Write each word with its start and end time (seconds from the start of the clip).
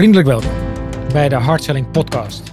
Vriendelijk 0.00 0.28
welkom 0.28 0.50
bij 1.12 1.28
de 1.28 1.34
Hardselling 1.34 1.90
Podcast. 1.90 2.52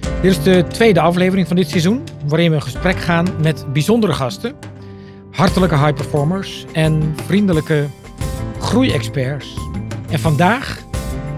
Dit 0.00 0.30
is 0.30 0.42
de 0.42 0.64
tweede 0.68 1.00
aflevering 1.00 1.46
van 1.46 1.56
dit 1.56 1.68
seizoen, 1.68 2.04
waarin 2.26 2.50
we 2.50 2.56
in 2.56 2.62
gesprek 2.62 2.96
gaan 2.96 3.42
met 3.42 3.72
bijzondere 3.72 4.12
gasten, 4.12 4.56
hartelijke 5.30 5.78
high 5.78 5.94
performers 5.94 6.64
en 6.72 7.14
vriendelijke 7.16 7.86
groeiexperts. 8.60 9.54
En 10.10 10.18
vandaag 10.18 10.82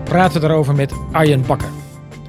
praten 0.05 0.41
we 0.41 0.47
daarover 0.47 0.75
met 0.75 0.93
Arjen 1.13 1.47
Bakker. 1.47 1.71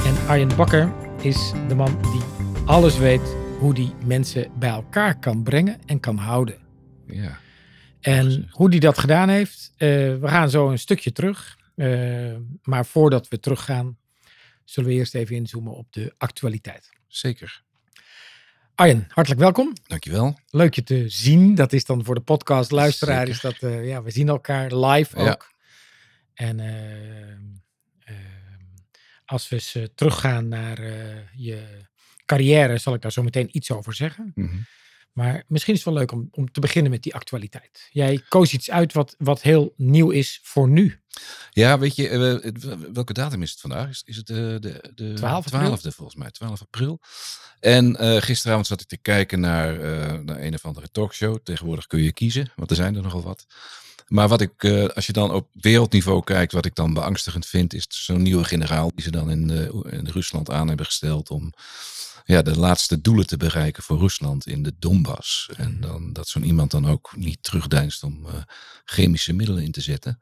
En 0.05 0.27
Arjen 0.27 0.55
Bakker 0.55 0.91
is 1.21 1.53
de 1.67 1.75
man 1.75 1.97
die 2.01 2.21
alles 2.65 2.97
weet 2.97 3.35
hoe 3.59 3.73
die 3.73 3.93
mensen 4.05 4.47
bij 4.59 4.69
elkaar 4.69 5.19
kan 5.19 5.43
brengen 5.43 5.77
en 5.85 5.99
kan 5.99 6.17
houden. 6.17 6.55
Ja. 7.07 7.37
En 7.99 8.47
hoe 8.51 8.69
die 8.69 8.79
dat 8.79 8.97
gedaan 8.97 9.29
heeft, 9.29 9.73
eh, 9.77 9.87
we 9.87 10.27
gaan 10.27 10.49
zo 10.49 10.69
een 10.69 10.79
stukje 10.79 11.11
terug. 11.11 11.59
Eh, 11.81 12.35
maar 12.63 12.85
voordat 12.85 13.27
we 13.27 13.39
teruggaan, 13.39 13.97
zullen 14.63 14.89
we 14.89 14.95
eerst 14.95 15.15
even 15.15 15.35
inzoomen 15.35 15.73
op 15.73 15.93
de 15.93 16.13
actualiteit. 16.17 16.89
Zeker. 17.07 17.63
Arjen, 18.75 19.05
hartelijk 19.07 19.41
welkom. 19.41 19.73
Dankjewel. 19.87 20.39
Leuk 20.49 20.73
je 20.73 20.83
te 20.83 21.09
zien. 21.09 21.55
Dat 21.55 21.73
is 21.73 21.85
dan 21.85 22.03
voor 22.03 22.15
de 22.15 22.21
podcast 22.21 22.71
luisteraar. 22.71 23.27
Is 23.27 23.41
dat, 23.41 23.57
eh, 23.59 23.87
ja, 23.87 24.03
we 24.03 24.11
zien 24.11 24.27
elkaar 24.27 24.75
live 24.75 25.15
ook. 25.15 25.25
Ja. 25.25 25.41
En 26.33 26.59
eh, 26.59 28.15
als 29.25 29.49
we 29.49 29.55
eens 29.55 29.77
teruggaan 29.95 30.47
naar 30.47 30.81
je 31.35 31.87
carrière, 32.25 32.77
zal 32.77 32.93
ik 32.93 33.01
daar 33.01 33.11
zo 33.11 33.23
meteen 33.23 33.49
iets 33.51 33.71
over 33.71 33.93
zeggen. 33.93 34.31
Mhm. 34.35 34.57
Maar 35.11 35.43
misschien 35.47 35.73
is 35.73 35.79
het 35.85 35.93
wel 35.93 35.97
leuk 35.97 36.11
om, 36.11 36.27
om 36.31 36.51
te 36.51 36.59
beginnen 36.59 36.91
met 36.91 37.03
die 37.03 37.15
actualiteit. 37.15 37.89
Jij 37.91 38.23
koos 38.29 38.53
iets 38.53 38.71
uit 38.71 38.93
wat, 38.93 39.15
wat 39.17 39.41
heel 39.41 39.73
nieuw 39.77 40.09
is 40.09 40.39
voor 40.43 40.69
nu. 40.69 41.00
Ja, 41.49 41.79
weet 41.79 41.95
je, 41.95 42.07
eh, 42.07 42.51
welke 42.93 43.13
datum 43.13 43.41
is 43.41 43.51
het 43.51 43.59
vandaag? 43.59 43.89
Is, 43.89 44.01
is 44.05 44.15
het 44.15 44.27
de, 44.27 44.57
de, 44.59 44.91
de 44.95 45.13
12 45.13 45.53
april? 45.53 45.77
12e 45.77 45.81
volgens 45.81 46.15
mij, 46.15 46.31
12 46.31 46.61
april. 46.61 46.99
En 47.59 47.95
eh, 47.95 48.21
gisteravond 48.21 48.67
zat 48.67 48.81
ik 48.81 48.87
te 48.87 48.97
kijken 48.97 49.39
naar, 49.39 49.79
eh, 49.79 50.19
naar 50.19 50.39
een 50.39 50.53
of 50.53 50.65
andere 50.65 50.91
talkshow. 50.91 51.37
Tegenwoordig 51.43 51.87
kun 51.87 52.01
je 52.01 52.11
kiezen, 52.11 52.51
want 52.55 52.69
er 52.69 52.75
zijn 52.75 52.95
er 52.95 53.01
nogal 53.01 53.23
wat. 53.23 53.45
Maar 54.11 54.27
wat 54.27 54.41
ik, 54.41 54.63
eh, 54.63 54.85
als 54.87 55.05
je 55.05 55.13
dan 55.13 55.31
op 55.31 55.47
wereldniveau 55.51 56.23
kijkt, 56.23 56.51
wat 56.51 56.65
ik 56.65 56.75
dan 56.75 56.93
beangstigend 56.93 57.45
vind, 57.45 57.73
is 57.73 57.85
zo'n 57.89 58.21
nieuwe 58.21 58.43
generaal 58.43 58.91
die 58.95 59.03
ze 59.03 59.11
dan 59.11 59.31
in, 59.31 59.49
eh, 59.49 59.93
in 59.99 60.07
Rusland 60.07 60.49
aan 60.51 60.67
hebben 60.67 60.85
gesteld 60.85 61.29
om 61.29 61.53
ja, 62.23 62.41
de 62.41 62.59
laatste 62.59 63.01
doelen 63.01 63.27
te 63.27 63.37
bereiken 63.37 63.83
voor 63.83 63.97
Rusland 63.97 64.47
in 64.47 64.63
de 64.63 64.73
Donbass. 64.79 65.49
En 65.57 65.81
dan, 65.81 66.13
dat 66.13 66.27
zo'n 66.27 66.43
iemand 66.43 66.71
dan 66.71 66.87
ook 66.87 67.13
niet 67.15 67.43
terugdeinst 67.43 68.03
om 68.03 68.25
eh, 68.25 68.33
chemische 68.85 69.33
middelen 69.33 69.63
in 69.63 69.71
te 69.71 69.81
zetten. 69.81 70.19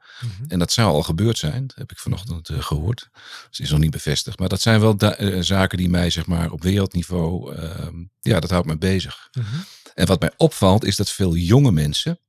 En 0.48 0.60
dat 0.60 0.72
zou 0.72 0.94
al 0.94 1.04
gebeurd 1.04 1.38
zijn, 1.38 1.68
dat 1.68 1.78
heb 1.78 1.92
ik 1.92 1.98
vanochtend 1.98 2.50
eh, 2.50 2.62
gehoord. 2.62 3.10
Dus 3.50 3.60
is 3.60 3.70
nog 3.70 3.80
niet 3.80 3.92
bevestigd. 3.92 4.40
Maar 4.40 4.50
dat 4.50 4.62
zijn 4.62 4.80
wel 4.80 4.98
eh, 4.98 5.42
zaken 5.42 5.78
die 5.78 5.90
mij 5.90 6.10
zeg 6.10 6.26
maar 6.26 6.52
op 6.52 6.64
wereldniveau, 6.64 7.56
ehm, 7.56 7.96
ja, 8.20 8.40
dat 8.40 8.50
houdt 8.50 8.68
me 8.68 8.78
bezig. 8.78 9.30
Mhm. 9.32 9.46
En 9.94 10.08
wat 10.08 10.20
mij 10.20 10.32
opvalt 10.38 10.86
is 10.86 10.96
dat 10.96 11.10
veel 11.10 11.36
jonge 11.36 11.72
mensen 11.72 12.20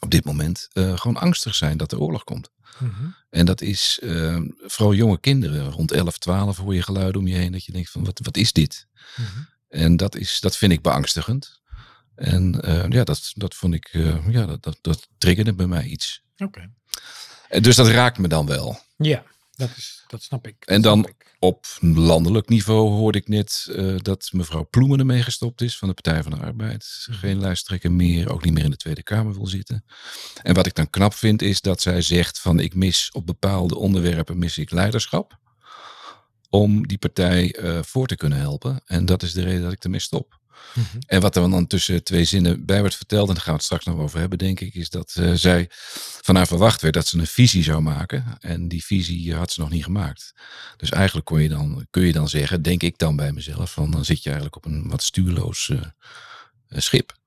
op 0.00 0.10
dit 0.10 0.24
moment 0.24 0.68
eh, 0.72 0.98
gewoon 0.98 1.16
angstig 1.16 1.54
zijn 1.54 1.76
dat 1.76 1.92
er 1.92 2.00
oorlog 2.00 2.24
komt. 2.24 2.50
Mhm. 2.78 3.06
En 3.30 3.46
dat 3.46 3.60
is 3.60 3.98
ehm, 4.02 4.46
vooral 4.56 4.94
jonge 4.94 5.20
kinderen, 5.20 5.70
rond 5.70 5.92
11, 5.92 6.18
12 6.18 6.56
hoor 6.56 6.74
je 6.74 6.82
geluiden 6.82 7.20
om 7.20 7.26
je 7.26 7.36
heen 7.36 7.52
dat 7.52 7.64
je 7.64 7.72
denkt 7.72 7.90
van 7.90 8.04
wat, 8.04 8.20
wat 8.22 8.36
is 8.36 8.52
dit? 8.52 8.86
Mhm. 9.16 9.26
En 9.68 9.96
dat, 9.96 10.16
is, 10.16 10.40
dat 10.40 10.56
vind 10.56 10.72
ik 10.72 10.82
beangstigend. 10.82 11.60
En 12.14 12.60
eh, 12.60 12.88
ja, 12.88 13.04
dat, 13.04 13.32
dat 13.34 13.54
vond 13.54 13.74
ik, 13.74 13.88
eh, 13.92 14.28
ja, 14.28 14.46
dat, 14.46 14.62
dat, 14.62 14.78
dat 14.80 15.08
triggerde 15.18 15.54
bij 15.54 15.66
mij 15.66 15.84
iets. 15.84 16.22
Oké. 16.36 16.70
En 17.48 17.62
dus 17.62 17.76
dat 17.76 17.88
raakt 17.88 18.18
me 18.18 18.28
dan 18.28 18.46
wel. 18.46 18.80
Ja, 18.96 19.24
dat, 19.60 19.76
is, 19.76 20.04
dat 20.06 20.22
snap 20.22 20.46
ik. 20.46 20.56
En 20.64 20.82
dan- 20.82 21.06
ik. 21.06 21.28
Op 21.42 21.66
landelijk 21.80 22.48
niveau 22.48 22.88
hoorde 22.90 23.18
ik 23.18 23.28
net 23.28 23.66
eh, 23.74 23.94
dat 23.96 24.28
mevrouw 24.32 24.66
Ploemen 24.70 24.98
ermee 24.98 25.22
gestopt 25.22 25.60
is 25.60 25.78
van 25.78 25.88
de 25.88 25.94
Partij 25.94 26.22
van 26.22 26.32
de 26.32 26.38
Arbeid. 26.38 27.06
Geen 27.10 27.40
lijsttrekker 27.40 27.92
meer, 27.92 28.32
ook 28.32 28.44
niet 28.44 28.54
meer 28.54 28.64
in 28.64 28.70
de 28.70 28.76
Tweede 28.76 29.02
Kamer 29.02 29.34
wil 29.34 29.46
zitten. 29.46 29.84
En 30.42 30.54
wat 30.54 30.66
ik 30.66 30.74
dan 30.74 30.90
knap 30.90 31.14
vind 31.14 31.42
is 31.42 31.60
dat 31.60 31.80
zij 31.80 32.02
zegt 32.02 32.40
van 32.40 32.58
ik 32.60 32.74
mis 32.74 33.10
op 33.12 33.26
bepaalde 33.26 33.76
onderwerpen 33.76 34.38
mis 34.38 34.58
ik 34.58 34.70
leiderschap. 34.70 35.38
Om 36.48 36.86
die 36.86 36.98
partij 36.98 37.54
eh, 37.54 37.78
voor 37.82 38.06
te 38.06 38.16
kunnen 38.16 38.38
helpen. 38.38 38.80
En 38.84 39.06
dat 39.06 39.22
is 39.22 39.32
de 39.32 39.42
reden 39.42 39.62
dat 39.62 39.72
ik 39.72 39.84
ermee 39.84 40.00
stop. 40.00 40.39
Mhm. 40.74 40.98
En 41.06 41.20
wat 41.20 41.36
er 41.36 41.50
dan 41.50 41.66
tussen 41.66 42.04
twee 42.04 42.24
zinnen 42.24 42.64
bij 42.64 42.82
werd 42.82 42.94
verteld, 42.94 43.28
en 43.28 43.34
daar 43.34 43.42
gaan 43.42 43.52
we 43.52 43.58
het 43.58 43.66
straks 43.66 43.84
nog 43.84 43.98
over 43.98 44.18
hebben, 44.18 44.38
denk 44.38 44.60
ik, 44.60 44.74
is 44.74 44.90
dat 44.90 45.14
eh, 45.14 45.32
zij 45.32 45.66
van 46.20 46.36
haar 46.36 46.46
verwacht 46.46 46.80
werd 46.80 46.94
dat 46.94 47.06
ze 47.06 47.18
een 47.18 47.26
visie 47.26 47.62
zou 47.62 47.80
maken. 47.80 48.36
En 48.40 48.68
die 48.68 48.84
visie 48.84 49.34
had 49.34 49.52
ze 49.52 49.60
nog 49.60 49.70
niet 49.70 49.84
gemaakt. 49.84 50.32
Dus 50.76 50.90
eigenlijk 50.90 51.26
kon 51.26 51.42
je 51.42 51.48
dan, 51.48 51.86
kun 51.90 52.02
je 52.02 52.12
dan 52.12 52.28
zeggen, 52.28 52.62
denk 52.62 52.82
ik 52.82 52.98
dan 52.98 53.16
bij 53.16 53.32
mezelf, 53.32 53.72
van 53.72 53.90
dan 53.90 54.04
zit 54.04 54.22
je 54.22 54.30
eigenlijk 54.30 54.56
op 54.56 54.64
een 54.64 54.88
wat 54.88 55.02
stuurloos 55.02 55.68
eh, 55.68 55.78
eh, 56.68 56.80
schip. 56.80 57.18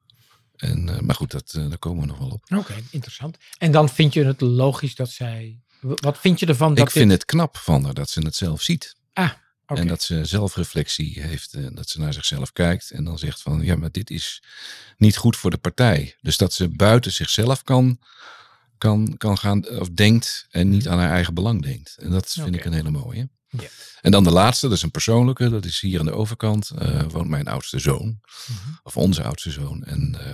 En, 0.56 1.06
maar 1.06 1.16
goed, 1.16 1.32
dat, 1.32 1.52
daar 1.52 1.78
komen 1.78 2.02
we 2.02 2.08
nog 2.08 2.18
wel 2.18 2.30
op. 2.30 2.46
Oké, 2.58 2.74
interessant. 2.90 3.38
En 3.58 3.72
dan 3.72 3.90
vind 3.90 4.14
je 4.14 4.26
het 4.26 4.42
logisch 4.42 4.96
dat 4.96 5.10
zij. 5.10 5.60
Wat 5.80 6.18
vind 6.20 6.40
je 6.40 6.46
ervan 6.46 6.74
dat 6.74 6.88
ik 6.88 6.92
vind 6.92 7.10
dit... 7.10 7.22
het 7.22 7.26
knap 7.26 7.58
van 7.58 7.84
haar 7.84 7.94
dat 7.94 8.10
ze 8.10 8.22
het 8.22 8.36
zelf 8.36 8.62
ziet. 8.62 8.96
Ah, 9.14 9.32
En 9.66 9.88
dat 9.88 10.02
ze 10.02 10.26
zelfreflectie 10.26 11.22
heeft. 11.22 11.54
En 11.54 11.76
dat 11.76 11.90
ze 11.90 12.00
naar 12.00 12.14
zichzelf 12.14 12.52
kijkt. 12.52 12.92
En 12.92 13.04
dan 13.04 13.18
zegt 13.18 13.42
van 13.42 13.62
ja, 13.62 13.76
maar 13.76 13.92
dit 13.92 14.10
is 14.10 14.44
niet 14.98 15.18
goed 15.18 15.38
voor 15.38 15.52
de 15.52 15.58
partij. 15.58 16.16
Dus 16.22 16.38
dat 16.38 16.54
ze 16.54 16.70
buiten 16.70 17.12
zichzelf 17.12 17.64
kan, 17.64 18.00
kan, 18.78 19.18
kan 19.18 19.38
gaan. 19.38 19.68
Of 19.80 19.90
denkt. 19.90 20.48
En 20.50 20.70
niet 20.70 20.88
aan 20.88 21.00
haar 21.00 21.12
eigen 21.12 21.34
belang 21.34 21.62
denkt. 21.62 21.96
En 22.00 22.10
dat 22.10 22.32
vind 22.32 22.56
ik 22.56 22.66
een 22.66 22.74
hele 22.74 22.92
mooie. 22.92 23.30
Ja. 23.50 23.68
En 24.02 24.12
dan 24.12 24.24
de 24.24 24.32
laatste, 24.32 24.68
dat 24.68 24.78
is 24.78 24.84
een 24.84 24.92
persoonlijke. 24.92 25.50
Dat 25.50 25.66
is 25.66 25.80
hier 25.80 26.00
aan 26.00 26.06
de 26.06 26.14
overkant. 26.16 26.70
eh, 26.70 27.04
woont 27.10 27.30
mijn 27.30 27.48
oudste 27.48 27.80
zoon. 27.80 28.20
Mhm. 28.48 28.70
Of 28.84 28.98
onze 28.98 29.24
oudste 29.24 29.52
zoon. 29.52 29.84
En 29.84 30.16
eh, 30.20 30.34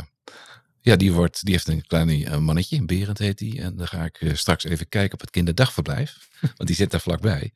ja, 0.82 0.96
die, 0.96 1.14
wordt, 1.14 1.44
die 1.46 1.54
heeft 1.54 1.68
een 1.68 1.86
klein 1.86 2.10
eh, 2.26 2.38
mannetje. 2.38 2.86
Berend 2.86 3.18
heet 3.18 3.38
die. 3.38 3.62
En 3.62 3.76
dan 3.76 3.88
ga 3.88 4.04
ik 4.06 4.22
eh, 4.22 4.36
straks 4.36 4.64
even 4.64 4.90
kijken 4.90 5.14
op 5.14 5.20
het 5.22 5.30
kinderdagverblijf. 5.30 6.18
Want 6.58 6.66
die 6.66 6.76
zit 6.76 6.92
daar 6.92 7.02
vlakbij. 7.02 7.54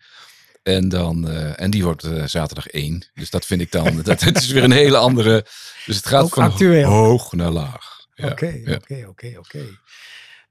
En, 0.64 0.90
dan, 0.90 1.30
eh, 1.30 1.60
en 1.62 1.72
die 1.72 1.84
wordt 1.84 2.04
eh, 2.04 2.24
zaterdag 2.26 2.68
één. 2.68 3.08
Dus 3.14 3.30
dat 3.30 3.46
vind 3.46 3.62
ik 3.62 3.72
dan. 3.72 4.02
dat, 4.02 4.22
het 4.22 4.38
is 4.38 4.48
weer 4.52 4.64
een 4.64 4.72
hele 4.72 4.98
andere. 4.98 5.46
Dus 5.86 5.96
het 5.96 6.06
gaat 6.06 6.24
Ook 6.24 6.34
van 6.34 6.44
actueel. 6.44 6.90
hoog 6.90 7.32
naar 7.34 7.52
laag. 7.52 8.06
Oké, 8.16 8.62
oké, 8.66 9.06
oké, 9.08 9.34
oké. 9.38 9.66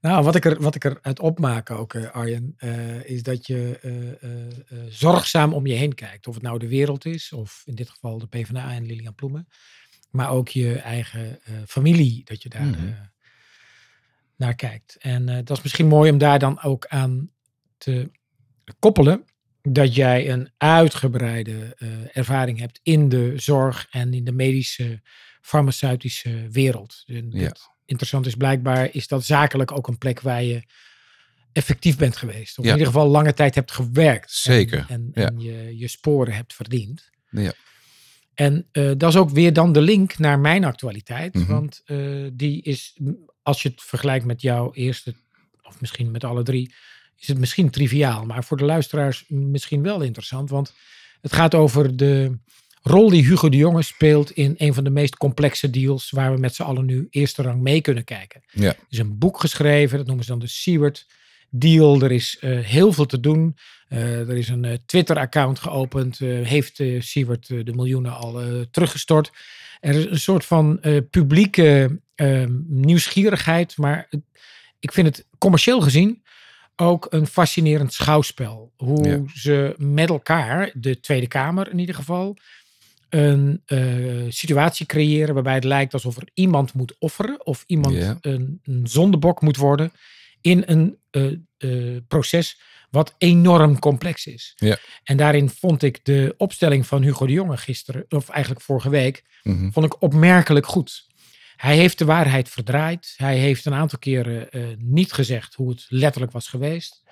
Nou, 0.01 0.23
wat 0.23 0.35
ik, 0.35 0.45
er, 0.45 0.61
wat 0.61 0.75
ik 0.75 0.83
eruit 0.83 1.19
opmaak 1.19 1.71
ook, 1.71 1.93
eh, 1.93 2.11
Arjen, 2.11 2.55
is 3.03 3.23
dat 3.23 3.47
je 3.47 3.79
zorgzaam 4.89 5.53
om 5.53 5.65
je 5.65 5.73
heen 5.73 5.95
kijkt. 5.95 6.27
Of 6.27 6.33
het 6.33 6.43
nou 6.43 6.59
de 6.59 6.67
wereld 6.67 7.05
is, 7.05 7.31
of 7.31 7.61
in 7.65 7.75
dit 7.75 7.89
geval 7.89 8.17
de 8.17 8.27
PvdA 8.27 8.71
en 8.71 8.85
Lilian 8.85 9.15
Ploemen. 9.15 9.47
Maar 10.11 10.29
ook 10.29 10.47
je 10.47 10.75
eigen 10.79 11.39
familie, 11.67 12.21
dat 12.25 12.43
je 12.43 12.49
daar 12.49 12.65
Mhm. 12.65 12.93
naar 14.37 14.55
kijkt. 14.55 14.95
En 14.99 15.25
dat 15.25 15.57
is 15.57 15.63
misschien 15.63 15.87
mooi 15.87 16.11
om 16.11 16.17
daar 16.17 16.39
dan 16.39 16.61
ook 16.63 16.85
aan 16.87 17.29
te 17.77 18.11
koppelen. 18.79 19.25
Dat 19.69 19.95
jij 19.95 20.29
een 20.29 20.49
uitgebreide 20.57 21.75
eh, 21.77 21.87
ervaring 22.17 22.59
hebt 22.59 22.79
in 22.83 23.09
de 23.09 23.33
zorg 23.35 23.87
en 23.91 24.13
in 24.13 24.23
de 24.23 24.31
medische, 24.31 25.01
farmaceutische 25.41 26.47
wereld. 26.51 27.03
En 27.05 27.27
Ja. 27.31 27.47
dat 27.47 27.69
interessant 27.85 28.25
is 28.25 28.35
blijkbaar, 28.35 28.89
is 28.91 29.07
dat 29.07 29.25
zakelijk 29.25 29.71
ook 29.71 29.87
een 29.87 29.97
plek 29.97 30.21
waar 30.21 30.43
je 30.43 30.63
effectief 31.53 31.97
bent 31.97 32.17
geweest. 32.17 32.57
Of 32.59 32.65
Ja. 32.65 32.71
in 32.71 32.77
ieder 32.77 32.93
geval 32.93 33.07
lange 33.09 33.33
tijd 33.33 33.55
hebt 33.55 33.71
gewerkt. 33.71 34.23
En- 34.25 34.53
Zeker, 34.53 34.85
En, 34.89 35.11
ja. 35.13 35.27
en 35.27 35.39
je, 35.39 35.77
je 35.77 35.87
sporen 35.87 36.33
hebt 36.33 36.53
verdiend. 36.53 37.09
Ja. 37.29 37.53
En 38.33 38.67
eh, 38.71 38.91
dat 38.97 39.09
is 39.09 39.15
ook 39.19 39.29
weer 39.29 39.53
dan 39.53 39.71
de 39.71 39.81
link 39.81 40.17
naar 40.17 40.39
mijn 40.39 40.63
actualiteit. 40.63 41.33
Mhm. 41.33 41.45
Want 41.51 41.81
eh, 41.85 42.27
die 42.33 42.61
is, 42.61 42.97
als 43.41 43.61
je 43.61 43.69
het 43.69 43.81
vergelijkt 43.81 44.25
met 44.25 44.41
jouw 44.41 44.73
eerste, 44.73 45.13
of 45.61 45.81
misschien 45.81 46.11
met 46.11 46.23
alle 46.23 46.43
drie, 46.43 46.73
is 47.19 47.27
het 47.27 47.37
misschien 47.37 47.69
triviaal. 47.69 48.25
Maar 48.25 48.43
voor 48.43 48.57
de 48.57 48.65
luisteraars 48.65 49.25
misschien 49.27 49.83
wel 49.83 50.01
interessant. 50.01 50.49
Want 50.49 50.73
het 51.21 51.33
gaat 51.33 51.55
over 51.55 51.97
de 51.97 52.37
rol 52.81 53.09
die 53.09 53.23
Hugo 53.23 53.49
de 53.49 53.57
Jonge 53.57 53.81
speelt 53.81 54.31
in 54.31 54.53
een 54.57 54.73
van 54.73 54.83
de 54.83 54.89
meest 54.89 55.17
complexe 55.17 55.69
deals 55.69 56.09
waar 56.09 56.33
we 56.33 56.39
met 56.39 56.55
z'n 56.55 56.63
allen 56.63 56.85
nu 56.85 57.07
eerste 57.09 57.41
rang 57.41 57.61
mee 57.61 57.81
kunnen 57.81 58.03
kijken. 58.03 58.41
Ja. 58.51 58.67
Er 58.67 58.77
is 58.89 58.97
een 58.97 59.17
boek 59.17 59.39
geschreven, 59.39 59.97
dat 59.97 60.07
noemen 60.07 60.25
ze 60.25 60.31
dan 60.31 60.39
de 60.39 60.47
Seward 60.47 61.05
deal. 61.49 62.01
Er 62.01 62.11
is 62.11 62.37
eh, 62.39 62.59
heel 62.59 62.93
veel 62.93 63.05
te 63.05 63.19
doen. 63.19 63.55
Eh, 63.87 64.29
er 64.29 64.37
is 64.37 64.49
een 64.49 64.65
eh, 64.65 64.77
Twitter-account 64.85 65.59
geopend. 65.59 66.17
heeft 66.19 66.81
Siewert 66.99 67.49
eh, 67.49 67.63
de 67.63 67.73
miljoenen 67.73 68.15
al 68.15 68.41
teruggestort. 68.71 69.31
Er 69.79 69.95
is 69.95 70.05
een 70.05 70.19
soort 70.19 70.45
van 70.45 70.79
publieke 71.09 71.99
eh, 72.15 72.45
nieuwsgierigheid. 72.67 73.77
Maar 73.77 74.09
ik 74.79 74.91
vind 74.91 75.07
het 75.07 75.27
commercieel 75.37 75.81
gezien 75.81 76.22
ook 76.75 77.07
een 77.09 77.27
fascinerend 77.27 77.93
schouwspel. 77.93 78.71
Hoe 78.77 79.07
Ja. 79.07 79.21
ze 79.35 79.73
met 79.77 80.09
elkaar, 80.09 80.71
de 80.73 80.99
Tweede 80.99 81.27
Kamer 81.27 81.71
in 81.71 81.79
ieder 81.79 81.95
geval, 81.95 82.37
een 83.09 83.61
eh, 83.65 83.79
situatie 84.29 84.85
creëren 84.85 85.33
waarbij 85.33 85.53
het 85.53 85.63
lijkt 85.63 85.93
alsof 85.93 86.17
er 86.17 86.27
iemand 86.33 86.73
moet 86.73 86.95
offeren 86.99 87.45
of 87.45 87.63
iemand 87.67 87.95
Ja. 87.95 88.17
een, 88.21 88.59
een 88.63 88.87
zondebok 88.87 89.41
moet 89.41 89.57
worden 89.57 89.91
in 90.41 90.63
een 90.65 90.97
eh, 91.09 91.25
eh, 91.57 92.01
proces 92.07 92.59
wat 92.89 93.15
enorm 93.17 93.79
complex 93.79 94.25
is. 94.25 94.53
Ja. 94.55 94.77
En 95.03 95.17
daarin 95.17 95.49
vond 95.49 95.83
ik 95.83 96.05
de 96.05 96.33
opstelling 96.37 96.87
van 96.87 97.01
Hugo 97.01 97.25
de 97.25 97.33
Jonge 97.33 97.57
gisteren, 97.57 98.05
of 98.09 98.29
eigenlijk 98.29 98.63
vorige 98.65 98.89
week, 98.89 99.23
Mhm. 99.43 99.71
vond 99.71 99.85
ik 99.85 100.01
opmerkelijk 100.01 100.65
goed. 100.65 101.05
Hij 101.63 101.77
heeft 101.77 101.97
de 101.97 102.05
waarheid 102.05 102.49
verdraaid. 102.49 103.13
Hij 103.17 103.37
heeft 103.37 103.65
een 103.65 103.73
aantal 103.73 103.99
keren 103.99 104.51
eh, 104.51 104.61
niet 104.77 105.11
gezegd 105.11 105.53
hoe 105.53 105.69
het 105.69 105.85
letterlijk 105.89 106.31
was 106.31 106.47
geweest. 106.47 107.03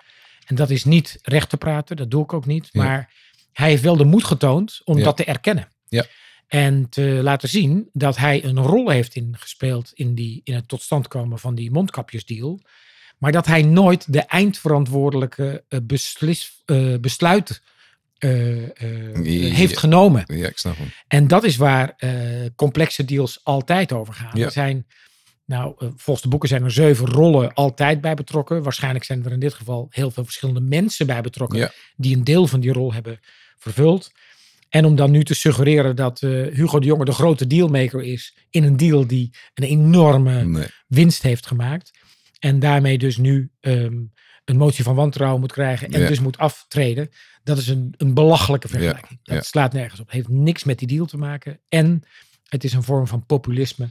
En 0.45 0.55
dat 0.55 0.69
is 0.69 0.83
niet 0.83 1.19
recht 1.21 1.49
te 1.49 1.57
praten, 1.57 1.95
dat 1.95 2.11
doe 2.11 2.23
ik 2.23 2.33
ook 2.33 2.45
niet. 2.45 2.69
Ja. 2.71 2.83
Maar 2.83 3.13
hij 3.53 3.69
heeft 3.69 3.81
wel 3.83 3.97
de 3.97 4.03
moed 4.03 4.23
getoond 4.23 4.81
om 4.83 4.97
Ja. 4.97 5.03
dat 5.03 5.17
te 5.17 5.25
erkennen. 5.25 5.67
Ja. 5.89 6.05
En 6.47 6.89
te 6.89 7.01
laten 7.01 7.49
zien 7.49 7.89
dat 7.93 8.17
hij 8.17 8.43
een 8.43 8.59
rol 8.59 8.89
heeft 8.89 9.15
ingespeeld 9.15 9.91
in, 9.93 10.15
die, 10.15 10.41
in 10.43 10.53
het 10.53 10.67
tot 10.67 10.81
stand 10.81 11.07
komen 11.07 11.39
van 11.39 11.55
die 11.55 11.71
mondkapjesdeal. 11.71 12.61
Maar 13.17 13.31
dat 13.31 13.45
hij 13.45 13.61
nooit 13.61 14.13
de 14.13 14.21
eindverantwoordelijke 14.21 15.63
eh, 15.67 15.79
beslis, 15.83 16.61
eh, 16.65 16.95
besluit 17.01 17.61
eh, 18.21 18.63
eh, 18.63 19.53
heeft 19.55 19.77
genomen. 19.77 20.23
Ja, 20.25 20.47
ik 20.47 20.57
snap 20.57 20.77
hem. 20.77 20.91
En 21.07 21.27
dat 21.27 21.43
is 21.43 21.55
waar 21.57 21.93
eh, 21.97 22.11
complexe 22.55 23.05
deals 23.05 23.39
altijd 23.43 23.91
over 23.91 24.13
gaan. 24.13 24.31
Ja. 24.33 24.45
Er 24.45 24.51
zijn, 24.51 24.87
nou, 25.45 25.75
volgens 25.77 26.21
de 26.21 26.27
boeken 26.27 26.49
zijn 26.49 26.63
er 26.63 26.71
zeven 26.71 27.07
rollen 27.07 27.53
altijd 27.53 28.01
bij 28.01 28.13
betrokken. 28.13 28.63
Waarschijnlijk 28.63 29.05
zijn 29.05 29.25
er 29.25 29.31
in 29.31 29.39
dit 29.39 29.53
geval 29.53 29.87
heel 29.89 30.11
veel 30.11 30.23
verschillende 30.23 30.61
mensen 30.61 31.07
bij 31.07 31.21
betrokken. 31.21 31.59
Ja. 31.59 31.71
Die 31.95 32.15
een 32.15 32.23
deel 32.23 32.47
van 32.47 32.59
die 32.59 32.73
rol 32.73 32.93
hebben 32.93 33.19
vervuld. 33.57 34.11
En 34.69 34.85
om 34.85 34.95
dan 34.95 35.11
nu 35.11 35.23
te 35.23 35.33
suggereren 35.33 35.95
dat 35.95 36.19
Hugo 36.19 36.79
de 36.79 36.85
Jonge 36.85 37.05
de 37.05 37.11
grote 37.11 37.47
dealmaker 37.47 38.01
is. 38.01 38.37
In 38.49 38.63
een 38.63 38.77
deal 38.77 39.07
die 39.07 39.33
een 39.53 39.67
enorme 39.67 40.43
Nee. 40.43 40.67
winst 40.87 41.21
heeft 41.21 41.47
gemaakt. 41.47 41.91
En 42.39 42.59
daarmee 42.59 42.97
dus 42.97 43.17
nu 43.17 43.51
ehm, 43.59 43.97
een 44.45 44.57
motie 44.57 44.83
van 44.83 44.95
wantrouwen 44.95 45.39
moet 45.39 45.51
krijgen. 45.51 45.91
En 45.91 46.01
Ja. 46.01 46.07
dus 46.07 46.19
moet 46.19 46.37
aftreden. 46.37 47.09
Dat 47.43 47.57
is 47.57 47.67
een, 47.67 47.93
een 47.97 48.13
belachelijke 48.13 48.67
vergelijking. 48.67 49.19
Dat 49.23 49.35
ja. 49.35 49.41
slaat 49.41 49.73
nergens 49.73 49.99
op. 49.99 50.11
Heeft 50.11 50.27
niks 50.27 50.63
met 50.63 50.79
die 50.79 50.87
deal 50.87 51.05
te 51.05 51.17
maken. 51.17 51.59
En 51.69 52.03
het 52.47 52.63
is 52.63 52.73
een 52.73 52.83
vorm 52.83 53.07
van 53.07 53.25
populisme. 53.25 53.89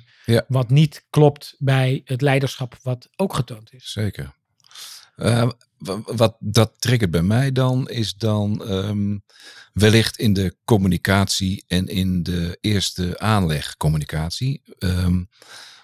Wat 0.49 0.71
niet 0.71 1.07
klopt 1.11 1.55
bij 1.59 2.01
het 2.05 2.21
leiderschap 2.21 2.79
wat 2.83 3.09
ook 3.17 3.35
getoond 3.35 3.73
is. 3.73 3.93
Zeker. 3.93 4.35
Eh, 5.17 5.49
wa- 5.79 6.01
wat 6.05 6.37
dat 6.39 6.73
triggert 6.79 7.11
bij 7.11 7.23
mij 7.23 7.53
dan, 7.53 7.89
is 7.89 8.15
dan 8.15 8.65
ehm, 8.69 9.19
wellicht 9.73 10.19
in 10.19 10.33
de 10.33 10.57
communicatie 10.65 11.65
en 11.67 11.87
in 11.87 12.23
de 12.23 12.59
eerste 12.61 13.19
aanlegcommunicatie. 13.19 14.63
Ehm, 14.79 15.23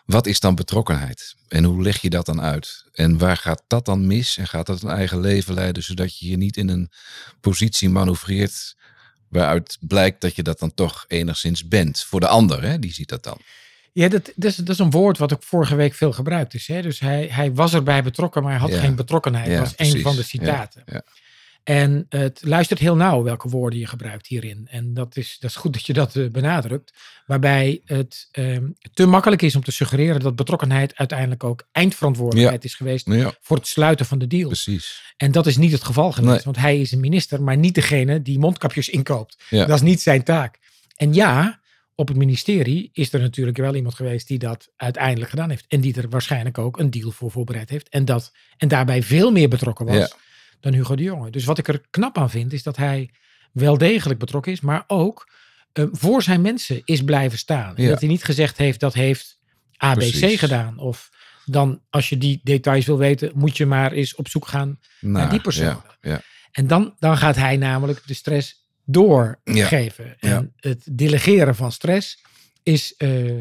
wat 0.06 0.26
is 0.26 0.40
dan 0.40 0.54
betrokkenheid? 0.54 1.34
En 1.48 1.64
hoe 1.64 1.82
leg 1.82 2.00
je 2.00 2.10
dat 2.10 2.26
dan 2.26 2.40
uit? 2.40 2.84
En 2.92 3.18
waar 3.18 3.36
gaat 3.36 3.62
dat 3.66 3.84
dan 3.84 4.06
mis? 4.06 4.36
En 4.36 4.46
gaat 4.46 4.66
dat 4.66 4.82
een 4.82 4.90
eigen 4.90 5.20
leven 5.20 5.54
leiden, 5.54 5.82
zodat 5.82 6.18
je 6.18 6.28
je 6.28 6.36
niet 6.36 6.56
in 6.56 6.68
een 6.68 6.90
positie 7.40 7.88
manoeuvreert 7.88 8.76
waaruit 9.28 9.76
blijkt 9.80 10.20
dat 10.20 10.36
je 10.36 10.42
dat 10.42 10.58
dan 10.58 10.74
toch 10.74 11.04
enigszins 11.08 11.68
bent 11.68 12.02
voor 12.02 12.20
de 12.20 12.28
ander, 12.28 12.62
hè? 12.62 12.78
die 12.78 12.92
ziet 12.92 13.08
dat 13.08 13.22
dan. 13.22 13.38
Ja, 13.92 14.08
dat, 14.08 14.32
dat, 14.36 14.50
is, 14.50 14.56
dat 14.56 14.68
is 14.68 14.78
een 14.78 14.90
woord 14.90 15.18
wat 15.18 15.32
ook 15.32 15.42
vorige 15.42 15.74
week 15.74 15.94
veel 15.94 16.12
gebruikt 16.12 16.54
is. 16.54 16.66
Hè? 16.66 16.82
Dus 16.82 17.00
hij, 17.00 17.28
hij 17.30 17.54
was 17.54 17.74
erbij 17.74 18.02
betrokken, 18.02 18.42
maar 18.42 18.50
hij 18.52 18.60
had 18.60 18.70
Ja. 18.70 18.80
geen 18.80 18.94
betrokkenheid. 18.94 19.46
Ja, 19.46 19.52
dat 19.52 19.60
was 19.62 19.70
een 19.70 19.76
precies. 19.76 20.02
van 20.02 20.16
de 20.16 20.22
citaten. 20.22 20.82
ja. 20.86 21.02
En 21.66 22.06
het 22.08 22.40
luistert 22.44 22.80
heel 22.80 22.96
nauw 22.96 23.22
welke 23.22 23.48
woorden 23.48 23.78
je 23.78 23.86
gebruikt 23.86 24.26
hierin. 24.26 24.66
En 24.70 24.94
dat 24.94 25.16
is, 25.16 25.36
dat 25.40 25.50
is 25.50 25.56
goed 25.56 25.72
dat 25.72 25.86
je 25.86 25.92
dat 25.92 26.16
eh, 26.16 26.28
benadrukt. 26.30 26.92
Waarbij 27.26 27.80
het 27.84 28.28
ehm, 28.32 28.66
te 28.94 29.06
makkelijk 29.06 29.42
is 29.42 29.56
om 29.56 29.62
te 29.64 29.70
suggereren 29.72 30.20
dat 30.20 30.36
betrokkenheid 30.36 30.96
uiteindelijk 30.96 31.44
ook 31.44 31.68
eindverantwoordelijkheid 31.72 32.64
is 32.64 32.74
geweest 32.74 33.06
Ja, 33.12 33.34
voor 33.40 33.56
het 33.56 33.66
sluiten 33.66 34.06
van 34.06 34.18
de 34.18 34.26
deal. 34.26 34.46
precies. 34.46 35.14
En 35.16 35.32
dat 35.32 35.46
is 35.46 35.56
niet 35.56 35.72
het 35.72 35.84
geval 35.84 36.12
geweest, 36.12 36.34
Nee. 36.34 36.44
want 36.44 36.56
hij 36.56 36.80
is 36.80 36.92
een 36.92 37.00
minister, 37.00 37.42
maar 37.42 37.56
niet 37.56 37.74
degene 37.74 38.22
die 38.22 38.38
mondkapjes 38.38 38.88
inkoopt. 38.88 39.36
Ja. 39.50 39.64
Dat 39.64 39.76
is 39.76 39.82
niet 39.82 40.00
zijn 40.00 40.22
taak. 40.22 40.58
En 40.96 41.14
ja, 41.14 41.60
op 41.94 42.08
het 42.08 42.16
ministerie 42.16 42.90
is 42.92 43.12
er 43.12 43.20
natuurlijk 43.20 43.56
wel 43.56 43.74
iemand 43.74 43.94
geweest 43.94 44.28
die 44.28 44.38
dat 44.38 44.68
uiteindelijk 44.76 45.30
gedaan 45.30 45.50
heeft. 45.50 45.64
En 45.68 45.80
die 45.80 45.94
er 46.00 46.08
waarschijnlijk 46.08 46.58
ook 46.58 46.78
een 46.78 46.90
deal 46.90 47.10
voor 47.10 47.30
voorbereid 47.30 47.70
heeft. 47.70 47.88
En, 47.88 48.04
dat, 48.04 48.32
en 48.56 48.68
daarbij 48.68 49.02
veel 49.02 49.30
meer 49.32 49.48
betrokken 49.48 49.86
was 49.86 49.96
Ja. 49.96 50.08
Dan 50.66 50.74
Hugo 50.74 50.96
de 50.96 51.02
Jonge. 51.02 51.30
Dus 51.30 51.44
wat 51.44 51.58
ik 51.58 51.68
er 51.68 51.82
knap 51.90 52.18
aan 52.18 52.30
vind, 52.30 52.52
is 52.52 52.62
dat 52.62 52.76
hij 52.76 53.10
wel 53.52 53.78
degelijk 53.78 54.18
betrokken 54.18 54.52
is, 54.52 54.60
maar 54.60 54.84
ook 54.86 55.30
eh, 55.72 55.84
voor 55.92 56.22
zijn 56.22 56.40
mensen 56.40 56.82
is 56.84 57.04
blijven 57.04 57.38
staan. 57.38 57.76
En 57.76 57.88
dat 57.88 58.00
hij 58.00 58.08
niet 58.08 58.24
gezegd 58.24 58.56
heeft, 58.58 58.80
dat 58.80 58.94
heeft 58.94 59.38
ABC 59.76 59.98
Precies. 59.98 60.38
gedaan. 60.38 60.78
Of 60.78 61.10
dan, 61.44 61.80
als 61.90 62.08
je 62.08 62.18
die 62.18 62.40
details 62.42 62.86
wil 62.86 62.98
weten, 62.98 63.32
moet 63.34 63.56
je 63.56 63.66
maar 63.66 63.92
eens 63.92 64.14
op 64.14 64.28
zoek 64.28 64.46
gaan 64.48 64.78
Nou, 65.00 65.30
die 65.30 65.40
persoon. 65.40 65.66
Ja, 65.66 65.96
ja. 66.00 66.20
en 66.52 66.66
dan, 66.66 66.94
dan 66.98 67.16
gaat 67.16 67.36
hij 67.36 67.56
namelijk 67.56 68.02
de 68.06 68.14
stress 68.14 68.68
doorgeven. 68.84 70.16
En 70.18 70.52
het 70.56 70.86
delegeren 70.90 71.54
van 71.54 71.72
stress 71.72 72.22
is, 72.62 72.94
eh, 72.96 73.38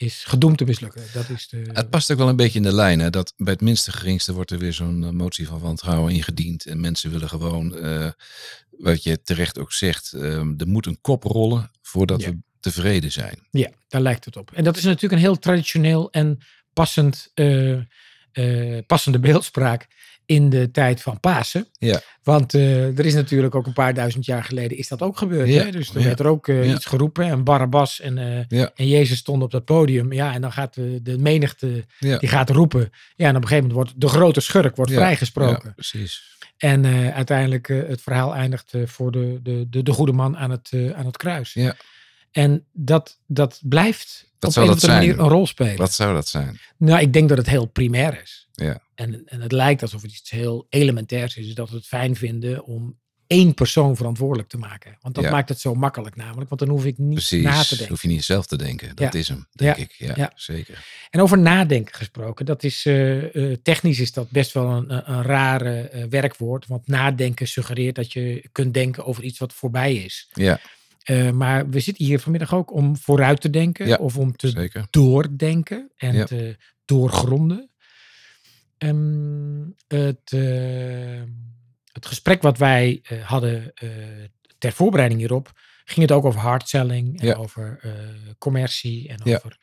is 0.00 0.24
gedoemd 0.24 0.58
te 0.58 0.64
mislukken. 0.64 1.02
Dat 1.12 1.28
is 1.28 1.48
de, 1.48 1.62
Het 1.72 1.90
past 1.90 2.12
ook 2.12 2.18
wel 2.18 2.28
een 2.28 2.36
beetje 2.36 2.58
in 2.58 2.64
de 2.64 2.74
lijn. 2.74 2.98
Hè? 3.00 3.10
Dat 3.10 3.32
bij 3.36 3.52
het 3.52 3.62
minste 3.62 3.92
geringste 3.92 4.32
wordt 4.32 4.50
er 4.50 4.58
weer 4.58 4.72
zo'n 4.72 5.04
eh, 5.04 5.10
motie 5.10 5.46
van 5.46 5.58
wantrouwen 5.60 6.12
ingediend. 6.12 6.66
En 6.66 6.80
mensen 6.80 7.10
willen 7.10 7.28
gewoon, 7.28 7.76
eh, 7.76 8.10
wat 8.70 9.02
je 9.02 9.22
terecht 9.22 9.58
ook 9.58 9.72
zegt, 9.72 10.12
eh, 10.12 10.22
er 10.36 10.66
moet 10.68 10.86
een 10.86 11.00
kop 11.00 11.22
rollen 11.22 11.70
voordat 11.82 12.20
Ja. 12.22 12.30
we 12.30 12.36
tevreden 12.60 13.12
zijn. 13.12 13.38
Ja, 13.50 13.70
daar 13.88 14.00
lijkt 14.00 14.24
het 14.24 14.36
op. 14.36 14.50
En 14.52 14.64
dat 14.64 14.76
is 14.76 14.84
natuurlijk 14.84 15.12
een 15.12 15.18
heel 15.18 15.38
traditioneel 15.38 16.10
en 16.10 16.38
passend, 16.72 17.30
eh, 17.34 17.78
passende 18.86 19.18
beeldspraak 19.18 19.86
in 20.28 20.50
de 20.50 20.70
tijd 20.70 21.02
van 21.02 21.20
Pasen. 21.20 21.66
Ja. 21.78 22.00
Want 22.22 22.54
eh, 22.54 22.98
er 22.98 23.06
is 23.06 23.14
natuurlijk 23.14 23.54
ook 23.54 23.66
een 23.66 23.72
paar 23.72 23.94
duizend 23.94 24.24
jaar 24.24 24.44
geleden 24.44 24.78
is 24.78 24.88
dat 24.88 25.02
ook 25.02 25.18
gebeurd. 25.18 25.48
Ja, 25.48 25.64
Hè? 25.64 25.70
Dus 25.70 25.88
er 25.88 25.98
ja. 26.00 26.06
werd 26.06 26.20
er 26.20 26.26
ook 26.26 26.48
eh, 26.48 26.64
Ja. 26.64 26.74
iets 26.74 26.84
geroepen 26.84 27.24
en 27.24 27.44
Barabbas 27.44 28.00
en, 28.00 28.18
eh, 28.18 28.60
en 28.74 28.88
Jezus 28.88 29.18
stonden 29.18 29.44
op 29.44 29.50
dat 29.50 29.64
podium. 29.64 30.12
Ja, 30.12 30.32
en 30.34 30.40
dan 30.40 30.52
gaat 30.52 30.74
de, 30.74 31.16
menigte, 31.18 31.84
die 31.98 32.28
gaat 32.28 32.50
roepen. 32.50 32.90
Ja, 33.16 33.28
en 33.28 33.36
op 33.36 33.42
een 33.42 33.48
gegeven 33.48 33.68
moment 33.68 33.72
wordt 33.72 34.00
de 34.00 34.08
grote 34.08 34.40
schurk 34.40 34.76
wordt 34.76 34.92
vrijgesproken. 34.92 35.62
Ja, 35.68 35.72
precies. 35.72 36.36
En 36.56 36.86
uiteindelijk 37.14 37.66
het 37.68 38.02
verhaal 38.02 38.34
eindigt 38.34 38.72
voor 38.84 39.12
de, 39.12 39.40
de, 39.42 39.66
de, 39.70 39.82
de 39.82 39.92
goede 39.92 40.12
man 40.12 40.36
aan 40.36 40.50
het, 40.50 40.70
aan 40.94 41.06
het 41.06 41.16
kruis. 41.16 41.52
Ja. 41.52 41.76
En 42.30 42.64
dat, 42.72 43.18
dat 43.26 43.60
blijft 43.62 44.30
Wat 44.38 44.50
op 44.50 44.56
een 44.56 44.62
of 44.62 44.68
andere 44.68 44.86
zijn? 44.86 44.98
manier 45.06 45.18
een 45.24 45.28
rol 45.28 45.46
spelen. 45.46 45.76
Wat 45.76 45.92
zou 45.92 46.14
dat 46.14 46.28
zijn? 46.28 46.58
Nou, 46.76 47.00
ik 47.00 47.12
denk 47.12 47.28
dat 47.28 47.38
het 47.38 47.48
heel 47.48 47.66
primair 47.66 48.20
is. 48.22 48.48
Ja. 48.52 48.80
En, 48.94 49.22
en 49.26 49.40
het 49.40 49.52
lijkt 49.52 49.82
alsof 49.82 50.02
het 50.02 50.10
iets 50.12 50.30
heel 50.30 50.66
elementairs 50.68 51.36
is. 51.36 51.54
dat 51.54 51.70
we 51.70 51.76
het 51.76 51.86
fijn 51.86 52.16
vinden 52.16 52.64
om 52.64 52.98
één 53.26 53.54
persoon 53.54 53.96
verantwoordelijk 53.96 54.48
te 54.48 54.58
maken. 54.58 54.96
Want 55.00 55.14
dat 55.14 55.24
Ja. 55.24 55.30
maakt 55.30 55.48
het 55.48 55.60
zo 55.60 55.74
makkelijk 55.74 56.16
namelijk. 56.16 56.48
Want 56.48 56.60
dan 56.60 56.70
hoef 56.70 56.84
ik 56.84 56.98
niet 56.98 57.14
Precies. 57.14 57.42
na 57.42 57.62
te 57.62 57.68
denken. 57.68 57.88
Hoef 57.88 58.02
je 58.02 58.08
niet 58.08 58.24
zelf 58.24 58.46
te 58.46 58.56
denken. 58.56 58.96
Dat 58.96 59.12
Ja. 59.12 59.18
is 59.18 59.28
hem, 59.28 59.46
denk 59.52 59.76
Ja. 59.76 59.82
ik. 59.82 60.16
Ja, 60.16 60.32
zeker. 60.34 60.84
En 61.10 61.20
over 61.20 61.38
nadenken 61.38 61.94
gesproken. 61.94 62.46
Dat 62.46 62.62
is 62.64 62.86
eh, 62.86 63.50
eh, 63.52 63.58
technisch 63.62 64.00
is 64.00 64.12
dat 64.12 64.30
best 64.30 64.52
wel 64.52 64.66
een, 64.70 64.94
een, 64.94 65.12
een 65.12 65.22
rare 65.22 65.80
eh, 65.80 66.04
werkwoord. 66.04 66.66
Want 66.66 66.86
nadenken 66.86 67.48
suggereert 67.48 67.94
dat 67.94 68.12
je 68.12 68.48
kunt 68.52 68.74
denken 68.74 69.04
over 69.04 69.22
iets 69.22 69.38
wat 69.38 69.52
voorbij 69.52 69.94
is. 69.94 70.28
Ja, 70.32 70.60
Eh, 71.08 71.30
maar 71.30 71.68
we 71.70 71.80
zitten 71.80 72.04
hier 72.04 72.20
vanmiddag 72.20 72.54
ook 72.54 72.72
om 72.72 72.96
vooruit 72.96 73.40
te 73.40 73.50
denken. 73.50 73.86
Ja, 73.86 73.96
of 73.96 74.16
om 74.16 74.36
te 74.36 74.48
zeker. 74.48 74.86
doordenken 74.90 75.90
en 75.96 76.14
Ja. 76.16 76.24
te 76.24 76.56
doorgronden. 76.84 77.70
Ehm, 78.78 79.66
het, 79.86 80.32
eh, 80.32 81.22
het 81.92 82.06
gesprek 82.06 82.42
wat 82.42 82.58
wij 82.58 83.00
eh, 83.02 83.22
hadden 83.26 83.72
ter 84.58 84.72
voorbereiding 84.72 85.20
hierop, 85.20 85.52
ging 85.84 86.00
het 86.08 86.12
ook 86.16 86.24
over 86.24 86.40
hard 86.40 86.68
selling 86.68 87.20
en 87.20 87.26
Ja. 87.26 87.34
over 87.34 87.80
commercie 88.38 89.08
en 89.08 89.24
over 89.34 89.58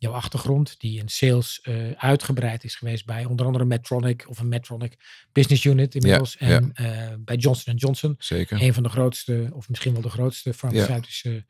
jouw 0.00 0.12
achtergrond, 0.12 0.80
die 0.80 0.98
in 0.98 1.08
sales 1.08 1.60
eh, 1.62 1.90
uitgebreid 1.90 2.64
is 2.64 2.74
geweest 2.74 3.06
bij 3.06 3.24
onder 3.24 3.46
andere 3.46 3.64
Medtronic 3.64 4.28
of 4.28 4.38
een 4.38 4.48
Medtronic 4.48 4.96
Business 5.32 5.64
Unit 5.64 5.94
inmiddels. 5.94 6.36
ja. 6.38 6.46
en 6.46 6.72
eh, 6.74 7.14
bij 7.18 7.36
Johnson 7.36 7.74
Johnson. 7.74 8.14
Zeker. 8.18 8.62
Een 8.62 8.74
van 8.74 8.82
de 8.82 8.88
grootste, 8.88 9.50
of 9.52 9.68
misschien 9.68 9.92
wel 9.92 10.02
de 10.02 10.08
grootste 10.08 10.54
farmaceutische 10.54 11.44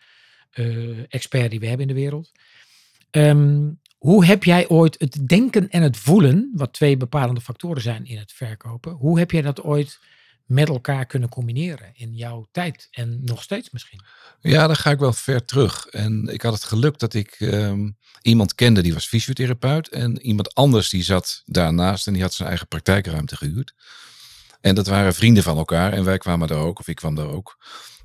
eh, 0.51 1.13
expert 1.13 1.51
die 1.51 1.61
we 1.61 1.67
hebben 1.67 1.89
in 1.89 1.95
de 1.95 2.01
wereld. 2.01 2.33
Ehm, 3.11 3.69
hoe 3.99 4.25
heb 4.25 4.45
jij 4.45 4.69
ooit 4.69 4.97
het 4.99 5.29
denken 5.29 5.71
en 5.71 5.83
het 5.83 5.97
voelen, 5.97 6.51
wat 6.55 6.73
twee 6.73 6.97
bepalende 6.97 7.41
factoren 7.41 7.83
zijn 7.83 8.05
in 8.05 8.19
het 8.19 8.33
verkopen, 8.33 8.93
hoe 8.93 9.19
heb 9.19 9.31
jij 9.31 9.43
dat 9.43 9.63
ooit 9.63 9.99
met 10.51 10.69
elkaar 10.69 11.07
kunnen 11.07 11.29
combineren 11.29 11.91
in 11.95 12.15
jouw 12.15 12.49
tijd 12.53 12.89
en 12.91 13.21
nog 13.25 13.43
steeds 13.43 13.71
misschien? 13.71 14.01
Ja, 14.41 14.67
dan 14.67 14.77
ga 14.77 14.91
ik 14.91 14.99
wel 14.99 15.13
ver 15.13 15.45
terug. 15.45 15.87
En 15.87 16.29
ik 16.33 16.43
had 16.43 16.53
het 16.53 16.65
geluk 16.65 16.99
dat 16.99 17.15
ik 17.15 17.37
ehm, 17.39 17.91
iemand 18.23 18.55
kende 18.55 18.83
die 18.83 18.95
was 18.95 19.07
fysiotherapeut. 19.07 19.89
En 19.89 20.21
iemand 20.21 20.55
anders 20.55 20.89
die 20.89 21.03
zat 21.03 21.43
daarnaast 21.47 22.07
en 22.07 22.13
die 22.13 22.23
had 22.23 22.35
zijn 22.35 22.49
eigen 22.49 22.69
praktijkruimte 22.69 23.37
gehuurd. 23.37 23.75
En 24.61 24.75
dat 24.75 24.87
waren 24.87 25.15
vrienden 25.15 25.43
van 25.43 25.57
elkaar. 25.57 25.93
En 25.93 26.05
wij 26.05 26.19
kwamen 26.19 26.49
daar 26.49 26.59
ook, 26.59 26.79
of 26.79 26.89
ik 26.89 26.97
kwam 26.97 27.15
daar 27.15 27.31
ook. 27.31 27.59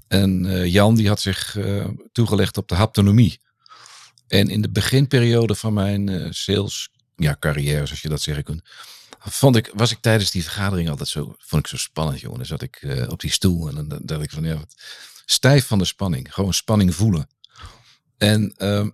En 0.08 0.46
eh, 0.46 0.66
Jan 0.66 0.96
die 0.96 1.08
had 1.08 1.22
zich 1.22 1.58
eh, 1.58 1.88
toegelegd 2.12 2.58
op 2.58 2.68
de 2.68 2.75
haptonomie. 2.75 3.40
En 4.28 4.50
in 4.50 4.62
de 4.62 4.70
beginperiode 4.70 5.56
van 5.56 5.74
mijn 5.74 6.10
eh, 6.10 6.28
sales 6.30 6.90
ja, 7.16 7.36
carrière, 7.40 7.86
zoals 7.86 8.02
je 8.02 8.10
dat 8.10 8.22
zeggen 8.22 8.44
kunt, 8.44 8.62
vond 9.27 9.55
ik, 9.55 9.72
was 9.74 9.91
ik 9.91 9.98
tijdens 10.01 10.32
die 10.32 10.44
vergadering 10.44 10.89
altijd 10.89 11.10
zo, 11.10 11.36
vond 11.38 11.62
ik 11.62 11.67
zo 11.67 11.77
spannend, 11.77 12.20
jongen. 12.20 12.38
Dan 12.38 12.48
zat 12.48 12.62
ik 12.62 12.75
eh, 12.75 13.10
op 13.10 13.20
die 13.20 13.32
stoel 13.32 13.67
en 13.67 13.88
dan 13.88 14.01
dacht 14.03 14.24
ik 14.24 14.32
van, 14.32 14.44
ja, 14.44 14.58
wat, 14.58 14.75
stijf 15.25 15.65
van 15.67 15.77
de 15.77 15.86
spanning. 15.86 16.34
Gewoon 16.34 16.53
spanning 16.53 16.96
voelen. 16.96 17.27
En 18.17 18.53
ehm, 18.58 18.89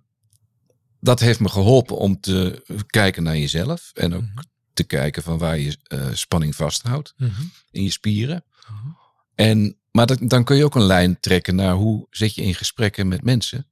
dat 0.99 1.19
heeft 1.19 1.39
me 1.39 1.49
geholpen 1.49 1.97
om 1.97 2.19
te 2.19 2.63
kijken 2.87 3.23
naar 3.23 3.37
jezelf. 3.37 3.91
En 3.93 4.13
ook 4.15 4.21
Mhm. 4.21 4.39
te 4.73 4.83
kijken 4.83 5.23
van 5.23 5.37
waar 5.37 5.57
je 5.57 5.77
eh, 5.83 6.07
spanning 6.13 6.55
vasthoudt 6.55 7.13
Mhm. 7.17 7.41
in 7.71 7.83
je 7.83 7.91
spieren. 7.91 8.43
Mhm. 8.69 8.87
En, 9.35 9.77
maar 9.91 10.05
dat, 10.05 10.19
dan 10.21 10.43
kun 10.43 10.55
je 10.55 10.65
ook 10.65 10.75
een 10.75 10.81
lijn 10.83 11.19
trekken 11.19 11.55
naar 11.55 11.73
hoe 11.73 12.07
zit 12.09 12.35
je 12.35 12.41
in 12.43 12.55
gesprekken 12.55 13.07
met 13.07 13.23
mensen. 13.23 13.67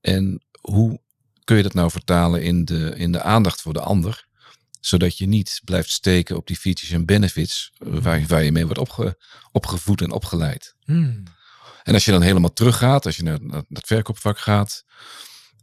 En 0.00 0.42
hoe 0.60 1.00
kun 1.44 1.56
je 1.56 1.62
dat 1.62 1.74
nou 1.74 1.90
vertalen 1.90 2.42
in 2.42 2.64
de, 2.64 2.92
in 2.96 3.12
de 3.12 3.22
aandacht 3.22 3.60
voor 3.60 3.72
de 3.72 3.80
ander. 3.80 4.26
Zodat 4.80 5.18
je 5.18 5.26
niet 5.26 5.60
blijft 5.64 5.90
steken 5.90 6.36
op 6.36 6.46
die 6.46 6.56
features 6.56 6.90
en 6.90 7.04
benefits 7.04 7.72
eh, 7.78 7.98
waar, 7.98 8.26
waar 8.26 8.42
je 8.42 8.52
mee 8.52 8.64
wordt 8.64 8.80
opge, 8.80 9.18
opgevoed 9.52 10.00
en 10.00 10.10
opgeleid. 10.10 10.74
Hmm. 10.84 11.22
En 11.82 11.94
als 11.94 12.04
je 12.04 12.10
dan 12.10 12.22
helemaal 12.22 12.52
teruggaat, 12.52 13.06
als 13.06 13.16
je 13.16 13.22
naar, 13.22 13.38
naar 13.42 13.62
het 13.68 13.86
verkoopvak 13.86 14.38
gaat. 14.38 14.84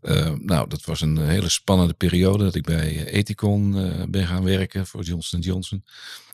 eh, 0.01 0.31
nou, 0.31 0.69
dat 0.69 0.85
was 0.85 1.01
een 1.01 1.17
hele 1.17 1.49
spannende 1.49 1.93
periode 1.93 2.43
dat 2.43 2.55
ik 2.55 2.63
bij 2.63 3.05
eh, 3.05 3.13
Ethicon 3.13 3.71
ben 4.11 4.27
gaan 4.27 4.43
werken 4.43 4.87
voor 4.87 5.03
Johnson 5.03 5.39
Johnson. 5.39 5.83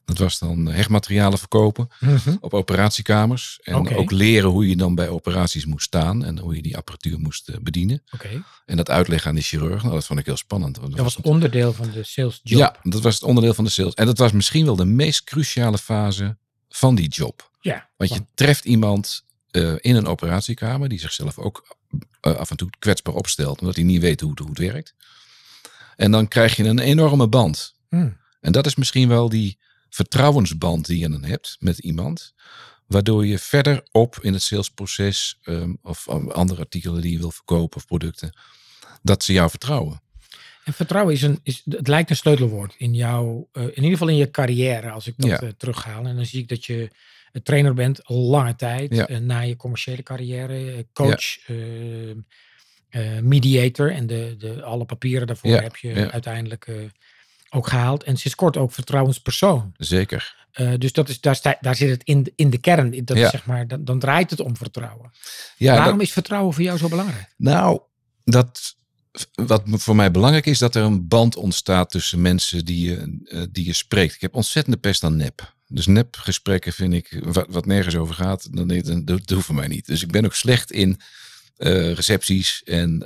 Dat 0.05 0.17
was 0.17 0.39
dan 0.39 0.65
hechtmaterialen 0.67 1.37
verkopen 1.39 1.89
Mhm. 1.99 2.35
op 2.39 2.53
operatiekamers. 2.53 3.59
En 3.63 3.95
ook 3.95 4.11
leren 4.11 4.49
hoe 4.49 4.69
je 4.69 4.75
dan 4.75 4.95
bij 4.95 5.09
operaties 5.09 5.65
moest 5.65 5.85
staan 5.85 6.23
en 6.25 6.39
hoe 6.39 6.55
je 6.55 6.61
die 6.61 6.77
apparatuur 6.77 7.19
moest 7.19 7.49
eh, 7.49 7.55
bedienen. 7.61 8.03
En 8.65 8.77
dat 8.77 8.89
uitleggen 8.89 9.29
aan 9.29 9.35
de 9.35 9.41
chirurg, 9.41 9.81
nou, 9.83 9.93
dat 9.95 10.05
vond 10.05 10.19
ik 10.19 10.25
heel 10.25 10.37
spannend. 10.37 10.75
dat 10.81 10.95
was 10.95 11.17
onderdeel 11.17 11.73
van 11.73 11.89
de 11.91 12.03
sales 12.03 12.39
job. 12.43 12.59
ja, 12.59 12.75
dat 12.83 13.01
was 13.01 13.13
het 13.13 13.23
onderdeel 13.23 13.53
van 13.53 13.63
de 13.63 13.69
sales. 13.69 13.93
En 13.93 14.05
dat 14.05 14.17
was 14.17 14.31
misschien 14.31 14.65
wel 14.65 14.75
de 14.75 14.85
meest 14.85 15.23
cruciale 15.23 15.77
fase 15.77 16.37
van 16.69 16.95
die 16.95 17.07
job. 17.07 17.49
ja. 17.61 17.89
Want 17.97 18.13
je 18.13 18.25
treft 18.33 18.65
iemand 18.65 19.23
eh, 19.51 19.73
in 19.77 19.95
een 19.95 20.07
operatiekamer 20.07 20.89
die 20.89 20.99
zichzelf 20.99 21.37
ook 21.37 21.75
eh, 22.21 22.35
af 22.35 22.49
en 22.49 22.57
toe 22.57 22.69
kwetsbaar 22.79 23.13
opstelt, 23.13 23.59
omdat 23.59 23.75
hij 23.75 23.83
niet 23.83 24.01
weet 24.01 24.21
hoe 24.21 24.29
het, 24.29 24.39
hoe 24.39 24.49
het 24.49 24.57
werkt. 24.57 24.93
En 25.95 26.11
dan 26.11 26.27
krijg 26.27 26.55
je 26.55 26.63
een 26.63 26.79
enorme 26.79 27.27
band. 27.27 27.73
Hmm. 27.89 28.17
En 28.41 28.51
dat 28.51 28.65
is 28.65 28.75
misschien 28.75 29.07
wel 29.07 29.29
die 29.29 29.59
vertrouwensband 29.95 30.85
die 30.85 30.99
je 30.99 31.09
dan 31.09 31.23
hebt 31.23 31.57
met 31.59 31.77
iemand, 31.77 32.33
waardoor 32.87 33.25
je 33.25 33.37
verder 33.39 33.87
op 33.91 34.17
in 34.21 34.33
het 34.33 34.41
salesproces 34.41 35.39
ehm, 35.43 35.73
of 35.81 36.09
andere 36.09 36.61
artikelen 36.61 37.01
die 37.01 37.11
je 37.11 37.17
wil 37.17 37.31
verkopen 37.31 37.77
of 37.77 37.85
producten, 37.85 38.37
dat 39.01 39.23
ze 39.23 39.33
jou 39.33 39.49
vertrouwen. 39.49 40.01
En 40.63 40.73
vertrouwen 40.73 41.13
is 41.13 41.21
een, 41.21 41.39
is, 41.43 41.61
het 41.65 41.87
lijkt 41.87 42.09
een 42.09 42.15
sleutelwoord 42.15 42.75
in 42.77 42.93
jouw, 42.93 43.49
eh, 43.51 43.63
in 43.63 43.75
ieder 43.75 43.91
geval 43.91 44.07
in 44.07 44.15
je 44.15 44.31
carrière, 44.31 44.89
als 44.91 45.07
ik 45.07 45.13
dat 45.17 45.29
Ja. 45.29 45.39
eh, 45.41 45.49
terughaal. 45.49 46.05
En 46.05 46.15
dan 46.15 46.25
zie 46.25 46.41
ik 46.41 46.47
dat 46.47 46.65
je 46.65 46.89
een 47.31 47.43
trainer 47.43 47.73
bent, 47.73 48.05
al 48.05 48.15
lange 48.17 48.55
tijd, 48.55 48.95
Ja. 48.95 49.07
eh, 49.07 49.17
na 49.17 49.39
je 49.39 49.55
commerciële 49.55 50.03
carrière, 50.03 50.71
eh, 50.71 50.83
coach, 50.93 51.47
eh, 51.47 52.09
eh, 52.09 53.21
mediator 53.21 53.91
en 53.91 54.07
de, 54.07 54.35
de, 54.37 54.63
alle 54.63 54.85
papieren 54.85 55.27
daarvoor 55.27 55.51
heb 55.61 55.75
je 55.75 56.11
uiteindelijk 56.11 56.67
eh, 56.67 56.75
ook 57.53 57.67
gehaald. 57.67 58.03
En 58.03 58.17
sinds 58.17 58.35
kort 58.37 58.57
ook 58.57 58.71
vertrouwenspersoon. 58.71 59.71
Zeker. 59.77 60.39
Eh, 60.51 60.73
dus 60.77 60.91
dat 60.93 61.09
is, 61.09 61.21
daar, 61.21 61.35
sta, 61.35 61.57
daar 61.61 61.75
zit 61.75 61.89
het 61.89 62.03
in, 62.03 62.23
de- 62.23 62.33
in 62.35 62.49
de 62.49 62.57
kern. 62.57 63.05
Dat 63.05 63.17
Ja. 63.17 63.25
is 63.25 63.31
zeg 63.31 63.45
maar, 63.45 63.67
dan, 63.67 63.83
dan 63.85 63.99
draait 63.99 64.29
het 64.29 64.39
om 64.39 64.57
vertrouwen. 64.57 65.11
Ja, 65.57 65.75
Waarom 65.75 65.97
dat- 65.97 66.07
is 66.07 66.13
vertrouwen 66.13 66.53
voor 66.53 66.63
jou 66.63 66.77
zo 66.77 66.87
belangrijk? 66.89 67.33
Nou, 67.37 67.79
dat, 68.23 68.75
wat 69.35 69.63
voor 69.65 69.95
mij 69.95 70.11
belangrijk 70.11 70.45
is, 70.45 70.57
dat 70.59 70.75
er 70.75 70.83
een 70.83 71.07
band 71.07 71.35
ontstaat 71.35 71.89
tussen 71.91 72.21
mensen 72.21 72.65
die 72.65 72.89
je, 72.89 73.19
eh, 73.25 73.41
die 73.51 73.65
je 73.65 73.73
spreekt. 73.73 74.15
Ik 74.15 74.21
heb 74.21 74.35
ontzettende 74.35 74.77
pest 74.77 75.03
aan 75.03 75.15
nep. 75.17 75.53
Dus 75.67 75.85
nepgesprekken 75.87 76.73
vind 76.73 76.93
ik, 76.93 77.21
wat, 77.23 77.45
wat 77.49 77.65
nergens 77.65 77.95
over 77.95 78.15
gaat, 78.15 78.47
dan, 78.55 78.67
dan, 78.67 79.05
dat, 79.05 79.29
hoeft 79.29 79.45
voor 79.45 79.55
mij 79.55 79.67
niet. 79.67 79.85
Dus 79.85 80.01
ik 80.03 80.11
ben 80.11 80.25
ook 80.25 80.35
slecht 80.35 80.71
in 80.71 80.99
eh, 81.57 81.93
recepties 81.93 82.61
en 82.63 83.03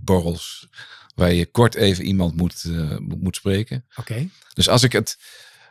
borrels, 0.00 0.68
waar 1.16 1.32
je 1.32 1.46
kort 1.46 1.74
even 1.74 2.04
iemand 2.04 2.36
moet, 2.36 2.64
eh, 2.64 2.96
moet 2.98 3.36
spreken. 3.36 3.84
Oké. 3.96 4.28
Dus 4.54 4.68
als 4.68 4.82
ik 4.82 4.92
het, 4.92 5.18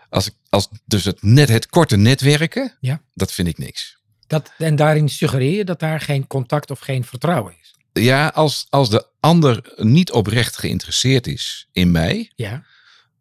als 0.10 0.28
ik, 0.28 0.34
als 0.50 0.68
dus 0.86 1.04
het 1.06 1.24
net 1.24 1.50
het 1.50 1.68
korte 1.70 1.96
netwerken, 1.98 2.78
Ja. 2.80 3.02
dat 3.14 3.32
vind 3.32 3.48
ik 3.48 3.58
niks. 3.58 3.98
Dat, 4.28 4.52
en 4.58 4.76
daarin 4.76 5.10
suggereer 5.10 5.56
je 5.58 5.66
dat 5.66 5.80
daar 5.80 6.00
geen 6.02 6.28
contact 6.28 6.72
of 6.72 6.80
geen 6.80 7.04
vertrouwen 7.04 7.56
is. 7.62 7.74
Ja, 8.04 8.28
als, 8.28 8.66
als 8.70 8.90
de 8.90 9.08
ander 9.20 9.74
niet 9.76 10.12
oprecht 10.12 10.58
geïnteresseerd 10.58 11.28
is 11.28 11.68
in 11.72 11.92
mij, 11.92 12.32
Ja, 12.36 12.64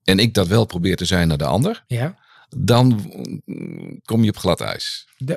en 0.04 0.18
ik 0.18 0.34
dat 0.34 0.46
wel 0.46 0.64
probeer 0.64 0.96
te 0.96 1.04
zijn 1.04 1.28
naar 1.28 1.38
de 1.38 1.44
ander, 1.44 1.84
ja. 1.86 2.18
dan 2.56 3.10
mm, 3.44 4.00
kom 4.04 4.24
je 4.24 4.30
op 4.30 4.36
glad 4.36 4.60
ijs. 4.60 5.06
De, 5.16 5.36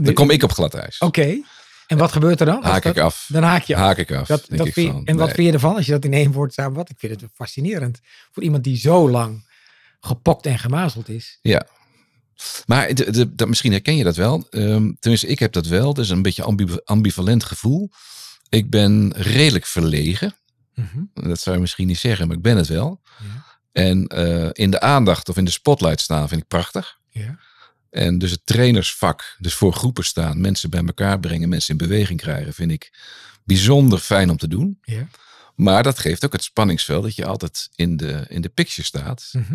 Dan 0.00 0.14
kom 0.14 0.30
ik 0.30 0.42
op 0.42 0.52
glad 0.52 0.74
ijs. 0.74 0.98
Oké. 0.98 1.40
En 1.86 1.98
wat 1.98 2.12
gebeurt 2.12 2.40
er 2.40 2.46
dan? 2.46 2.62
Haak 2.64 2.82
dat- 2.82 2.96
ik 2.96 3.02
af. 3.02 3.24
Dan 3.28 3.42
haak 3.42 3.62
je 3.62 3.74
af. 3.74 3.80
Haak 3.80 3.96
ik 3.96 4.12
af. 4.12 4.26
Dat, 4.26 4.44
denk 4.46 4.58
dat 4.58 4.66
ik 4.66 4.72
vind 4.72 4.86
je- 4.86 4.92
van, 4.92 5.04
en 5.06 5.16
wat 5.16 5.30
vind 5.32 5.46
je 5.46 5.52
ervan 5.52 5.76
als 5.76 5.86
je 5.86 5.92
dat 5.92 6.04
in 6.04 6.12
één 6.12 6.32
woord 6.32 6.52
samenvat? 6.54 6.90
Ik 6.90 6.98
vind 6.98 7.20
het 7.20 7.30
fascinerend. 7.34 8.00
Voor 8.32 8.42
iemand 8.42 8.64
die 8.64 8.76
zo 8.76 9.10
lang 9.10 9.48
gepokt 10.00 10.46
en 10.46 10.58
gemazeld 10.58 11.08
is. 11.08 11.38
Ja. 11.42 11.66
Maar 12.66 12.94
de, 12.94 13.10
de, 13.10 13.34
dat, 13.34 13.48
misschien 13.48 13.72
herken 13.72 13.96
je 13.96 14.04
dat 14.04 14.16
wel. 14.16 14.46
Ehm, 14.50 14.92
tenminste, 14.98 15.26
ik 15.26 15.38
heb 15.38 15.52
dat 15.52 15.66
wel. 15.66 15.94
Dat 15.94 16.04
is 16.04 16.10
een 16.10 16.22
beetje 16.22 16.42
ambi- 16.42 16.78
ambivalent 16.84 17.44
gevoel. 17.44 17.90
Ik 18.48 18.70
ben 18.70 19.12
redelijk 19.16 19.66
verlegen. 19.66 20.34
Mhm. 20.74 21.02
Dat 21.28 21.40
zou 21.40 21.54
je 21.56 21.60
misschien 21.62 21.86
niet 21.86 21.98
zeggen, 21.98 22.26
maar 22.28 22.36
ik 22.36 22.42
ben 22.42 22.56
het 22.56 22.66
wel. 22.66 23.00
Ja. 23.18 23.44
En 23.72 24.06
eh, 24.06 24.48
in 24.52 24.70
de 24.70 24.80
aandacht 24.80 25.28
of 25.28 25.36
in 25.36 25.44
de 25.44 25.50
spotlight 25.50 26.00
staan 26.00 26.28
vind 26.28 26.40
ik 26.40 26.48
prachtig. 26.48 26.98
Ja. 27.10 27.38
En 27.96 28.18
dus 28.18 28.30
het 28.30 28.40
trainersvak, 28.44 29.36
dus 29.38 29.54
voor 29.54 29.72
groepen 29.72 30.04
staan, 30.04 30.40
mensen 30.40 30.70
bij 30.70 30.84
elkaar 30.86 31.20
brengen, 31.20 31.48
mensen 31.48 31.70
in 31.70 31.86
beweging 31.88 32.20
krijgen, 32.20 32.54
vind 32.54 32.70
ik 32.70 32.92
bijzonder 33.44 33.98
fijn 33.98 34.30
om 34.30 34.36
te 34.36 34.48
doen. 34.48 34.78
Ja. 34.82 35.08
Maar 35.54 35.82
dat 35.82 35.98
geeft 35.98 36.24
ook 36.24 36.32
het 36.32 36.42
spanningsveld 36.42 37.02
dat 37.02 37.16
je 37.16 37.26
altijd 37.26 37.68
in 37.74 37.96
de, 37.96 38.24
in 38.28 38.40
de 38.40 38.48
picture 38.48 38.86
staat. 38.86 39.28
Mhm. 39.32 39.54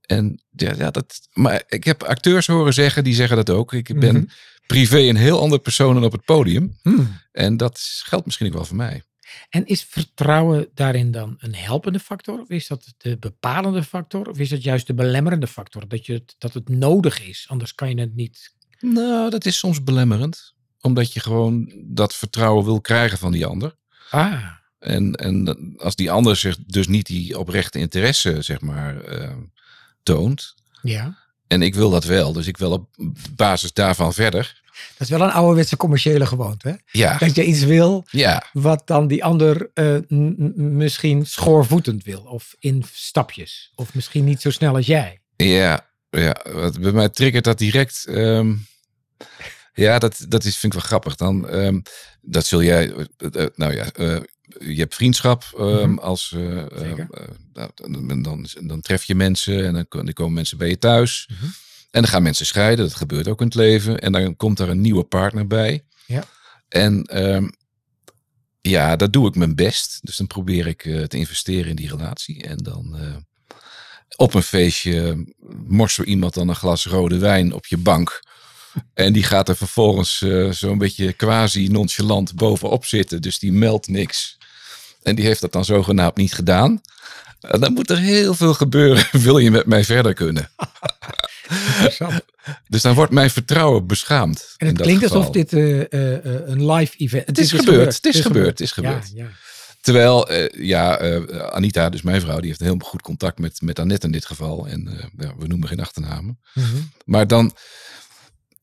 En 0.00 0.42
ja, 0.50 0.74
ja, 0.76 0.90
dat. 0.90 1.28
Maar 1.32 1.62
ik 1.68 1.84
heb 1.84 2.02
acteurs 2.02 2.46
horen 2.46 2.74
zeggen, 2.74 3.04
die 3.04 3.14
zeggen 3.14 3.36
dat 3.36 3.50
ook. 3.50 3.72
Ik 3.72 4.00
ben 4.00 4.14
Mhm. 4.14 4.24
privé 4.66 4.98
een 4.98 5.16
heel 5.16 5.40
ander 5.40 5.58
persoon 5.58 5.94
dan 5.94 6.04
op 6.04 6.12
het 6.12 6.24
podium. 6.24 6.78
Hmm. 6.82 7.20
En 7.32 7.56
dat 7.56 7.80
geldt 8.04 8.24
misschien 8.24 8.46
ook 8.46 8.52
wel 8.52 8.64
voor 8.64 8.76
mij. 8.76 9.02
En 9.48 9.66
is 9.66 9.82
vertrouwen 9.82 10.68
daarin 10.74 11.10
dan 11.10 11.36
een 11.38 11.54
helpende 11.54 11.98
factor? 11.98 12.40
Of 12.40 12.48
is 12.48 12.66
dat 12.66 12.94
de 12.96 13.16
bepalende 13.18 13.82
factor? 13.82 14.28
Of 14.28 14.38
is 14.38 14.50
het 14.50 14.62
juist 14.62 14.86
de 14.86 14.94
belemmerende 14.94 15.46
factor? 15.46 15.88
Dat, 15.88 16.06
je 16.06 16.12
het, 16.12 16.34
dat 16.38 16.54
het 16.54 16.68
nodig 16.68 17.26
is, 17.26 17.46
anders 17.48 17.74
kan 17.74 17.88
je 17.88 18.00
het 18.00 18.14
niet. 18.14 18.54
Nou, 18.80 19.30
dat 19.30 19.44
is 19.44 19.58
soms 19.58 19.82
belemmerend. 19.84 20.54
Omdat 20.80 21.12
je 21.12 21.20
gewoon 21.20 21.72
dat 21.84 22.14
vertrouwen 22.14 22.64
wil 22.64 22.80
krijgen 22.80 23.18
van 23.18 23.32
die 23.32 23.46
ander. 23.46 23.76
Ah, 24.10 24.44
En, 24.78 25.14
en 25.14 25.74
als 25.78 25.94
die 25.96 26.10
ander 26.10 26.36
zich 26.36 26.56
dus 26.66 26.88
niet 26.88 27.06
die 27.06 27.38
oprechte 27.38 27.78
interesse, 27.78 28.42
zeg 28.42 28.60
maar, 28.60 29.00
eh, 29.00 29.36
toont. 30.02 30.54
ja. 30.82 31.26
En 31.46 31.62
ik 31.62 31.74
wil 31.74 31.90
dat 31.90 32.04
wel, 32.04 32.32
dus 32.32 32.46
ik 32.46 32.56
wil 32.56 32.72
op 32.72 32.88
basis 33.36 33.72
daarvan 33.72 34.12
verder. 34.12 34.62
Dat 34.98 35.08
is 35.10 35.16
wel 35.16 35.20
een 35.26 35.32
ouderwetse 35.32 35.76
commerciële 35.76 36.26
gewoonte. 36.26 36.68
Hè? 36.68 36.74
Ja, 37.00 37.18
Dat 37.18 37.34
je 37.34 37.44
iets 37.44 37.64
wil 37.64 38.04
ja, 38.10 38.44
wat 38.52 38.86
dan 38.86 39.06
die 39.06 39.24
ander 39.24 39.70
eh, 39.74 39.96
misschien 40.56 41.26
schoorvoetend 41.26 42.04
wil. 42.04 42.20
Of 42.20 42.54
in 42.58 42.84
stapjes. 42.92 43.72
Of 43.74 43.94
misschien 43.94 44.24
niet 44.24 44.40
zo 44.40 44.50
snel 44.50 44.74
als 44.74 44.86
jij. 44.86 45.20
ja, 45.36 45.86
ja. 46.10 46.36
Wat 46.52 46.80
bij 46.80 46.92
mij 46.92 47.08
triggert 47.08 47.44
dat 47.44 47.58
direct. 47.58 48.04
ehm, 48.06 48.54
ja, 49.74 49.98
dat, 49.98 50.24
dat 50.28 50.44
is, 50.44 50.56
vind 50.56 50.72
ik 50.74 50.78
wel 50.80 50.88
grappig. 50.88 51.14
Dan, 51.16 51.48
ehm, 51.48 51.80
dat 52.20 52.46
zul 52.46 52.62
jij, 52.62 52.92
eh, 52.92 53.42
eh, 53.44 53.46
nou 53.54 53.74
ja, 53.74 53.86
je 54.58 54.74
hebt 54.76 54.94
vriendschap 54.94 55.44
ehm, 55.58 55.90
Mhm. 55.90 55.98
als, 55.98 56.30
nou, 57.52 57.70
dan, 57.74 58.22
dan, 58.22 58.46
dan 58.62 58.80
tref 58.80 59.04
je 59.04 59.14
mensen 59.14 59.66
en 59.66 59.72
dan 59.88 60.12
komen 60.12 60.32
mensen 60.32 60.58
bij 60.58 60.68
je 60.68 60.78
thuis. 60.78 61.28
Mhm. 61.32 61.50
En 61.90 62.00
dan 62.02 62.10
gaan 62.10 62.22
mensen 62.22 62.46
scheiden, 62.46 62.84
dat 62.84 62.94
gebeurt 62.94 63.28
ook 63.28 63.40
in 63.40 63.46
het 63.46 63.54
leven. 63.54 63.98
En 63.98 64.12
dan 64.12 64.36
komt 64.36 64.58
er 64.58 64.68
een 64.68 64.80
nieuwe 64.80 65.04
partner 65.04 65.46
bij. 65.46 65.84
Ja. 66.06 66.24
En 66.68 67.04
ehm, 67.04 67.48
ja, 68.60 68.96
dat 68.96 69.12
doe 69.12 69.28
ik 69.28 69.34
mijn 69.34 69.54
best. 69.54 69.98
Dus 70.02 70.16
dan 70.16 70.26
probeer 70.26 70.66
ik 70.66 70.84
eh, 70.84 71.02
te 71.02 71.16
investeren 71.16 71.70
in 71.70 71.76
die 71.76 71.88
relatie. 71.88 72.42
En 72.42 72.58
dan 72.58 72.96
eh, 72.96 73.16
op 74.16 74.34
een 74.34 74.42
feestje 74.42 75.26
morst 75.66 75.94
zo 75.94 76.02
iemand 76.02 76.34
dan 76.34 76.48
een 76.48 76.56
glas 76.56 76.86
rode 76.86 77.18
wijn 77.18 77.52
op 77.52 77.66
je 77.66 77.76
bank. 77.76 78.20
En 78.94 79.12
die 79.12 79.22
gaat 79.22 79.48
er 79.48 79.56
vervolgens 79.56 80.22
eh, 80.22 80.50
zo'n 80.50 80.78
beetje 80.78 81.12
quasi 81.12 81.68
nonchalant 81.68 82.34
bovenop 82.34 82.84
zitten. 82.84 83.22
Dus 83.22 83.38
die 83.38 83.52
meldt 83.52 83.88
niks. 83.88 84.38
En 85.02 85.14
die 85.14 85.24
heeft 85.24 85.40
dat 85.40 85.52
dan 85.52 85.64
zogenaamd 85.64 86.16
niet 86.16 86.34
gedaan. 86.34 86.80
En 87.40 87.60
dan 87.60 87.72
moet 87.72 87.90
er 87.90 87.98
heel 87.98 88.34
veel 88.34 88.54
gebeuren. 88.54 89.06
Wil 89.22 89.38
je 89.38 89.50
met 89.50 89.66
mij 89.66 89.84
verder 89.84 90.14
kunnen? 90.14 90.50
Dus 92.68 92.82
dan 92.82 92.94
wordt 92.94 93.12
mijn 93.12 93.30
vertrouwen 93.30 93.86
beschaamd. 93.86 94.54
En 94.56 94.66
het 94.66 94.80
klinkt 94.80 95.02
alsof 95.02 95.30
dit 95.30 95.52
eh, 95.52 95.80
eh, 95.80 96.14
eh, 96.14 96.48
een 96.48 96.72
live 96.72 96.96
event 96.96 97.26
Het 97.26 97.38
is 97.38 97.52
gebeurd, 97.52 97.94
het 97.94 98.06
is 98.06 98.20
gebeurd, 98.20 98.48
het 98.48 98.60
is 98.60 98.72
gebeurd. 98.72 99.10
Ja, 99.14 99.22
ja. 99.22 99.28
Het 99.28 99.36
Terwijl, 99.80 100.32
ja, 100.52 100.98
Anita, 101.50 101.88
dus 101.88 102.02
mijn 102.02 102.20
vrouw, 102.20 102.38
die 102.38 102.48
heeft 102.48 102.60
heel 102.60 102.78
goed 102.78 103.02
contact 103.02 103.38
met, 103.38 103.60
met 103.60 103.78
Annette 103.78 104.06
in 104.06 104.12
dit 104.12 104.26
geval. 104.26 104.66
En 104.66 105.10
we 105.38 105.46
noemen 105.46 105.68
geen 105.68 105.80
achternamen. 105.80 106.38
Mhm. 106.54 106.66
Maar 107.04 107.26
dan, 107.26 107.56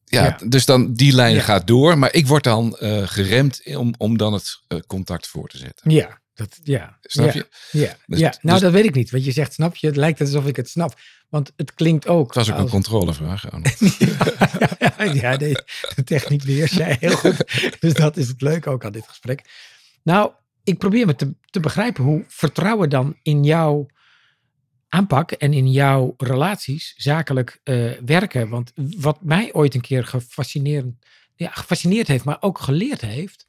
ja, 0.06 0.24
Ja. 0.24 0.38
dus 0.48 0.66
dan 0.66 0.94
die 0.94 1.14
lijn 1.14 1.42
gaat 1.42 1.68
door. 1.68 1.98
Maar 1.98 2.14
ik 2.14 2.28
word 2.28 2.44
dan 2.44 2.76
geremd 3.06 3.62
om, 3.76 3.94
om 3.98 4.18
dan 4.18 4.34
het 4.34 4.60
contact 4.88 5.28
voor 5.28 5.48
te 5.48 5.58
zetten. 5.58 5.92
Ja, 5.92 6.20
dat, 6.36 6.60
ja. 6.64 6.98
Snap 7.02 7.26
ja. 7.26 7.34
je? 7.34 7.80
Ja, 7.80 7.98
Dus- 8.06 8.20
ja. 8.20 8.30
nou 8.42 8.54
dus- 8.54 8.60
dat 8.60 8.72
weet 8.72 8.86
ik 8.86 8.96
niet. 8.96 9.10
Want 9.10 9.26
je 9.26 9.32
zegt, 9.32 9.54
snap 9.54 9.76
je? 9.76 9.88
Het 9.88 9.96
lijkt 9.96 10.22
alsof 10.22 10.46
ik 10.46 10.56
het 10.56 10.70
snap. 10.70 11.00
Want 11.36 11.52
het 11.56 11.74
klinkt 11.74 12.08
ook. 12.08 12.26
Het 12.26 12.36
was 12.36 12.52
ook 12.52 12.58
een 12.58 12.70
controlevraag. 12.70 13.46
Ja, 14.80 15.04
ja, 15.14 15.38
de, 15.38 15.64
de 15.96 16.04
techniek 16.04 16.44
beheers 16.44 16.72
jij 16.72 16.98
heel 17.00 17.16
goed. 17.16 17.44
Dus 17.80 17.94
dat 17.94 18.18
is 18.18 18.28
het 18.28 18.42
leuke 18.42 18.70
ook 18.70 18.86
aan 18.86 18.92
dit 18.92 19.08
gesprek. 19.08 19.42
Nou, 20.04 20.32
ik 20.64 20.78
probeer 20.78 21.06
me 21.06 21.16
te, 21.16 21.34
te 21.50 21.60
begrijpen 21.60 22.04
hoe 22.04 22.26
vertrouwen 22.28 22.90
dan 22.90 23.16
in 23.22 23.44
jouw 23.44 23.86
aanpak 24.90 25.32
en 25.32 25.54
in 25.54 25.72
jouw 25.72 26.14
relaties 26.18 26.94
zakelijk 26.98 27.60
eh, 27.64 27.92
werken. 28.06 28.50
Want 28.50 28.72
wat 28.76 29.18
mij 29.22 29.54
ooit 29.54 29.76
een 29.76 29.82
keer 29.82 30.06
gefascineerd, 30.06 30.86
ja, 31.36 31.50
gefascineerd 31.50 32.08
heeft, 32.08 32.24
maar 32.24 32.38
ook 32.40 32.60
geleerd 32.60 33.02
heeft, 33.02 33.46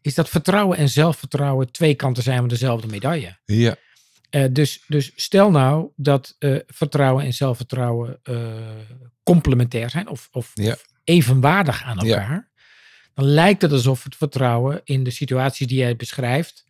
is 0.00 0.14
dat 0.14 0.28
vertrouwen 0.28 0.78
en 0.78 0.88
zelfvertrouwen 0.88 1.72
twee 1.72 1.94
kanten 1.94 2.22
zijn 2.22 2.38
van 2.38 2.48
dezelfde 2.48 2.86
medaille. 2.86 3.38
Ja, 3.44 3.76
Eh, 4.30 4.44
dus, 4.50 4.84
dus 4.86 5.12
stel 5.14 5.50
nou 5.50 5.88
dat 5.96 6.36
eh, 6.38 6.56
vertrouwen 6.66 7.24
en 7.24 7.32
zelfvertrouwen 7.32 8.18
eh, 8.22 8.36
complementair 9.22 9.90
zijn 9.90 10.08
of, 10.08 10.28
of, 10.32 10.50
Ja. 10.54 10.72
of 10.72 10.84
evenwaardig 11.04 11.82
aan 11.82 11.98
Ja. 12.06 12.14
elkaar. 12.18 12.48
Dan 13.14 13.24
lijkt 13.24 13.62
het 13.62 13.72
alsof 13.72 14.04
het 14.04 14.16
vertrouwen 14.16 14.80
in 14.84 15.04
de 15.04 15.10
situaties 15.10 15.66
die 15.66 15.78
jij 15.78 15.96
beschrijft, 15.96 16.64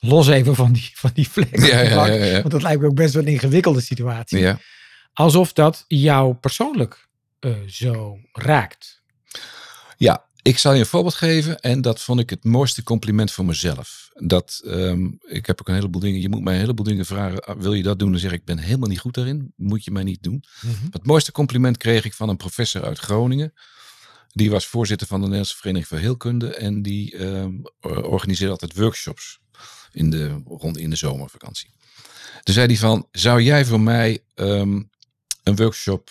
los 0.00 0.28
even 0.28 0.54
van 0.54 0.72
die, 0.72 0.90
van 0.94 1.10
die 1.14 1.28
vlek. 1.28 1.56
ja. 1.66 2.32
Want 2.32 2.50
dat 2.50 2.62
lijkt 2.62 2.80
me 2.80 2.86
ook 2.86 2.94
best 2.94 3.14
wel 3.14 3.22
een 3.22 3.28
ingewikkelde 3.32 3.80
situatie. 3.80 4.46
Alsof 5.12 5.52
dat 5.52 5.84
jou 5.88 6.34
persoonlijk 6.34 7.08
zo 7.66 8.18
raakt. 8.32 9.02
Ja, 9.96 10.26
ik 10.46 10.58
zal 10.58 10.72
je 10.72 10.80
een 10.80 10.86
voorbeeld 10.86 11.14
geven. 11.14 11.60
En 11.60 11.80
dat 11.80 12.00
vond 12.02 12.20
ik 12.20 12.30
het 12.30 12.44
mooiste 12.44 12.82
compliment 12.82 13.32
voor 13.32 13.44
mezelf. 13.44 14.10
Dat, 14.14 14.60
ehm, 14.64 15.04
ik 15.26 15.46
heb 15.46 15.60
ook 15.60 15.68
een 15.68 15.74
heleboel 15.74 16.00
dingen. 16.00 16.20
Je 16.20 16.28
moet 16.28 16.42
mij 16.42 16.54
een 16.54 16.60
heleboel 16.60 16.84
dingen 16.84 17.06
vragen. 17.06 17.44
ah, 17.44 17.60
Wil 17.60 17.72
je 17.74 17.82
dat 17.82 17.98
doen? 17.98 18.10
Dan 18.10 18.20
zeg 18.20 18.32
ik, 18.32 18.38
ik 18.38 18.44
ben 18.44 18.58
helemaal 18.58 18.88
niet 18.88 18.98
goed 19.00 19.14
daarin. 19.14 19.52
Moet 19.56 19.84
je 19.84 19.90
mij 19.90 20.02
niet 20.02 20.22
doen. 20.22 20.44
Het 20.90 21.06
mooiste 21.06 21.32
compliment 21.32 21.76
kreeg 21.76 22.04
ik 22.04 22.14
van 22.14 22.28
een 22.28 22.36
professor 22.36 22.84
uit 22.84 22.98
Groningen. 22.98 23.52
Die 24.28 24.50
was 24.50 24.66
voorzitter 24.66 25.06
van 25.06 25.16
de 25.16 25.22
Nederlandse 25.24 25.56
Vereniging 25.56 25.88
voor 25.88 25.98
Heelkunde. 25.98 26.54
En 26.54 26.82
die 26.82 27.16
ehm, 27.16 27.52
or- 27.80 28.04
organiseerde 28.04 28.52
altijd 28.52 28.76
workshops 28.76 29.38
in 29.92 30.10
de, 30.10 30.42
rond 30.44 30.78
in 30.78 30.90
de 30.90 30.96
zomervakantie. 30.96 31.70
Toen 32.42 32.54
zei 32.54 32.66
hij 32.66 32.76
van, 32.76 33.08
zou 33.12 33.42
jij 33.42 33.64
voor 33.64 33.80
mij 33.80 34.24
ehm, 34.34 34.82
een 35.42 35.56
workshop 35.56 36.10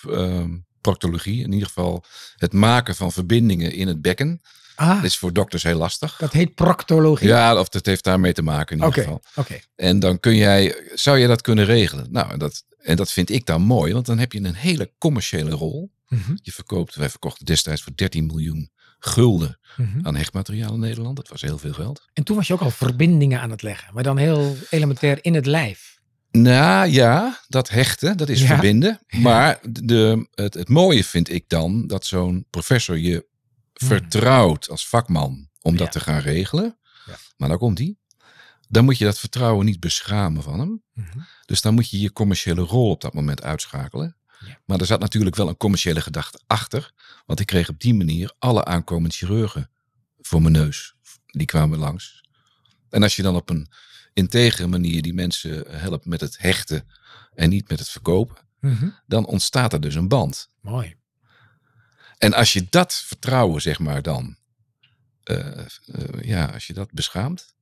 proctologie, 0.86 1.44
in 1.44 1.52
ieder 1.52 1.68
geval 1.68 2.04
het 2.36 2.54
maken 2.54 2.96
van 2.96 3.12
verbindingen 3.12 3.74
in 3.74 3.88
het 3.88 4.02
bekken. 4.02 4.42
Ah, 4.76 4.96
Dat 4.96 5.04
is 5.04 5.18
voor 5.18 5.34
dokters 5.34 5.64
heel 5.64 5.78
lastig. 5.78 6.18
dat 6.18 6.32
heet 6.34 6.56
proctologie. 6.56 7.28
Ja, 7.28 7.60
of 7.60 7.70
dat 7.70 7.86
heeft 7.86 8.04
daarmee 8.04 8.34
te 8.34 8.42
maken 8.42 8.78
in 8.78 8.86
ieder 8.86 9.04
geval. 9.04 9.22
oké. 9.36 9.60
En 9.76 10.00
dan 10.00 10.20
kun 10.20 10.36
jij, 10.36 10.76
zou 10.94 11.18
je 11.18 11.28
dat 11.28 11.42
kunnen 11.42 11.66
regelen? 11.66 12.08
Nou, 12.12 12.32
en 12.32 12.40
dat, 12.40 12.64
en 12.78 12.96
dat 12.96 13.12
vind 13.12 13.30
ik 13.30 13.46
dan 13.46 13.62
mooi, 13.62 13.94
want 13.94 14.06
dan 14.06 14.18
heb 14.20 14.32
je 14.32 14.40
een 14.44 14.56
hele 14.56 14.92
commerciële 14.98 15.52
rol. 15.52 15.92
Mhm, 16.08 16.36
Je 16.42 16.52
verkoopt, 16.52 16.96
wij 16.96 17.10
verkochten 17.10 17.46
destijds 17.46 17.82
voor 17.82 17.92
13 17.96 18.26
miljoen 18.26 18.70
gulden 19.00 19.60
mhm. 19.78 20.08
aan 20.08 20.16
hechtmateriaal 20.16 20.74
in 20.74 20.80
Nederland. 20.80 21.16
Dat 21.16 21.28
was 21.28 21.42
heel 21.42 21.58
veel 21.58 21.74
geld. 21.74 22.06
En 22.14 22.24
toen 22.24 22.36
was 22.36 22.48
je 22.48 22.54
ook 22.54 22.62
al 22.62 22.72
verbindingen 22.72 23.42
aan 23.42 23.52
het 23.52 23.62
leggen, 23.62 23.94
maar 23.94 24.04
dan 24.04 24.18
heel 24.18 24.58
elementair 24.70 25.18
in 25.22 25.34
het 25.34 25.46
lijf. 25.46 25.95
Nou 26.42 26.88
ja, 26.90 27.40
dat 27.48 27.70
hechten, 27.70 28.18
dat 28.18 28.30
is 28.30 28.42
Ja. 28.42 28.48
verbinden. 28.48 29.00
Maar 29.08 29.60
de, 29.70 30.28
het, 30.34 30.54
het 30.54 30.70
mooie 30.70 31.04
vind 31.04 31.30
ik 31.30 31.50
dan 31.50 31.88
dat 31.88 32.06
zo'n 32.06 32.46
professor 32.50 32.98
je 32.98 33.26
Hmm. 33.76 33.88
vertrouwt 33.88 34.70
als 34.70 34.88
vakman 34.88 35.50
om 35.62 35.78
dat 35.78 35.86
Ja. 35.86 35.92
te 35.92 36.00
gaan 36.00 36.20
regelen. 36.20 36.78
Ja. 37.06 37.16
Maar 37.38 37.50
dan 37.50 37.58
komt 37.58 37.78
die. 37.78 38.00
Dan 38.70 38.86
moet 38.86 38.98
je 38.98 39.06
dat 39.06 39.20
vertrouwen 39.20 39.66
niet 39.66 39.80
beschamen 39.80 40.44
van 40.44 40.60
hem. 40.60 40.84
Mhm. 40.94 41.20
Dus 41.46 41.62
dan 41.62 41.74
moet 41.74 41.90
je 41.90 42.00
je 42.00 42.12
commerciële 42.14 42.62
rol 42.62 42.90
op 42.90 43.02
dat 43.02 43.14
moment 43.14 43.44
uitschakelen. 43.44 44.18
Ja. 44.46 44.60
Maar 44.66 44.80
er 44.80 44.86
zat 44.86 45.00
natuurlijk 45.00 45.36
wel 45.36 45.48
een 45.48 45.58
commerciële 45.58 46.02
gedachte 46.02 46.40
achter. 46.48 46.92
Want 47.26 47.40
ik 47.40 47.46
kreeg 47.46 47.70
op 47.70 47.80
die 47.80 47.94
manier 47.94 48.34
alle 48.40 48.66
aankomende 48.66 49.16
chirurgen 49.16 49.70
voor 50.22 50.42
mijn 50.42 50.54
neus. 50.54 50.94
Die 51.26 51.46
kwamen 51.46 51.80
langs. 51.80 52.24
En 52.90 53.04
als 53.04 53.16
je 53.16 53.22
dan 53.22 53.36
op 53.36 53.50
een 53.50 53.68
integere 54.20 54.68
manier 54.68 55.02
die 55.02 55.14
mensen 55.14 55.64
helpt 55.80 56.06
met 56.06 56.22
het 56.22 56.38
hechten 56.38 56.88
en 57.34 57.50
niet 57.50 57.70
met 57.70 57.80
het 57.80 57.90
verkopen, 57.90 58.38
Mhm. 58.60 58.90
dan 59.08 59.26
ontstaat 59.26 59.74
er 59.74 59.82
dus 59.82 59.96
een 59.96 60.08
band. 60.08 60.50
Mooi. 60.62 60.96
En 62.18 62.34
als 62.34 62.54
je 62.54 62.66
dat 62.70 62.94
vertrouwen, 62.94 63.62
zeg 63.62 63.80
maar, 63.80 64.02
dan, 64.02 64.38
eh, 65.24 65.60
eh, 65.60 65.66
ja, 66.22 66.46
als 66.46 66.68
je 66.68 66.74
dat 66.74 66.92
beschaamt, 66.92 67.56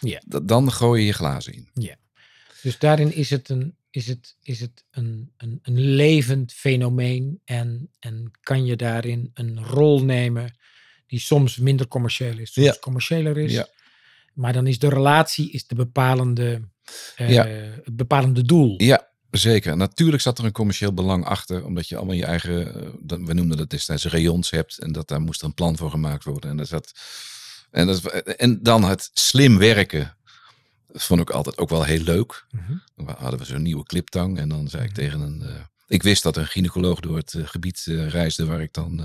Ja. 0.00 0.22
da- 0.26 0.40
dan 0.40 0.72
gooi 0.72 1.00
je 1.00 1.06
je 1.06 1.12
glazen 1.12 1.52
in. 1.52 1.68
Dus 2.62 2.78
daarin 2.78 3.12
is 3.14 3.30
het 3.30 3.48
een, 3.48 3.76
is 3.90 4.06
het, 4.06 4.36
is 4.42 4.60
het 4.60 4.84
een, 4.90 5.32
een, 5.36 5.58
een 5.62 5.80
levend 5.80 6.52
fenomeen 6.52 7.40
en, 7.44 7.90
en 7.98 8.30
kan 8.40 8.64
je 8.64 8.76
daarin 8.76 9.30
een 9.34 9.64
rol 9.64 10.04
nemen 10.04 10.56
die 11.06 11.18
soms 11.20 11.56
minder 11.56 11.88
commercieel 11.88 12.38
is, 12.38 12.52
soms 12.52 12.66
Ja. 12.66 12.76
commerciëler 12.80 13.38
is. 13.38 13.52
Ja. 13.52 13.68
Maar 14.34 14.52
dan 14.52 14.66
is 14.66 14.78
de 14.78 14.88
relatie 14.88 15.50
is 15.50 15.66
de 15.66 15.74
bepalende, 15.74 16.60
eh, 17.16 17.30
Ja. 17.30 17.46
het 17.84 17.96
bepalende 17.96 18.42
doel. 18.42 18.82
Ja, 18.82 19.08
zeker. 19.30 19.76
Natuurlijk 19.76 20.22
zat 20.22 20.38
er 20.38 20.44
een 20.44 20.52
commercieel 20.52 20.92
belang 20.94 21.24
achter, 21.24 21.64
omdat 21.64 21.88
je 21.88 21.96
allemaal 21.96 22.14
je 22.14 22.24
eigen, 22.24 22.74
eh, 22.74 22.88
dat- 23.00 23.20
we 23.22 23.32
noemden 23.34 23.56
dat 23.56 23.70
destijds 23.70 24.04
rayons 24.04 24.50
hebt 24.50 24.78
en 24.78 24.92
dat 24.92 25.08
daar 25.08 25.20
moest 25.20 25.42
een 25.42 25.54
plan 25.54 25.76
voor 25.76 25.90
gemaakt 25.90 26.24
worden. 26.24 26.50
En, 26.50 26.56
dat 26.56 26.68
zat, 26.68 26.92
en, 27.70 27.86
dat, 27.86 28.04
en 28.22 28.62
dan 28.62 28.84
het 28.84 29.10
slim 29.12 29.58
werken, 29.58 30.16
dat 30.92 31.02
vond 31.02 31.20
ik 31.20 31.30
altijd 31.30 31.58
ook 31.58 31.68
wel 31.68 31.84
heel 31.84 32.02
leuk. 32.02 32.46
Mhm. 32.50 32.72
Dan 32.96 33.14
hadden 33.18 33.38
we 33.38 33.44
zo'n 33.44 33.62
nieuwe 33.62 33.84
cliptang 33.84 34.38
en 34.38 34.48
dan 34.48 34.68
zei 34.68 34.82
ik 34.82 34.88
Mhm. 34.90 34.98
tegen 34.98 35.20
een, 35.20 35.42
eh, 35.42 35.54
ik 35.86 36.02
wist 36.02 36.22
dat 36.22 36.36
een 36.36 36.46
gynaecoloog 36.46 37.00
door 37.00 37.16
het 37.16 37.34
gebied 37.44 37.82
reisde 38.08 38.44
waar 38.46 38.60
ik 38.60 38.72
dan 38.72 39.02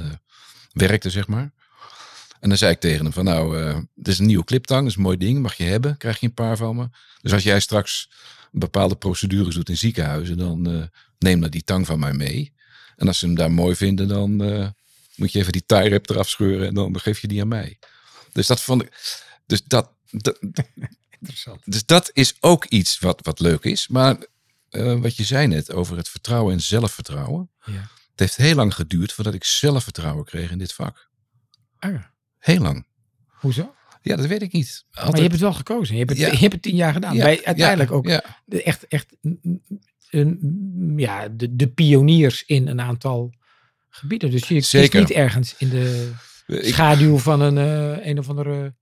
werkte, 0.74 1.10
zeg 1.10 1.28
maar. 1.28 1.52
En 2.40 2.50
dan 2.50 2.58
zei 2.58 2.72
ik 2.72 2.80
tegen 2.80 3.04
hem 3.04 3.14
van 3.14 3.24
nou, 3.24 3.62
eh 3.62 3.78
dit 3.96 4.08
is 4.08 4.20
een 4.20 4.26
nieuwe 4.26 4.44
cliptang, 4.44 4.82
dat 4.82 4.90
is 4.90 4.96
een 4.96 5.02
mooi 5.02 5.18
ding, 5.18 5.42
mag 5.42 5.54
je 5.54 5.64
hebben, 5.64 5.98
krijg 5.98 6.20
je 6.20 6.26
een 6.26 6.34
paar 6.34 6.58
van 6.58 6.76
me. 6.76 6.90
Dus 7.22 7.34
als 7.34 7.44
jij 7.44 7.60
straks 7.60 8.10
bepaalde 8.52 8.96
procedures 8.96 9.56
doet 9.56 9.70
in 9.70 9.78
ziekenhuizen, 9.78 10.38
dan 10.38 10.70
eh, 10.70 10.84
neem 11.18 11.42
dan 11.42 11.50
die 11.50 11.64
tang 11.64 11.86
van 11.86 12.00
mij 12.00 12.14
mee. 12.14 12.54
En 12.96 13.08
als 13.08 13.20
ze 13.20 13.26
hem 13.26 13.36
daar 13.36 13.52
mooi 13.52 13.76
vinden, 13.76 14.08
dan 14.08 14.44
eh, 14.44 14.68
moet 15.16 15.32
je 15.32 15.40
even 15.40 15.52
die 15.52 15.66
tie 15.66 15.90
wrap 15.90 16.10
eraf 16.10 16.30
scheuren 16.30 16.68
en 16.68 16.74
dan 16.74 17.00
geef 17.00 17.20
je 17.20 17.28
die 17.28 17.42
aan 17.42 17.48
mij. 17.48 17.80
Dus 18.32 18.48
dat 18.48 18.62
vond 18.62 18.82
ik, 18.82 19.18
dus 19.46 19.64
dat, 19.64 19.92
dat, 20.12 20.40
Interessant. 21.20 21.62
dus 21.66 21.86
dat 21.86 22.10
is 22.14 22.34
ook 22.40 22.66
iets 22.66 23.00
wat, 23.00 23.20
wat 23.22 23.40
leuk 23.40 23.64
is. 23.64 23.88
Maar 23.88 24.18
wat 24.72 25.16
je 25.16 25.24
zei 25.24 25.48
net 25.48 25.72
over 25.72 25.98
het 25.98 26.10
vertrouwen 26.10 26.54
en 26.54 26.62
zelfvertrouwen. 26.62 27.50
Ja. 27.66 27.90
Het 28.12 28.20
heeft 28.20 28.36
heel 28.36 28.56
lang 28.56 28.74
geduurd 28.74 29.14
voordat 29.14 29.34
ik 29.34 29.44
zelfvertrouwen 29.44 30.26
kreeg 30.26 30.52
in 30.52 30.58
dit 30.58 30.74
vak. 30.74 31.10
Ah, 31.80 32.04
Heel 32.40 32.60
lang. 32.60 32.86
hoezo? 33.28 33.74
Ja, 34.02 34.16
dat 34.16 34.26
weet 34.26 34.42
ik 34.42 34.52
niet. 34.52 34.86
Maar 34.96 35.16
je 35.16 35.22
hebt 35.22 35.32
het 35.32 35.42
wel 35.42 35.54
gekozen. 35.54 35.94
Je 35.94 36.00
hebt 36.00 36.10
het, 36.10 36.20
Ja. 36.20 36.32
je 36.32 36.38
hebt 36.38 36.54
het 36.54 36.62
tien 36.62 36.76
jaar 36.76 36.94
gedaan. 36.94 37.16
Ja, 37.16 37.24
Bij 37.24 37.46
uiteindelijk 37.46 37.90
ja, 37.90 37.96
ook 37.96 38.08
echt, 38.48 38.88
echt 38.88 39.16
een, 40.10 40.94
ja, 40.98 41.28
de, 41.30 41.56
de 41.56 41.68
pioniers 41.68 42.44
in 42.46 42.68
een 42.68 42.82
aantal 42.82 43.34
gebieden. 43.90 44.32
Dus 44.32 44.48
je 44.48 44.54
kiest 44.56 44.70
Zeker. 44.70 45.00
niet 45.00 45.12
ergens 45.12 45.56
in 45.58 45.70
de 45.70 46.12
schaduw 46.48 47.18
van 47.18 47.42
een, 47.42 47.58
eh, 47.58 48.06
een 48.08 48.20
of 48.20 48.30
andere 48.30 48.76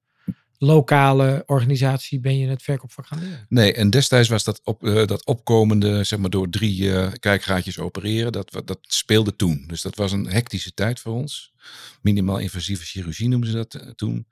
lokale 0.58 1.44
organisatie 1.46 2.20
ben 2.20 2.38
je 2.38 2.48
het 2.48 2.64
verkoopvak 2.64 3.08
gaan 3.08 3.20
leren. 3.20 3.46
nee, 3.50 3.74
en 3.74 3.90
destijds 3.90 4.30
was 4.30 4.44
dat, 4.44 4.62
op, 4.64 4.84
eh, 4.84 5.06
dat 5.06 5.26
opkomende, 5.26 6.04
zeg 6.04 6.20
maar 6.20 6.30
door 6.30 6.50
drie 6.50 6.94
eh, 6.94 7.12
kijkgaatjes 7.20 7.80
opereren, 7.80 8.32
dat, 8.32 8.62
dat 8.66 8.80
speelde 8.82 9.36
toen. 9.36 9.64
Dus 9.68 9.82
dat 9.82 9.96
was 9.96 10.12
een 10.12 10.28
hectische 10.28 10.74
tijd 10.74 11.00
voor 11.00 11.14
ons. 11.14 11.54
Minimaal 12.02 12.38
invasieve 12.38 12.86
chirurgie 12.86 13.28
noemden 13.28 13.50
ze 13.50 13.56
dat 13.56 13.74
eh, 13.74 13.88
toen. 13.90 14.28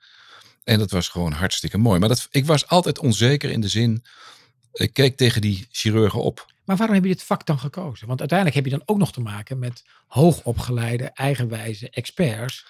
En 0.64 0.78
dat 0.78 0.90
was 0.90 1.08
gewoon 1.08 1.32
hartstikke 1.32 1.78
mooi. 1.78 1.98
Maar 1.98 2.08
dat, 2.08 2.28
ik 2.30 2.46
was 2.46 2.68
altijd 2.68 2.98
onzeker 2.98 3.50
in 3.50 3.60
de 3.60 3.68
zin, 3.68 4.04
ik 4.72 4.92
keek 4.92 5.16
tegen 5.16 5.40
die 5.40 5.66
chirurgen 5.70 6.22
op. 6.22 6.54
Maar 6.64 6.76
waarom 6.76 6.94
heb 6.94 7.04
je 7.04 7.10
dit 7.10 7.22
vak 7.22 7.46
dan 7.46 7.58
gekozen? 7.58 8.06
Want 8.06 8.20
uiteindelijk 8.20 8.58
heb 8.58 8.72
je 8.72 8.78
dan 8.78 8.86
ook 8.86 8.98
nog 8.98 9.12
te 9.12 9.20
maken 9.20 9.58
met 9.58 9.84
hoogopgeleide, 10.06 11.04
eigenwijze 11.04 11.90
experts. 11.90 12.66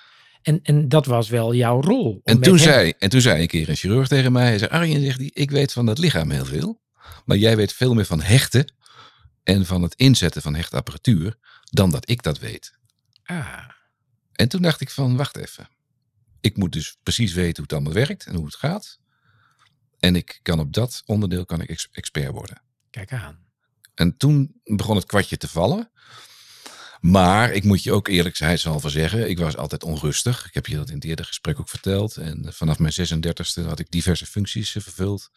En, 0.47 0.61
en 0.63 0.89
dat 0.89 1.07
was 1.07 1.29
wel 1.29 1.55
jouw 1.55 1.81
rol. 1.81 2.21
En 2.25 2.41
toen, 2.41 2.59
zei, 2.59 2.93
en 2.99 3.09
toen 3.11 3.21
zei 3.21 3.41
een 3.41 3.47
keer 3.47 3.69
een 3.69 3.77
chirurg 3.77 4.09
tegen 4.09 4.33
mij, 4.33 4.47
hij 4.47 4.59
zei, 4.59 4.71
Arjen, 4.71 5.03
zegt 5.03 5.19
hij, 5.19 5.31
ik 5.35 5.51
weet 5.51 5.73
van 5.73 5.87
dat 5.87 5.99
lichaam 5.99 6.31
heel 6.31 6.45
veel, 6.45 6.81
maar 7.25 7.37
jij 7.37 7.57
weet 7.57 7.73
veel 7.73 7.95
meer 7.95 8.05
van 8.05 8.23
hechten 8.23 8.73
en 9.43 9.67
van 9.67 9.83
het 9.83 9.95
inzetten 9.95 10.43
van 10.43 10.55
hechtapparatuur 10.55 11.37
dan 11.65 11.91
dat 11.91 12.09
ik 12.11 12.23
dat 12.23 12.39
weet. 12.39 12.73
Ah, 13.25 13.69
En 14.33 14.49
toen 14.49 14.63
dacht 14.63 14.81
ik 14.81 14.91
van, 14.91 15.17
wacht 15.17 15.37
even. 15.37 15.69
Ik 16.41 16.57
moet 16.57 16.73
dus 16.73 16.97
precies 17.03 17.33
weten 17.33 17.55
hoe 17.55 17.63
het 17.63 17.73
allemaal 17.73 17.93
werkt 18.07 18.27
en 18.27 18.35
hoe 18.35 18.45
het 18.45 18.55
gaat. 18.55 18.99
En 19.99 20.17
ik 20.17 20.39
kan 20.43 20.59
op 20.59 20.73
dat 20.73 21.03
onderdeel 21.07 21.45
kan 21.45 21.61
ik 21.61 21.69
ex- 21.69 21.89
expert 21.93 22.31
worden. 22.33 22.63
Kijk 22.91 23.13
aan. 23.13 23.39
En 23.95 24.17
toen 24.17 24.61
begon 24.65 24.97
het 24.97 25.07
kwartje 25.07 25.37
te 25.37 25.49
vallen. 25.49 25.91
Maar 27.01 27.53
ik 27.53 27.65
moet 27.65 27.83
je 27.83 27.93
ook 27.93 28.09
eerlijk 28.09 28.37
zijn, 28.37 28.59
zal 28.59 28.81
wel 28.81 28.91
zeggen, 28.91 29.29
ik 29.31 29.39
was 29.39 29.57
altijd 29.57 29.85
onrustig. 29.85 30.47
Ik 30.47 30.55
heb 30.55 30.67
je 30.67 30.77
dat 30.77 30.89
in 30.89 30.95
het 30.95 31.05
eerder 31.05 31.25
gesprek 31.25 31.61
ook 31.61 31.69
verteld. 31.69 32.17
En 32.17 32.53
vanaf 32.53 32.79
mijn 32.79 32.93
36e 32.93 33.65
had 33.67 33.79
ik 33.79 33.91
diverse 33.91 34.27
functies 34.27 34.75
eh, 34.77 34.83
vervuld. 34.83 35.31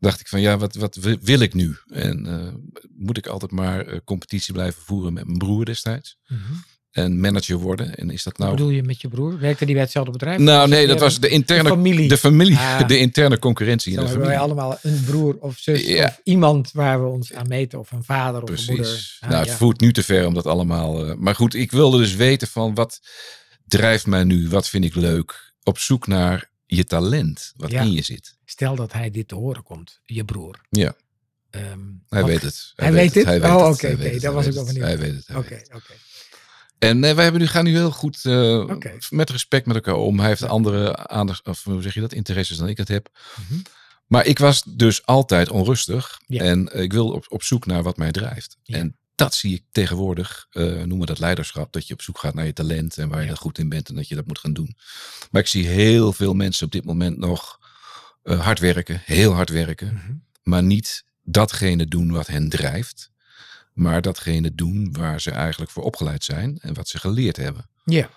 Dacht 0.00 0.20
ik 0.20 0.28
van 0.28 0.40
ja, 0.40 0.58
wat, 0.58 0.74
wat 0.74 0.94
wi- 0.96 1.18
wil 1.20 1.40
ik 1.40 1.54
nu? 1.54 1.76
En 1.88 2.26
eh, 2.26 2.54
moet 2.96 3.16
ik 3.16 3.26
altijd 3.26 3.50
maar 3.50 3.86
eh, 3.86 3.98
competitie 4.04 4.52
blijven 4.52 4.82
voeren 4.82 5.12
met 5.12 5.24
mijn 5.26 5.38
broer 5.38 5.64
destijds? 5.64 6.16
Mhm. 6.26 6.52
En 6.94 7.20
manager 7.20 7.56
worden? 7.58 7.94
En 7.94 8.10
is 8.10 8.22
dat 8.22 8.36
Wat 8.36 8.46
nou... 8.46 8.58
bedoel 8.58 8.70
je 8.72 8.82
met 8.82 9.00
je 9.00 9.08
broer? 9.08 9.38
Werkte 9.38 9.64
die 9.64 9.74
bij 9.74 9.82
hetzelfde 9.82 10.12
bedrijf? 10.12 10.38
Nou 10.38 10.68
nee, 10.68 10.86
dat 10.86 11.00
was 11.00 11.20
de 11.20 11.28
interne, 11.28 11.68
familie. 11.68 12.08
de 12.08 12.16
familie, 12.18 12.56
Ah. 12.56 12.86
de 12.88 12.98
interne 12.98 13.38
concurrentie 13.38 13.92
in 13.92 13.98
de 14.00 14.06
hebben 14.06 14.26
wij 14.26 14.38
allemaal 14.38 14.78
een 14.82 15.02
broer 15.04 15.36
of 15.40 15.58
zus 15.58 15.86
Ja. 15.86 16.04
of 16.04 16.20
iemand 16.24 16.72
waar 16.72 17.02
we 17.02 17.08
ons 17.08 17.32
aan 17.32 17.48
meten. 17.48 17.78
Of 17.78 17.92
een 17.92 18.04
vader 18.04 18.42
of 18.42 18.50
een 18.50 18.64
moeder. 18.66 19.16
Ah, 19.20 19.28
nou, 19.28 19.40
het 19.42 19.50
ja. 19.50 19.56
voert 19.56 19.80
nu 19.80 19.92
te 19.92 20.02
ver 20.02 20.26
om 20.26 20.34
dat 20.34 20.46
allemaal. 20.46 21.06
eh, 21.06 21.14
maar 21.14 21.34
goed, 21.34 21.54
ik 21.54 21.70
wilde 21.70 21.98
dus 21.98 22.14
weten 22.14 22.48
van 22.48 22.74
wat 22.74 23.00
drijft 23.66 24.06
mij 24.06 24.24
nu? 24.24 24.48
Wat 24.48 24.68
vind 24.68 24.84
ik 24.84 24.94
leuk? 24.94 25.52
Op 25.62 25.78
zoek 25.78 26.06
naar 26.06 26.50
je 26.66 26.84
talent, 26.84 27.52
wat 27.56 27.70
Ja. 27.70 27.80
in 27.82 27.92
je 27.92 28.02
zit. 28.02 28.36
Stel 28.44 28.74
dat 28.74 28.92
hij 28.92 29.10
dit 29.10 29.28
te 29.28 29.34
horen 29.34 29.62
komt, 29.62 30.00
je 30.04 30.24
broer. 30.24 30.60
Ja. 30.70 30.94
Hij 31.50 31.66
wat- 32.08 32.24
weet 32.24 32.42
het. 32.42 32.72
Hij 32.76 32.92
weet 32.92 33.14
het? 33.14 33.24
Hij 33.24 33.40
weet 33.40 33.50
Oh, 33.50 33.68
oké, 33.68 33.86
het. 33.86 34.20
daar 34.20 34.32
was 34.32 34.46
ik 34.46 34.52
wel 34.52 34.64
het. 34.66 34.72
benieuwd. 34.74 34.98
Hij 34.98 34.98
weet 34.98 35.14
het. 35.26 35.36
Oké, 35.36 35.60
oké. 35.74 35.92
En 36.84 37.04
eh, 37.04 37.14
wij 37.14 37.22
hebben 37.22 37.40
nu, 37.42 37.46
gaan 37.46 37.64
nu 37.64 37.70
heel 37.70 37.90
goed 37.90 38.24
eh, 38.24 38.70
met 39.10 39.30
respect 39.30 39.66
met 39.66 39.76
elkaar 39.76 39.94
om. 39.94 40.18
Hij 40.18 40.28
heeft 40.28 40.42
andere 40.42 40.96
aandacht, 41.08 41.46
of 41.46 41.64
hoe 41.64 41.82
zeg 41.82 41.94
je 41.94 42.00
dat, 42.00 42.12
interesses 42.12 42.56
dan 42.56 42.68
ik 42.68 42.76
het 42.76 42.88
heb. 42.88 43.08
Mhm. 43.48 43.60
Maar 44.06 44.26
ik 44.26 44.38
was 44.38 44.62
dus 44.66 45.06
altijd 45.06 45.50
onrustig. 45.50 46.20
Ja. 46.26 46.42
En 46.42 46.72
eh, 46.72 46.82
ik 46.82 46.92
wil 46.92 47.10
op, 47.10 47.26
op 47.28 47.42
zoek 47.42 47.66
naar 47.66 47.82
wat 47.82 47.96
mij 47.96 48.12
drijft. 48.12 48.56
Ja. 48.62 48.76
En 48.76 48.96
dat 49.14 49.34
zie 49.34 49.54
ik 49.54 49.62
tegenwoordig, 49.72 50.46
eh, 50.50 50.64
noemen 50.64 50.98
we 50.98 51.06
dat 51.06 51.18
leiderschap. 51.18 51.72
Dat 51.72 51.86
je 51.86 51.94
op 51.94 52.02
zoek 52.02 52.18
gaat 52.18 52.34
naar 52.34 52.46
je 52.46 52.52
talent 52.52 52.98
en 52.98 53.08
waar 53.08 53.22
je 53.22 53.28
Ja. 53.28 53.34
goed 53.34 53.58
in 53.58 53.68
bent 53.68 53.88
en 53.88 53.94
dat 53.94 54.08
je 54.08 54.14
dat 54.14 54.26
moet 54.26 54.38
gaan 54.38 54.52
doen. 54.52 54.76
Maar 55.30 55.42
ik 55.42 55.48
zie 55.48 55.66
heel 55.66 56.12
veel 56.12 56.34
mensen 56.34 56.66
op 56.66 56.72
dit 56.72 56.84
moment 56.84 57.18
nog 57.18 57.58
hard 58.22 58.58
werken, 58.58 59.02
heel 59.04 59.32
hard 59.32 59.50
werken. 59.50 59.94
Mhm. 59.94 60.12
Maar 60.42 60.62
niet 60.62 61.04
datgene 61.22 61.86
doen 61.86 62.12
wat 62.12 62.26
hen 62.26 62.48
drijft. 62.48 63.10
Maar 63.74 64.02
datgene 64.02 64.54
doen 64.54 64.88
waar 64.92 65.20
ze 65.20 65.30
eigenlijk 65.30 65.70
voor 65.70 65.82
opgeleid 65.82 66.24
zijn 66.24 66.58
en 66.60 66.74
wat 66.74 66.88
ze 66.88 66.98
geleerd 66.98 67.36
hebben. 67.36 67.68
Ja, 67.84 68.10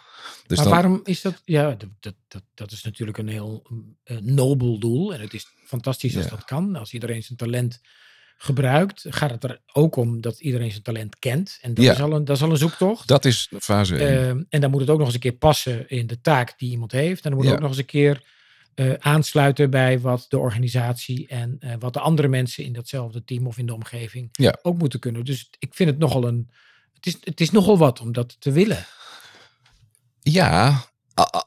Dus 0.47 0.57
maar 0.57 0.65
dan, 0.65 0.73
waarom 0.73 0.99
is 1.03 1.21
dat? 1.21 1.41
Ja, 1.45 1.75
dat, 1.99 2.13
dat, 2.27 2.43
dat, 2.53 2.71
is 2.71 2.83
natuurlijk 2.83 3.17
een 3.17 3.27
heel 3.27 3.67
eh, 4.03 4.17
nobel 4.17 4.79
doel. 4.79 5.13
En 5.13 5.19
het 5.21 5.33
is 5.33 5.47
fantastisch 5.65 6.15
als 6.15 6.23
Ja. 6.25 6.29
dat 6.29 6.45
kan. 6.45 6.75
Als 6.75 6.93
iedereen 6.93 7.23
zijn 7.23 7.37
talent 7.37 7.81
gebruikt, 8.37 9.05
gaat 9.09 9.29
het 9.31 9.43
er 9.43 9.61
ook 9.73 9.95
om 9.95 10.21
dat 10.21 10.39
iedereen 10.39 10.71
zijn 10.71 10.83
talent 10.83 11.19
kent. 11.19 11.57
En 11.61 11.73
dat, 11.73 11.85
Ja. 11.85 11.91
is, 11.91 11.99
al 12.01 12.11
een, 12.13 12.25
dat 12.25 12.35
is 12.35 12.41
al 12.43 12.51
een 12.51 12.57
zoektocht. 12.57 13.07
dat 13.07 13.25
is 13.25 13.51
fase 13.59 13.95
1. 13.95 14.07
Ehm, 14.27 14.43
en 14.49 14.61
dan 14.61 14.71
moet 14.71 14.81
het 14.81 14.89
ook 14.89 14.97
nog 14.97 15.05
eens 15.05 15.15
een 15.15 15.21
keer 15.21 15.31
passen 15.37 15.89
in 15.89 16.07
de 16.07 16.21
taak 16.21 16.53
die 16.59 16.69
iemand 16.71 16.91
heeft. 16.91 17.23
En 17.23 17.29
dan 17.29 17.39
moet 17.39 17.41
het 17.41 17.49
Ja. 17.49 17.53
ook 17.55 17.61
nog 17.61 17.69
eens 17.69 17.79
een 17.79 17.85
keer 17.85 18.23
eh, 18.77 18.93
aansluiten 18.99 19.69
bij 19.69 19.99
wat 19.99 20.25
de 20.29 20.37
organisatie 20.37 21.27
en 21.27 21.55
eh, 21.59 21.73
wat 21.79 21.93
de 21.93 21.99
andere 21.99 22.27
mensen 22.27 22.63
in 22.63 22.73
datzelfde 22.73 23.23
team 23.23 23.47
of 23.47 23.57
in 23.57 23.65
de 23.65 23.73
omgeving 23.73 24.29
Ja. 24.31 24.57
ook 24.61 24.77
moeten 24.77 24.99
kunnen. 24.99 25.25
Dus 25.25 25.49
ik 25.59 25.73
vind 25.73 25.89
het 25.89 25.99
nogal 25.99 26.27
een. 26.27 26.49
Het 26.93 27.05
is, 27.05 27.17
het 27.23 27.41
is 27.41 27.51
nogal 27.51 27.77
wat 27.77 27.99
om 27.99 28.11
dat 28.11 28.35
te 28.39 28.51
willen. 28.51 28.85
Ja, 30.21 30.85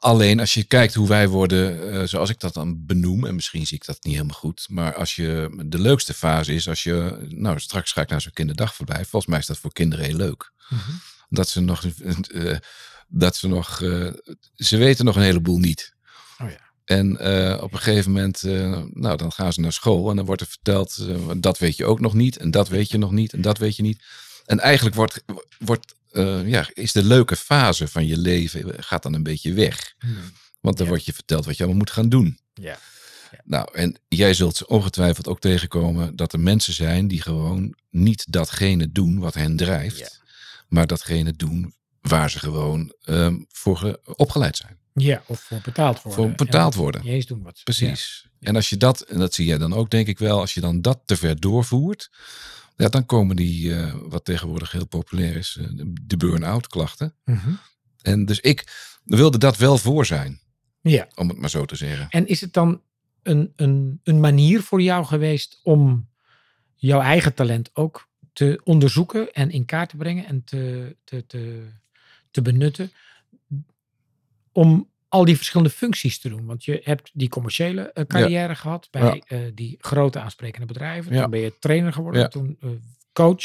alleen 0.00 0.40
als 0.40 0.54
je 0.54 0.64
kijkt 0.64 0.94
hoe 0.94 1.08
wij 1.08 1.28
worden, 1.28 1.92
eh, 1.92 2.06
zoals 2.06 2.30
ik 2.30 2.40
dat 2.40 2.54
dan 2.54 2.86
benoem, 2.86 3.26
en 3.26 3.34
misschien 3.34 3.66
zie 3.66 3.76
ik 3.76 3.84
dat 3.84 4.04
niet 4.04 4.14
helemaal 4.14 4.38
goed, 4.38 4.66
maar 4.70 4.94
als 4.94 5.16
je 5.16 5.62
de 5.66 5.78
leukste 5.78 6.14
fase 6.14 6.54
is, 6.54 6.68
als 6.68 6.82
je, 6.82 7.26
nou 7.28 7.60
straks 7.60 7.92
ga 7.92 8.00
ik 8.00 8.08
naar 8.08 8.20
zo'n 8.20 8.32
kinderdagverblijf, 8.32 9.08
volgens 9.08 9.30
mij 9.30 9.40
is 9.40 9.46
dat 9.46 9.58
voor 9.58 9.72
kinderen 9.72 10.04
heel 10.04 10.16
leuk. 10.16 10.52
Dat 11.28 11.48
ze 11.48 11.60
nog, 11.60 11.84
dat 13.08 13.36
ze 13.36 13.48
nog, 13.48 13.76
ze 14.54 14.76
weten 14.76 15.04
nog 15.04 15.16
een 15.16 15.22
heleboel 15.22 15.58
niet. 15.58 15.94
Oh 16.42 16.50
ja. 16.50 16.69
En 16.90 17.18
eh, 17.18 17.62
op 17.62 17.72
een 17.72 17.78
gegeven 17.78 18.12
moment, 18.12 18.42
eh, 18.42 18.82
nou 18.92 19.16
dan 19.16 19.32
gaan 19.32 19.52
ze 19.52 19.60
naar 19.60 19.72
school 19.72 20.10
en 20.10 20.16
dan 20.16 20.24
wordt 20.24 20.40
er 20.40 20.46
verteld, 20.46 20.96
eh, 21.08 21.30
dat 21.36 21.58
weet 21.58 21.76
je 21.76 21.84
ook 21.84 22.00
nog 22.00 22.14
niet, 22.14 22.36
en 22.36 22.50
dat 22.50 22.68
weet 22.68 22.90
je 22.90 22.98
nog 22.98 23.10
niet, 23.10 23.32
en 23.32 23.40
dat 23.40 23.58
weet 23.58 23.76
je 23.76 23.82
niet. 23.82 24.02
En 24.46 24.58
eigenlijk 24.60 24.96
wordt, 24.96 25.24
wordt 25.58 25.94
ja, 26.44 26.68
is 26.72 26.92
de 26.92 27.04
leuke 27.04 27.36
fase 27.36 27.88
van 27.88 28.06
je 28.06 28.18
leven 28.18 28.84
gaat 28.84 29.02
dan 29.02 29.14
een 29.14 29.22
beetje 29.22 29.52
weg. 29.52 29.94
Want 30.60 30.76
dan 30.76 30.86
Ja. 30.86 30.90
wordt 30.92 31.04
je 31.06 31.12
verteld 31.12 31.44
wat 31.44 31.56
je 31.56 31.62
allemaal 31.62 31.78
moet 31.80 31.90
gaan 31.90 32.08
doen. 32.08 32.38
Ja. 32.54 32.78
Nou, 33.44 33.68
en 33.72 33.96
jij 34.08 34.34
zult 34.34 34.66
ongetwijfeld 34.66 35.28
ook 35.28 35.40
tegenkomen 35.40 36.16
dat 36.16 36.32
er 36.32 36.40
mensen 36.40 36.72
zijn 36.72 37.08
die 37.08 37.22
gewoon 37.22 37.74
niet 37.90 38.32
datgene 38.32 38.92
doen 38.92 39.18
wat 39.18 39.34
hen 39.34 39.56
drijft, 39.56 39.98
Ja. 39.98 40.08
maar 40.68 40.86
datgene 40.86 41.32
doen 41.32 41.74
waar 42.00 42.30
ze 42.30 42.38
gewoon 42.38 42.94
ehm, 43.04 43.36
voor 43.48 43.76
ge- 43.76 44.00
opgeleid 44.16 44.56
zijn. 44.56 44.78
Ja, 44.94 45.22
of 45.26 45.40
voor 45.40 45.60
betaald 45.64 46.02
worden. 46.02 46.24
Voor 46.24 46.32
betaald 46.46 46.72
En 46.74 46.78
worden. 46.80 47.02
Niet 47.04 47.12
eens 47.12 47.26
doen 47.26 47.42
wat 47.42 47.60
Precies. 47.64 48.28
En 48.40 48.56
als 48.56 48.68
je 48.68 48.76
dat, 48.76 49.00
en 49.00 49.18
dat 49.18 49.34
zie 49.34 49.46
jij 49.46 49.58
dan 49.58 49.72
ook 49.72 49.90
denk 49.90 50.06
ik 50.06 50.18
wel, 50.18 50.40
als 50.40 50.54
je 50.54 50.60
dan 50.60 50.80
dat 50.80 51.00
te 51.04 51.16
ver 51.16 51.40
doorvoert, 51.40 52.10
ja, 52.76 52.88
dan 52.88 53.06
komen 53.06 53.36
die, 53.36 53.74
eh, 53.76 53.94
wat 54.02 54.24
tegenwoordig 54.24 54.72
heel 54.72 54.86
populair 54.86 55.36
is, 55.36 55.56
eh, 55.60 55.66
de- 56.06 56.16
burn-out 56.16 56.66
klachten. 56.66 57.14
Mhm. 57.24 57.50
En 58.02 58.24
dus 58.24 58.40
ik 58.40 58.88
wilde 59.04 59.38
dat 59.38 59.56
wel 59.56 59.78
voor 59.78 60.06
zijn, 60.06 60.40
ja. 60.80 61.08
om 61.14 61.28
het 61.28 61.38
maar 61.38 61.50
zo 61.50 61.64
te 61.64 61.76
zeggen. 61.76 62.06
En 62.10 62.26
is 62.26 62.40
het 62.40 62.52
dan 62.52 62.82
een, 63.22 63.52
een, 63.56 64.00
een 64.04 64.20
manier 64.20 64.62
voor 64.62 64.82
jou 64.82 65.04
geweest 65.04 65.60
om 65.62 66.08
jouw 66.74 67.00
eigen 67.00 67.34
talent 67.34 67.70
ook 67.72 68.08
te 68.32 68.60
onderzoeken 68.64 69.32
en 69.32 69.50
in 69.50 69.64
kaart 69.64 69.88
te 69.88 69.96
brengen 69.96 70.26
en 70.26 70.44
te, 70.44 70.96
te, 71.04 71.26
te, 71.26 71.68
te 72.30 72.42
benutten? 72.42 72.92
Om 74.52 74.90
al 75.10 75.24
die 75.24 75.36
verschillende 75.36 75.70
functies 75.70 76.18
te 76.18 76.28
doen. 76.28 76.46
Want 76.46 76.64
je 76.64 76.80
hebt 76.84 77.10
die 77.12 77.28
commerciële 77.28 77.82
eh, 77.82 78.04
carrière 78.04 78.54
gehad 78.54 78.88
bij 78.90 79.22
eh, 79.26 79.38
die 79.54 79.76
grote 79.80 80.20
aansprekende 80.20 80.66
bedrijven. 80.66 81.14
Ja. 81.14 81.20
Toen 81.20 81.30
ben 81.30 81.40
je 81.40 81.52
trainer 81.58 81.92
geworden, 81.92 82.30
toen 82.30 82.56
eh, 82.60 82.70
coach, 83.12 83.44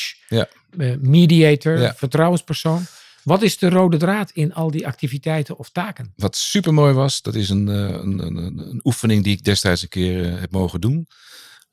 mediator, 0.99 1.93
vertrouwenspersoon. 1.95 2.85
Wat 3.23 3.41
is 3.41 3.57
de 3.57 3.69
rode 3.69 3.97
draad 3.97 4.31
in 4.31 4.53
al 4.53 4.71
die 4.71 4.87
activiteiten 4.87 5.57
of 5.57 5.69
taken? 5.69 6.13
Wat 6.15 6.35
super 6.35 6.73
mooi 6.73 6.93
was, 6.93 7.21
dat 7.21 7.35
is 7.35 7.49
een, 7.49 7.67
een, 7.67 8.19
een, 8.19 8.37
een, 8.37 8.79
oefening 8.83 9.23
die 9.23 9.33
ik 9.37 9.43
destijds 9.43 9.81
een 9.81 9.89
keer 9.89 10.39
heb 10.39 10.51
mogen 10.51 10.81
doen. 10.81 11.07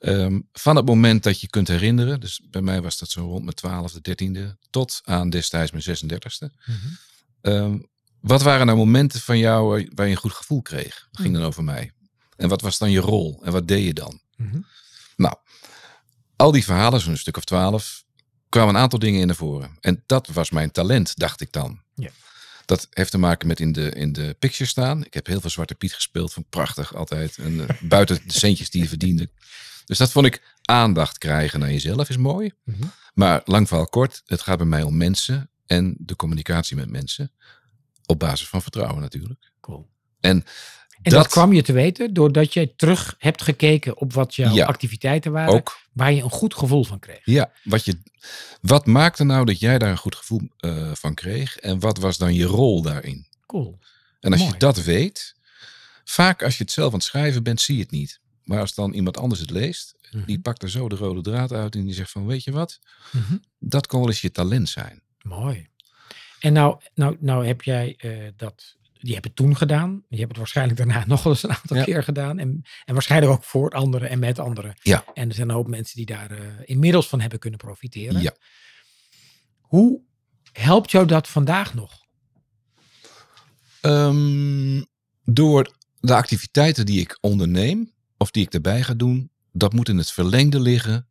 Ehm, 0.03 0.41
van 0.53 0.77
het 0.77 0.87
moment 0.87 1.23
dat 1.23 1.41
je 1.41 1.49
kunt 1.49 1.69
herinneren, 1.69 2.21
dus 2.21 2.41
bij 2.51 2.61
mij 2.61 2.83
was 2.83 2.99
dat 2.99 3.11
zo 3.11 3.21
rond 3.21 3.43
mijn 3.43 3.55
twaalfde, 3.55 4.01
dertiende, 4.01 4.57
tot 4.71 5.01
aan 5.05 5.31
destijds 5.31 5.71
mijn 5.71 5.83
36e. 5.83 6.53
Ehm, 7.41 7.79
wat 8.21 8.43
waren 8.43 8.67
nou 8.67 8.79
momenten 8.79 9.21
van 9.21 9.38
jou 9.38 9.69
waar, 9.69 9.88
waar 9.95 10.07
je 10.07 10.12
een 10.12 10.19
goed 10.19 10.33
gevoel 10.33 10.62
kreeg? 10.62 11.09
Dat 11.11 11.21
ging 11.21 11.35
dan 11.35 11.45
over 11.45 11.65
mij. 11.65 11.93
En 12.37 12.49
wat 12.49 12.61
was 12.61 12.79
dan 12.79 12.91
je 12.91 13.01
rol? 13.01 13.41
En 13.45 13.53
wat 13.53 13.69
deed 13.69 13.85
je 13.85 13.93
dan? 13.93 14.21
Mhm. 14.37 14.61
Nou, 15.17 15.35
al 16.37 16.51
die 16.53 16.65
verhalen, 16.65 17.01
zo'n 17.01 17.17
stuk 17.17 17.37
of 17.37 17.45
twaalf, 17.45 18.05
kwamen 18.49 18.75
een 18.75 18.81
aantal 18.81 18.99
dingen 18.99 19.21
in 19.21 19.27
naar 19.27 19.37
voren. 19.37 19.77
En 19.81 20.03
dat 20.07 20.27
was 20.27 20.51
mijn 20.51 20.71
talent, 20.71 21.19
dacht 21.19 21.41
ik 21.41 21.53
dan. 21.53 21.83
Ja. 21.95 22.11
Dat 22.65 22.87
heeft 22.91 23.11
te 23.11 23.19
maken 23.19 23.49
met 23.49 23.61
in 23.61 23.73
de, 23.73 23.91
in 23.91 24.12
de 24.12 24.37
picture 24.38 24.71
staan. 24.71 25.05
Ik 25.05 25.15
heb 25.15 25.27
heel 25.27 25.41
veel 25.41 25.51
Zwarte 25.51 25.75
Piet 25.75 25.95
gespeeld, 25.95 26.37
ik 26.37 26.49
prachtig 26.49 26.95
altijd. 26.95 27.37
En 27.37 27.69
eh, 27.69 27.77
buiten 27.83 28.21
de 28.27 28.33
centjes 28.33 28.71
die 28.71 28.83
je 28.83 28.88
verdiende. 28.88 29.31
Dus 29.93 30.01
dat 30.01 30.13
vond 30.13 30.27
ik 30.27 30.43
aandacht 30.63 31.19
krijgen 31.19 31.61
naar 31.61 31.71
jezelf 31.71 32.09
is 32.09 32.17
mooi. 32.17 32.53
Mhm. 32.65 32.83
Maar 33.15 33.41
lang 33.45 33.69
verhaal 33.69 33.87
kort, 33.87 34.23
het 34.27 34.41
gaat 34.41 34.57
bij 34.57 34.67
mij 34.67 34.83
om 34.83 34.97
mensen 34.97 35.51
en 35.67 35.95
de 35.99 36.17
communicatie 36.17 36.77
met 36.77 36.91
mensen. 36.91 37.33
Op 38.07 38.19
basis 38.19 38.49
van 38.49 38.63
vertrouwen 38.63 39.01
natuurlijk. 39.01 39.53
Cool. 39.61 39.89
En, 40.21 40.45
En 41.03 41.13
dat, 41.13 41.29
kwam 41.29 41.53
je 41.53 41.63
te 41.63 41.73
weten 41.73 42.15
doordat 42.15 42.53
je 42.53 42.75
terug 42.77 43.15
hebt 43.19 43.43
gekeken 43.43 43.97
op 43.97 44.13
wat 44.13 44.35
jouw 44.35 44.55
Ja. 44.55 44.67
activiteiten 44.67 45.33
waren, 45.33 45.55
ook 45.55 45.79
waar 45.93 46.13
je 46.13 46.23
een 46.23 46.31
goed 46.31 46.55
gevoel 46.55 46.85
van 46.85 46.99
kreeg. 46.99 47.21
Ja, 47.25 47.53
wat, 47.63 47.85
je, 47.85 47.99
wat 48.61 48.87
maakte 48.87 49.25
nou 49.25 49.45
dat 49.45 49.59
jij 49.59 49.79
daar 49.79 49.91
een 49.91 49.97
goed 49.97 50.17
gevoel 50.17 50.41
eh, 50.57 50.91
van 50.93 51.15
kreeg? 51.15 51.57
En 51.57 51.81
wat 51.81 51.99
was 51.99 52.19
dan 52.19 52.35
je 52.35 52.45
rol 52.45 52.83
daarin? 52.83 53.27
Cool. 53.47 53.79
En 54.21 54.33
als 54.33 54.41
Mooi. 54.41 54.53
je 54.53 54.59
dat 54.59 54.83
weet, 54.83 55.35
vaak 56.05 56.43
als 56.43 56.57
je 56.57 56.63
het 56.63 56.73
zelf 56.73 56.93
aan 56.93 56.99
het 56.99 57.05
schrijven 57.09 57.43
bent, 57.43 57.61
zie 57.61 57.77
je 57.77 57.83
het 57.83 57.91
niet. 57.91 58.21
Maar 58.45 58.61
als 58.61 58.75
dan 58.75 58.93
iemand 58.93 59.17
anders 59.17 59.41
het 59.41 59.51
leest, 59.51 59.95
Mhm. 60.11 60.25
die 60.27 60.41
pakt 60.41 60.63
er 60.63 60.71
zo 60.71 60.89
de 60.89 60.97
rode 60.97 61.21
draad 61.21 61.53
uit 61.53 61.75
en 61.75 61.85
die 61.85 61.95
zegt 61.95 62.11
van, 62.11 62.27
weet 62.27 62.45
je 62.45 62.53
wat? 62.53 62.79
Mhm. 63.13 63.37
Dat 63.59 63.87
kan 63.87 63.99
wel 64.01 64.09
eens 64.09 64.21
je 64.21 64.31
talent 64.31 64.69
zijn. 64.69 65.03
Mooi. 65.23 65.69
En 66.41 66.53
nou, 66.53 66.81
nou, 66.95 67.17
nou 67.21 67.47
heb 67.47 67.63
jij 67.63 67.95
eh, 67.99 68.29
dat, 68.37 68.77
die 68.93 69.13
hebt 69.13 69.25
het 69.27 69.37
toen 69.37 69.57
gedaan. 69.57 70.05
Je 70.09 70.17
hebt 70.17 70.29
het 70.29 70.39
waarschijnlijk 70.39 70.79
daarna 70.79 71.05
nog 71.07 71.23
wel 71.23 71.33
eens 71.33 71.43
een 71.43 71.51
aantal 71.53 71.77
Ja. 71.77 71.85
keer 71.85 72.03
gedaan. 72.03 72.39
En, 72.39 72.63
en 72.85 72.93
waarschijnlijk 72.95 73.33
ook 73.33 73.45
voor 73.45 73.71
anderen 73.71 74.09
en 74.09 74.19
met 74.19 74.39
anderen. 74.39 74.75
Ja. 74.83 75.05
En 75.15 75.29
er 75.29 75.35
zijn 75.35 75.49
een 75.49 75.55
hoop 75.55 75.69
mensen 75.69 75.97
die 75.97 76.07
daar 76.07 76.31
eh, 76.31 76.39
inmiddels 76.65 77.09
van 77.09 77.21
hebben 77.21 77.39
kunnen 77.39 77.59
profiteren. 77.59 78.23
Ja. 78.23 78.35
Hoe 79.61 80.01
helpt 80.53 80.91
jou 80.91 81.07
dat 81.07 81.29
vandaag 81.29 81.75
nog? 81.75 82.01
Ehm, 83.81 84.83
door 85.25 85.73
de 86.01 86.15
activiteiten 86.15 86.87
die 86.87 87.01
ik 87.01 87.19
onderneem, 87.21 87.93
of 88.23 88.31
die 88.31 88.47
ik 88.47 88.55
erbij 88.55 88.83
ga 88.83 88.95
doen, 88.95 89.31
dat 89.53 89.73
moet 89.73 89.89
in 89.89 89.99
het 89.99 90.13
verlengde 90.13 90.61
liggen 90.61 91.09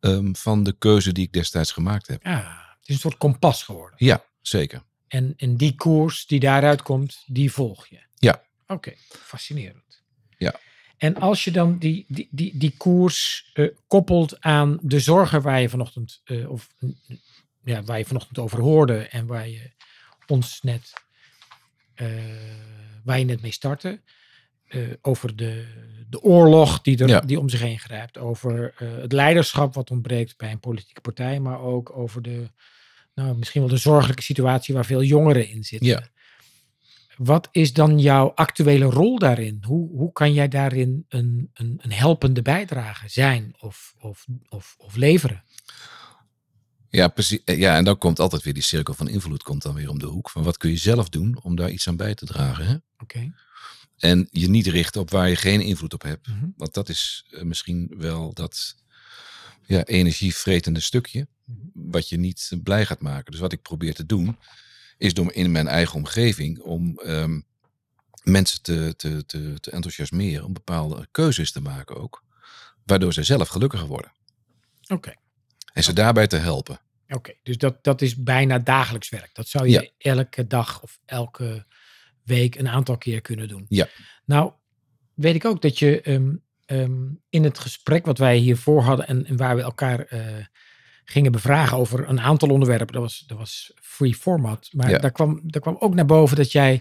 ehm, 0.00 0.32
van 0.32 0.62
de 0.62 0.72
keuze 0.72 1.12
die 1.12 1.24
ik 1.24 1.32
destijds 1.32 1.72
gemaakt 1.72 2.06
heb. 2.06 2.22
Ja, 2.22 2.76
het 2.78 2.88
is 2.88 2.94
een 2.94 3.00
soort 3.00 3.16
kompas 3.16 3.62
geworden. 3.62 3.94
Ja, 4.04 4.24
zeker. 4.40 4.82
En, 5.08 5.34
en 5.36 5.56
die 5.56 5.74
koers 5.74 6.26
die 6.26 6.40
daaruit 6.40 6.82
komt, 6.82 7.22
die 7.26 7.52
volg 7.52 7.86
je. 7.86 8.00
Ja. 8.14 8.42
Oké, 8.66 8.94
fascinerend. 9.08 10.02
Ja. 10.38 10.60
En 10.96 11.16
als 11.16 11.44
je 11.44 11.50
dan 11.50 11.78
die, 11.78 12.04
die, 12.08 12.28
die, 12.30 12.58
die 12.58 12.74
koers 12.76 13.50
eh, 13.52 13.68
koppelt 13.86 14.40
aan 14.40 14.78
de 14.80 15.00
zorgen 15.00 15.42
waar 15.42 15.60
je 15.60 15.68
vanochtend, 15.68 16.20
eh, 16.24 16.50
of, 16.50 16.68
ja, 17.64 17.82
waar 17.82 17.98
je 17.98 18.04
vanochtend 18.04 18.38
over 18.38 18.60
hoorde 18.60 19.08
en 19.08 19.26
waar 19.26 19.48
je 19.48 19.70
ons 20.26 20.62
net, 20.62 20.92
eh, 21.94 22.08
waar 23.04 23.18
je 23.18 23.24
net 23.24 23.42
mee 23.42 23.52
startte, 23.52 24.00
over 25.02 25.36
de, 25.36 25.64
de 26.08 26.20
oorlog 26.22 26.80
die, 26.82 26.98
er, 26.98 27.08
Ja. 27.08 27.20
die 27.20 27.40
om 27.40 27.48
zich 27.48 27.60
heen 27.60 27.78
grijpt, 27.78 28.18
over 28.18 28.74
eh, 28.78 28.88
het 28.96 29.12
leiderschap 29.12 29.74
wat 29.74 29.90
ontbreekt 29.90 30.36
bij 30.36 30.50
een 30.50 30.60
politieke 30.60 31.00
partij, 31.00 31.40
maar 31.40 31.60
ook 31.60 31.96
over 31.96 32.22
de, 32.22 32.50
nou, 33.14 33.36
misschien 33.36 33.60
wel 33.60 33.70
de 33.70 33.76
zorgelijke 33.76 34.22
situatie 34.22 34.74
waar 34.74 34.84
veel 34.86 35.02
jongeren 35.02 35.48
in 35.48 35.64
zitten. 35.64 35.88
Ja. 35.88 36.06
Wat 37.16 37.48
is 37.52 37.72
dan 37.72 37.98
jouw 37.98 38.28
actuele 38.34 38.84
rol 38.84 39.18
daarin? 39.18 39.62
Hoe, 39.66 39.88
hoe 39.90 40.12
kan 40.12 40.32
jij 40.32 40.48
daarin 40.48 41.04
een, 41.08 41.50
een, 41.54 41.78
een 41.82 41.92
helpende 41.92 42.42
bijdrage 42.42 43.08
zijn 43.08 43.54
of, 43.58 43.94
of, 43.98 44.26
of, 44.48 44.74
of 44.78 44.96
leveren? 44.96 45.44
Ja, 46.88 47.08
precies. 47.08 47.44
Eh, 47.44 47.58
Ja, 47.58 47.76
en 47.76 47.84
dan 47.84 47.98
komt 47.98 48.18
altijd 48.20 48.42
weer 48.42 48.54
die 48.54 48.62
cirkel 48.62 48.94
van 48.94 49.08
invloed 49.08 49.42
komt 49.42 49.62
dan 49.62 49.74
weer 49.74 49.88
om 49.90 49.98
de 49.98 50.06
hoek. 50.06 50.30
Van 50.30 50.42
wat 50.42 50.56
kun 50.56 50.70
je 50.70 50.76
zelf 50.76 51.08
doen 51.08 51.38
om 51.42 51.56
daar 51.56 51.70
iets 51.70 51.88
aan 51.88 51.96
bij 51.96 52.14
te 52.14 52.26
dragen? 52.26 52.84
Oké. 52.98 53.32
En 53.96 54.28
je 54.30 54.48
niet 54.48 54.66
richten 54.66 55.00
op 55.00 55.10
waar 55.10 55.28
je 55.28 55.36
geen 55.36 55.60
invloed 55.60 55.94
op 55.94 56.02
hebt. 56.02 56.28
Mhm. 56.28 56.46
Want 56.56 56.74
dat 56.74 56.88
is 56.88 57.26
eh, 57.30 57.42
misschien 57.42 57.94
wel 57.96 58.32
dat 58.32 58.76
ja, 59.66 59.84
energievretende 59.84 60.80
stukje. 60.80 61.28
Wat 61.72 62.08
je 62.08 62.16
niet 62.16 62.48
eh, 62.50 62.58
blij 62.62 62.86
gaat 62.86 63.00
maken. 63.00 63.32
Dus 63.32 63.40
wat 63.40 63.52
ik 63.52 63.62
probeer 63.62 63.94
te 63.94 64.06
doen. 64.06 64.38
Is 64.98 65.14
door 65.14 65.32
in 65.32 65.52
mijn 65.52 65.68
eigen 65.68 65.94
omgeving. 65.94 66.60
Om 66.60 66.98
ehm, 66.98 67.40
mensen 68.22 68.62
te, 68.62 68.94
te, 68.96 69.26
te, 69.26 69.60
te 69.60 69.70
enthousiasmeren. 69.70 70.44
Om 70.44 70.52
bepaalde 70.52 71.08
keuzes 71.10 71.52
te 71.52 71.60
maken 71.60 71.96
ook. 71.96 72.24
Waardoor 72.84 73.12
zij 73.12 73.22
zelf 73.22 73.48
gelukkiger 73.48 73.86
worden. 73.86 74.12
Oké. 74.88 75.14
En 75.72 75.82
ze 75.82 75.92
daarbij 75.92 76.26
te 76.26 76.36
helpen. 76.36 76.80
Oké, 77.08 77.32
dus 77.42 77.58
dat, 77.58 77.84
dat 77.84 78.02
is 78.02 78.16
bijna 78.16 78.58
dagelijks 78.58 79.08
werk. 79.08 79.34
Dat 79.34 79.48
zou 79.48 79.68
je 79.68 79.92
elke 79.98 80.46
dag 80.46 80.82
of 80.82 80.98
elke 81.04 81.66
week 82.26 82.54
een 82.54 82.68
aantal 82.68 82.96
keer 82.98 83.20
kunnen 83.20 83.48
doen. 83.48 83.66
Ja. 83.68 83.86
Nou, 84.24 84.52
weet 85.14 85.34
ik 85.34 85.44
ook 85.44 85.62
dat 85.62 85.78
je 85.78 86.00
ehm, 86.00 86.34
ehm, 86.66 87.02
in 87.28 87.44
het 87.44 87.58
gesprek 87.58 88.06
wat 88.06 88.18
wij 88.18 88.36
hiervoor 88.36 88.82
hadden 88.82 89.06
en, 89.08 89.26
en 89.26 89.36
waar 89.36 89.56
we 89.56 89.62
elkaar 89.62 90.00
eh, 90.00 90.20
gingen 91.04 91.32
bevragen 91.32 91.76
over 91.78 92.08
een 92.08 92.20
aantal 92.20 92.48
onderwerpen, 92.48 92.92
dat 92.94 93.02
was, 93.02 93.24
dat 93.26 93.38
was 93.38 93.72
free 93.82 94.14
format. 94.14 94.68
Maar 94.72 94.90
Ja. 94.90 94.98
daar, 94.98 95.12
kwam, 95.12 95.40
daar 95.44 95.60
kwam 95.62 95.76
ook 95.78 95.94
naar 95.94 96.06
boven 96.06 96.36
dat 96.36 96.52
jij 96.52 96.80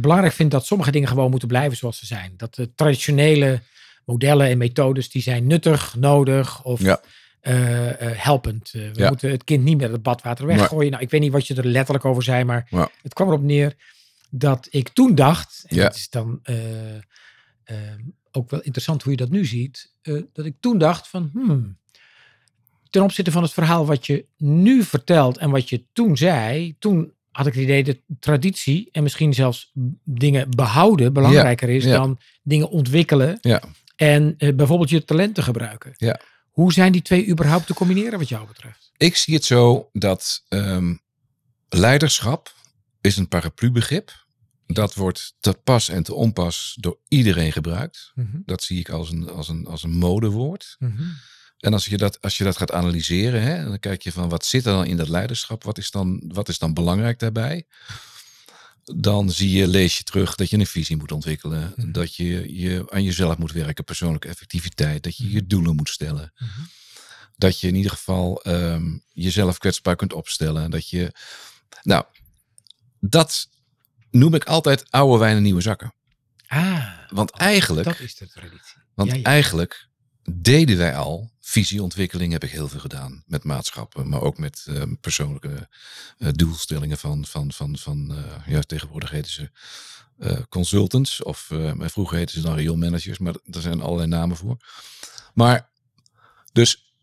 belangrijk 0.00 0.32
vindt 0.32 0.52
dat 0.52 0.66
sommige 0.66 0.90
dingen 0.90 1.08
gewoon 1.08 1.30
moeten 1.30 1.48
blijven 1.48 1.76
zoals 1.76 1.98
ze 1.98 2.06
zijn. 2.06 2.32
Dat 2.36 2.54
de 2.54 2.74
traditionele 2.74 3.60
modellen 4.04 4.46
en 4.48 4.58
methodes 4.58 5.10
die 5.10 5.22
zijn 5.22 5.46
nuttig, 5.46 5.94
nodig 5.96 6.64
of 6.64 6.80
Ja. 6.80 7.00
eh, 7.40 7.88
eh, 7.90 8.18
helpend. 8.18 8.70
We 8.70 8.90
Ja. 8.92 9.08
moeten 9.08 9.30
het 9.30 9.44
kind 9.44 9.64
niet 9.64 9.78
met 9.80 9.92
het 9.92 10.02
badwater 10.02 10.46
weggooien. 10.46 10.90
Nou, 10.90 11.02
ik 11.02 11.10
weet 11.10 11.20
niet 11.20 11.32
wat 11.32 11.46
je 11.46 11.54
er 11.54 11.66
letterlijk 11.66 12.04
over 12.04 12.22
zei, 12.22 12.44
maar 12.44 12.66
Ja. 12.70 12.88
het 13.02 13.12
kwam 13.14 13.28
erop 13.28 13.42
neer 13.42 13.74
dat 14.34 14.68
ik 14.70 14.88
toen 14.88 15.14
dacht, 15.14 15.64
en 15.66 15.76
Ja. 15.76 15.84
het 15.84 15.96
is 15.96 16.10
dan 16.10 16.40
eh, 16.42 16.96
eh, 16.96 17.02
ook 18.30 18.50
wel 18.50 18.60
interessant 18.60 19.02
hoe 19.02 19.12
je 19.12 19.18
dat 19.18 19.30
nu 19.30 19.44
ziet, 19.46 19.92
eh, 20.02 20.22
dat 20.32 20.44
ik 20.44 20.54
toen 20.60 20.78
dacht 20.78 21.08
van, 21.08 21.30
hmm, 21.32 21.78
ten 22.90 23.02
opzichte 23.02 23.30
van 23.30 23.42
het 23.42 23.52
verhaal 23.52 23.86
wat 23.86 24.06
je 24.06 24.26
nu 24.36 24.82
vertelt 24.82 25.38
en 25.38 25.50
wat 25.50 25.68
je 25.68 25.84
toen 25.92 26.16
zei, 26.16 26.76
toen 26.78 27.12
had 27.30 27.46
ik 27.46 27.52
het 27.54 27.62
idee 27.62 27.84
dat 27.84 27.96
traditie 28.20 28.88
en 28.92 29.02
misschien 29.02 29.34
zelfs 29.34 29.70
dingen 30.04 30.50
behouden 30.50 31.12
belangrijker 31.12 31.68
is 31.68 31.84
ja. 31.84 31.92
dan 31.92 32.18
dingen 32.42 32.68
ontwikkelen 32.68 33.38
Ja. 33.40 33.62
en 33.96 34.36
bijvoorbeeld 34.36 34.90
je 34.90 35.04
talenten 35.04 35.42
gebruiken. 35.42 35.92
Ja. 35.96 36.20
Hoe 36.50 36.72
zijn 36.72 36.92
die 36.92 37.02
twee 37.02 37.28
überhaupt 37.28 37.66
te 37.66 37.74
combineren 37.74 38.18
wat 38.18 38.28
jou 38.28 38.46
betreft? 38.46 38.92
Ik 38.96 39.16
zie 39.16 39.34
het 39.34 39.44
zo 39.44 39.88
dat 39.92 40.44
ehm, 40.48 40.94
leiderschap 41.68 42.54
is 43.00 43.16
een 43.16 43.28
paraplubegrip. 43.28 44.21
Dat 44.72 44.94
wordt 44.94 45.34
te 45.40 45.58
pas 45.64 45.88
en 45.88 46.02
te 46.02 46.14
onpas 46.14 46.76
door 46.80 46.98
iedereen 47.08 47.52
gebruikt. 47.52 48.12
Dat 48.44 48.62
zie 48.62 48.78
ik 48.78 48.88
als 48.88 49.10
een, 49.10 49.28
als 49.28 49.48
een, 49.48 49.66
als 49.66 49.82
een 49.82 49.96
modewoord. 49.96 50.76
En 51.62 51.72
als 51.72 51.86
je 51.86 51.96
dat, 51.96 52.20
als 52.20 52.38
je 52.38 52.44
dat 52.44 52.56
gaat 52.56 52.72
analyseren, 52.72 53.42
hè, 53.42 53.64
dan 53.64 53.78
kijk 53.78 54.02
je 54.02 54.12
van 54.12 54.28
wat 54.28 54.44
zit 54.44 54.66
er 54.66 54.72
dan 54.72 54.86
in 54.86 54.96
dat 54.96 55.08
leiderschap? 55.08 55.64
Wat 55.64 55.78
is 55.78 55.90
dan, 55.90 56.22
wat 56.26 56.48
is 56.48 56.58
dan 56.58 56.74
belangrijk 56.74 57.18
daarbij? 57.18 57.66
Dan 58.84 59.30
zie 59.30 59.50
je, 59.50 59.66
lees 59.66 59.98
je 59.98 60.04
terug 60.04 60.34
dat 60.34 60.50
je 60.50 60.58
een 60.58 60.66
visie 60.66 60.96
moet 60.96 61.12
ontwikkelen. 61.12 61.72
Mhm. 61.76 61.92
Dat 61.92 62.14
je, 62.14 62.58
je 62.58 62.84
aan 62.88 63.02
jezelf 63.02 63.38
moet 63.38 63.52
werken, 63.52 63.84
persoonlijke 63.84 64.28
effectiviteit. 64.28 65.02
Dat 65.02 65.16
je 65.16 65.30
je 65.30 65.46
doelen 65.46 65.76
moet 65.76 65.88
stellen. 65.88 66.32
Mhm. 66.36 66.60
Dat 67.36 67.60
je 67.60 67.68
in 67.68 67.74
ieder 67.74 67.90
geval 67.90 68.42
ehm, 68.42 68.98
jezelf 69.12 69.58
kwetsbaar 69.58 69.96
kunt 69.96 70.12
opstellen. 70.12 70.70
Dat 70.70 70.88
je, 70.88 71.12
nou, 71.82 72.04
dat 73.00 73.48
noem 74.12 74.34
ik 74.34 74.44
altijd 74.44 74.90
oude 74.90 75.18
wijn 75.18 75.36
en 75.36 75.42
nieuwe 75.42 75.60
zakken. 75.60 75.94
Ah, 76.46 76.88
Want 77.08 77.30
eigenlijk, 77.30 77.84
dat 77.86 78.00
is 78.00 78.14
de 78.16 78.28
traditie. 78.28 78.76
want 78.94 79.10
ja, 79.10 79.16
ja. 79.16 79.22
eigenlijk 79.22 79.88
deden 80.32 80.76
wij 80.76 80.96
al 80.96 81.30
visieontwikkeling 81.40 82.32
heb 82.32 82.44
ik 82.44 82.50
heel 82.50 82.68
veel 82.68 82.80
gedaan 82.80 83.22
met 83.26 83.44
maatschappen, 83.44 84.08
maar 84.08 84.20
ook 84.20 84.38
met 84.38 84.64
eh, 84.68 84.82
persoonlijke 85.00 85.68
eh, 86.18 86.28
doelstellingen 86.32 86.98
van, 86.98 87.24
van, 87.26 87.52
van, 87.52 87.76
van 87.78 88.10
eh, 88.16 88.46
ja, 88.54 88.60
tegenwoordig 88.60 89.10
heten 89.10 89.32
ze 89.32 89.50
consultants 90.48 91.22
of 91.22 91.50
vroeger 91.78 92.16
heten 92.16 92.34
ze 92.34 92.40
dan 92.46 92.54
real 92.56 92.76
managers, 92.76 93.18
maar 93.18 93.34
er 93.50 93.60
zijn 93.60 93.80
allerlei 93.80 94.08
namen 94.08 94.36
voor. 94.36 94.56
Maar 95.34 95.70
dus 96.52 96.94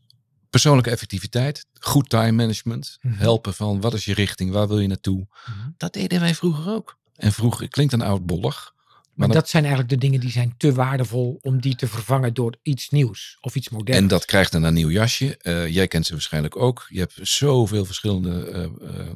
persoonlijke 0.50 0.89
effectiviteit, 0.89 1.65
goed 1.80 2.10
time 2.10 2.32
management, 2.32 2.98
Mhm. 3.02 3.13
helpen 3.17 3.54
van 3.54 3.82
wat 3.82 3.93
is 3.93 4.06
je 4.06 4.13
richting, 4.13 4.52
waar 4.52 4.67
wil 4.67 4.80
je 4.80 4.88
naartoe, 4.88 5.28
Mhm. 5.45 5.69
dat 5.78 5.93
deden 5.93 6.19
wij 6.19 6.36
vroeger 6.36 6.72
ook. 6.74 6.98
En 7.19 7.32
vroeger 7.32 7.67
klinkt 7.69 7.93
een 7.93 8.01
oudbollig, 8.01 8.73
Maar 9.13 9.27
dan- 9.27 9.38
dat 9.38 9.49
zijn 9.49 9.63
eigenlijk 9.63 9.93
de 9.93 9.99
dingen 9.99 10.19
die 10.19 10.32
zijn 10.32 10.53
te 10.58 10.73
waardevol 10.73 11.39
om 11.41 11.62
die 11.62 11.75
te 11.75 11.88
vervangen 11.88 12.34
door 12.34 12.55
iets 12.62 12.89
nieuws 12.89 13.38
of 13.41 13.55
iets 13.55 13.69
moderns. 13.69 14.01
En 14.01 14.08
dat 14.08 14.25
krijgt 14.25 14.51
dan 14.51 14.63
een 14.63 14.73
nieuw 14.73 14.89
jasje. 14.89 15.38
Eh, 15.38 15.67
jij 15.67 15.88
kent 15.88 16.05
ze 16.05 16.12
waarschijnlijk 16.13 16.55
ook. 16.58 16.86
Je 16.89 16.99
hebt 16.99 17.13
zoveel 17.21 17.86
verschillende 17.86 18.45
eh, 18.49 18.63
eh, 18.63 19.08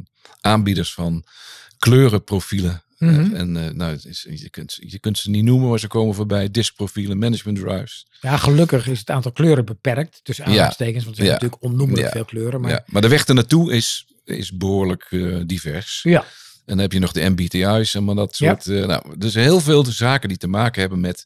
aanbieders 0.41 0.93
van 0.93 1.23
kleurenprofielen. 1.77 2.83
Mhm. 2.97 3.35
en 3.35 3.51
nou, 3.51 3.91
het 3.91 4.05
is, 4.05 4.27
je, 4.29 4.49
kunt, 4.49 4.77
je 4.79 4.99
kunt 4.99 5.17
ze 5.17 5.29
niet 5.29 5.43
noemen, 5.43 5.69
maar 5.69 5.79
ze 5.79 5.87
komen 5.87 6.15
voorbij. 6.15 6.51
Diskprofielen, 6.51 7.17
management 7.17 7.57
drives. 7.59 8.07
Ja, 8.21 8.37
gelukkig 8.37 8.87
is 8.87 8.99
het 8.99 9.09
aantal 9.09 9.31
kleuren 9.31 9.65
beperkt. 9.65 10.19
Tussen 10.23 10.43
Ja. 10.45 10.51
aanhalingstekens, 10.51 11.03
want 11.03 11.17
er 11.17 11.23
zijn 11.23 11.27
Ja. 11.27 11.33
natuurlijk 11.41 11.63
onnoemelijk 11.63 12.05
Ja. 12.07 12.11
veel 12.11 12.25
kleuren. 12.25 12.61
Maar 12.61 12.83
maar 12.85 13.01
de 13.01 13.07
weg 13.07 13.25
ernaartoe 13.25 13.73
is, 13.73 14.05
is 14.25 14.51
behoorlijk 14.57 15.07
eh, 15.09 15.37
divers. 15.45 15.99
ja. 16.03 16.25
En 16.65 16.69
dan 16.75 16.77
heb 16.77 16.91
je 16.91 16.99
nog 16.99 17.11
de 17.11 17.29
MBTI's 17.29 17.93
en 17.95 18.03
maar 18.03 18.15
dat 18.15 18.35
soort. 18.35 18.67
eh, 18.67 18.85
nou, 18.85 19.17
dus 19.17 19.33
heel 19.33 19.59
veel 19.59 19.85
zaken 19.85 20.29
die 20.29 20.37
te 20.37 20.47
maken 20.47 20.81
hebben 20.81 20.99
met 20.99 21.25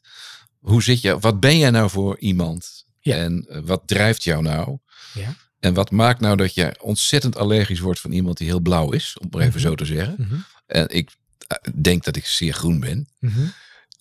hoe 0.58 0.82
zit 0.82 1.00
je, 1.00 1.18
wat 1.18 1.40
ben 1.40 1.58
jij 1.58 1.70
nou 1.70 1.90
voor 1.90 2.18
iemand? 2.18 2.84
Ja. 3.00 3.16
En 3.16 3.46
eh, 3.48 3.60
wat 3.64 3.82
drijft 3.86 4.24
jou 4.24 4.42
nou? 4.42 4.78
Ja. 5.14 5.34
En 5.60 5.74
wat 5.74 5.90
maakt 5.90 6.20
nou 6.20 6.36
dat 6.36 6.54
je 6.54 6.74
ontzettend 6.80 7.36
allergisch 7.36 7.80
wordt 7.80 8.00
van 8.00 8.12
iemand 8.12 8.36
die 8.36 8.46
heel 8.46 8.60
blauw 8.60 8.90
is, 8.92 9.16
om 9.20 9.28
maar 9.30 9.40
even 9.40 9.52
Mhm. 9.60 9.68
zo 9.68 9.74
te 9.74 9.84
zeggen. 9.84 10.14
Mhm. 10.18 10.34
En 10.66 10.88
ik 10.88 11.10
eh, 11.46 11.72
denk 11.82 12.04
dat 12.04 12.16
ik 12.16 12.26
zeer 12.26 12.52
groen 12.52 12.80
ben. 12.80 13.08
Mhm. 13.18 13.40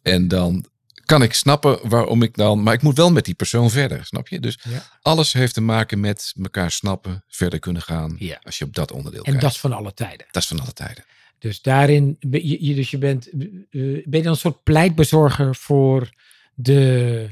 En 0.01 0.27
dan 0.27 0.65
kan 1.05 1.21
ik 1.23 1.33
snappen 1.33 1.89
waarom 1.89 2.23
ik 2.23 2.35
dan, 2.35 2.63
maar 2.63 2.73
ik 2.73 2.81
moet 2.81 2.97
wel 2.97 3.11
met 3.11 3.25
die 3.25 3.33
persoon 3.33 3.69
verder, 3.69 4.05
snap 4.05 4.27
je? 4.27 4.39
Dus 4.39 4.59
Ja. 4.69 4.83
alles 5.01 5.33
heeft 5.33 5.53
te 5.53 5.61
maken 5.61 5.99
met 5.99 6.33
elkaar 6.41 6.71
snappen, 6.71 7.23
verder 7.27 7.59
kunnen 7.59 7.81
gaan, 7.81 8.15
Ja. 8.19 8.39
als 8.43 8.57
je 8.57 8.65
op 8.65 8.73
dat 8.75 8.91
onderdeel 8.91 9.19
En 9.19 9.25
kijkt. 9.25 9.41
dat 9.41 9.51
is 9.51 9.59
van 9.59 9.73
alle 9.73 9.93
tijden. 9.93 10.27
dat 10.31 10.41
is 10.41 10.47
van 10.47 10.59
alle 10.59 10.73
tijden. 10.73 11.03
Dus 11.39 11.61
daarin, 11.61 12.17
je, 12.19 12.75
dus 12.75 12.91
je 12.91 12.97
bent, 12.97 13.29
eh, 13.29 13.35
ben 13.69 14.03
je 14.03 14.21
dan 14.21 14.25
een 14.25 14.35
soort 14.35 14.63
pleitbezorger 14.63 15.55
voor 15.55 16.09
de, 16.53 17.29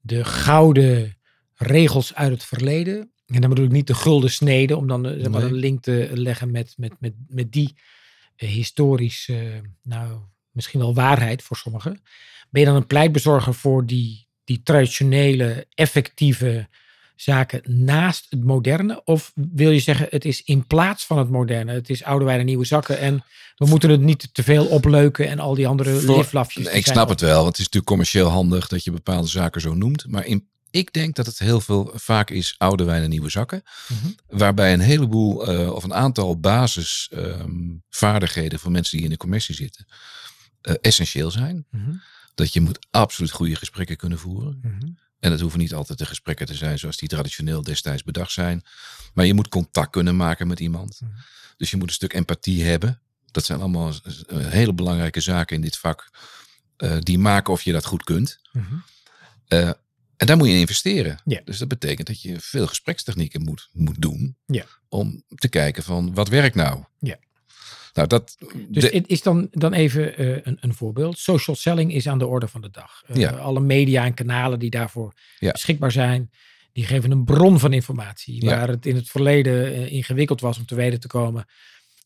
de 0.00 0.24
gouden 0.24 1.16
regels 1.54 2.14
uit 2.14 2.32
het 2.32 2.44
verleden. 2.44 3.10
En 3.26 3.40
dan 3.40 3.50
bedoel 3.50 3.64
ik 3.64 3.72
niet 3.72 3.86
de 3.86 3.94
gulden 3.94 4.30
snede, 4.30 4.76
om 4.76 4.86
dan 4.86 5.06
eh, 5.06 5.20
zeg 5.20 5.28
maar, 5.30 5.40
Nee. 5.40 5.50
een 5.50 5.56
link 5.56 5.82
te 5.82 6.10
leggen 6.14 6.50
met, 6.50 6.74
met, 6.76 6.92
met, 6.98 7.12
met 7.28 7.52
die 7.52 7.74
eh, 8.36 8.48
historische, 8.48 9.60
nou 9.82 10.18
misschien 10.50 10.80
wel 10.80 10.94
waarheid 10.94 11.42
voor 11.42 11.56
sommigen. 11.56 12.02
Ben 12.50 12.60
je 12.60 12.66
dan 12.66 12.76
een 12.76 12.86
pleitbezorger 12.86 13.54
voor 13.54 13.86
die, 13.86 14.26
die 14.44 14.62
traditionele, 14.62 15.66
effectieve 15.74 16.68
zaken 17.22 17.60
naast 17.84 18.26
het 18.30 18.44
moderne? 18.44 19.04
Of 19.04 19.32
wil 19.34 19.70
je 19.70 19.80
zeggen, 19.80 20.06
het 20.10 20.24
is 20.24 20.42
in 20.42 20.66
plaats 20.66 21.06
van 21.06 21.18
het 21.18 21.30
moderne? 21.30 21.72
Het 21.72 21.90
is 21.90 22.04
oude 22.04 22.24
wijnen, 22.24 22.46
nieuwe 22.46 22.64
zakken. 22.64 22.98
En 22.98 23.24
we 23.56 23.66
moeten 23.66 23.90
het 23.90 24.00
niet 24.00 24.28
te 24.34 24.42
veel 24.42 24.66
opleuken 24.66 25.28
en 25.28 25.38
al 25.38 25.54
die 25.54 25.66
andere 25.66 26.00
Voor- 26.00 26.16
liflafjes. 26.16 26.66
Ik 26.66 26.86
snap 26.86 27.08
het 27.08 27.20
wel, 27.20 27.34
want 27.34 27.46
het 27.46 27.54
is 27.58 27.64
natuurlijk 27.64 27.86
commercieel 27.86 28.28
handig 28.28 28.68
dat 28.68 28.84
je 28.84 28.90
bepaalde 28.90 29.28
zaken 29.28 29.60
zo 29.60 29.74
noemt. 29.74 30.06
Maar 30.08 30.26
in, 30.26 30.48
ik 30.70 30.92
denk 30.92 31.16
dat 31.16 31.26
het 31.26 31.38
heel 31.38 31.60
veel 31.60 31.90
vaak 31.94 32.30
is 32.30 32.54
oude 32.58 32.84
wijn 32.84 33.02
en 33.02 33.10
nieuwe 33.10 33.30
zakken. 33.30 33.62
Mhm. 33.88 34.06
Waarbij 34.38 34.72
een 34.72 34.80
heleboel 34.80 35.46
eh, 35.46 35.72
of 35.72 35.84
een 35.84 35.94
aantal 35.94 36.40
basisvaardigheden 36.40 38.58
voor 38.58 38.70
mensen 38.70 38.96
die 38.96 39.04
in 39.04 39.10
de 39.12 39.16
commercie 39.16 39.54
zitten 39.54 39.86
eh, 40.60 40.74
essentieel 40.80 41.30
zijn. 41.30 41.66
Mhm, 41.70 41.90
Dat 42.34 42.52
je 42.52 42.60
moet 42.60 42.86
absoluut 42.90 43.30
goede 43.30 43.56
gesprekken 43.56 43.96
kunnen 43.96 44.18
voeren. 44.18 44.58
mhm. 44.62 44.88
En 45.20 45.30
het 45.30 45.40
hoeven 45.40 45.58
niet 45.58 45.74
altijd 45.74 45.98
de 45.98 46.06
gesprekken 46.06 46.46
te 46.46 46.54
zijn 46.54 46.78
zoals 46.78 46.96
die 46.96 47.08
traditioneel 47.08 47.62
destijds 47.62 48.02
bedacht 48.02 48.32
zijn. 48.32 48.62
Maar 49.14 49.26
je 49.26 49.34
moet 49.34 49.48
contact 49.48 49.90
kunnen 49.90 50.16
maken 50.16 50.46
met 50.46 50.60
iemand. 50.60 51.00
Mhm. 51.00 51.10
Dus 51.56 51.70
je 51.70 51.76
moet 51.76 51.88
een 51.88 51.94
stuk 51.94 52.12
empathie 52.12 52.64
hebben. 52.64 53.00
Dat 53.30 53.44
zijn 53.44 53.60
allemaal 53.60 53.92
eh, 54.26 54.46
hele 54.46 54.72
belangrijke 54.74 55.20
zaken 55.20 55.56
in 55.56 55.62
dit 55.62 55.76
vak. 55.76 56.10
eh, 56.76 56.96
die 57.00 57.18
maken 57.18 57.52
of 57.52 57.62
je 57.62 57.72
dat 57.72 57.84
goed 57.84 58.04
kunt. 58.04 58.40
Mhm. 58.52 58.74
Eh, 59.48 59.68
en 60.16 60.26
daar 60.26 60.36
moet 60.36 60.46
je 60.46 60.52
in 60.52 60.60
investeren. 60.60 61.20
Dus 61.44 61.58
dat 61.58 61.68
betekent 61.68 62.06
dat 62.06 62.22
je 62.22 62.40
veel 62.40 62.66
gesprekstechnieken 62.66 63.42
moet, 63.42 63.68
moet 63.72 64.00
doen. 64.02 64.36
Om 64.88 65.22
te 65.28 65.48
kijken 65.48 65.82
van 65.82 66.14
wat 66.14 66.28
werkt 66.28 66.54
nou. 66.54 66.84
Ja. 66.98 67.18
Nou, 67.92 68.08
dat, 68.08 68.36
Dus 68.68 68.82
de- 68.90 68.96
het 68.96 69.08
is 69.08 69.22
dan, 69.22 69.48
dan 69.50 69.72
even 69.72 70.16
eh, 70.16 70.28
een, 70.42 70.56
een 70.60 70.74
voorbeeld. 70.74 71.18
Social 71.18 71.56
selling 71.56 71.92
is 71.94 72.08
aan 72.08 72.18
de 72.18 72.26
orde 72.26 72.48
van 72.48 72.60
de 72.60 72.70
dag. 72.70 73.02
Eh, 73.06 73.16
Ja. 73.16 73.30
Alle 73.30 73.60
media 73.60 74.04
en 74.04 74.14
kanalen 74.14 74.58
die 74.58 74.70
daarvoor 74.70 75.12
Ja. 75.38 75.50
beschikbaar 75.50 75.92
zijn, 75.92 76.30
die 76.72 76.84
geven 76.86 77.10
een 77.10 77.24
bron 77.24 77.58
van 77.58 77.72
informatie. 77.72 78.44
Ja. 78.44 78.56
Waar 78.56 78.68
het 78.68 78.86
in 78.86 78.94
het 78.96 79.08
verleden 79.08 79.64
eh, 79.74 79.92
ingewikkeld 79.92 80.40
was 80.40 80.58
om 80.58 80.66
te 80.66 80.74
weten 80.74 81.00
te 81.00 81.06
komen 81.08 81.44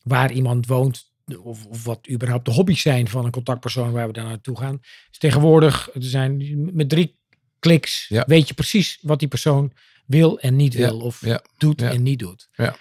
waar 0.03 0.31
iemand 0.31 0.67
woont. 0.67 1.13
Of, 1.43 1.65
of 1.65 1.83
wat 1.83 2.07
überhaupt 2.09 2.45
de 2.45 2.51
hobby's 2.51 2.81
zijn 2.81 3.07
van 3.07 3.25
een 3.25 3.31
contactpersoon 3.31 3.91
waar 3.91 4.07
we 4.07 4.13
daar 4.13 4.23
naartoe 4.25 4.57
gaan. 4.57 4.77
Dus 5.09 5.17
tegenwoordig, 5.17 5.89
er 5.93 6.03
zijn 6.03 6.69
met 6.75 6.89
drie 6.89 7.19
kliks, 7.59 8.11
weet 8.27 8.47
je 8.47 8.53
precies 8.53 8.97
wat 9.01 9.19
die 9.19 9.27
persoon 9.27 9.71
wil 10.05 10.39
en 10.39 10.55
niet 10.55 10.73
wil. 10.73 10.99
Of 10.99 11.21
doet 11.57 11.81
en 11.81 12.03
niet 12.03 12.19
doet. 12.19 12.49
Ja. 12.53 12.75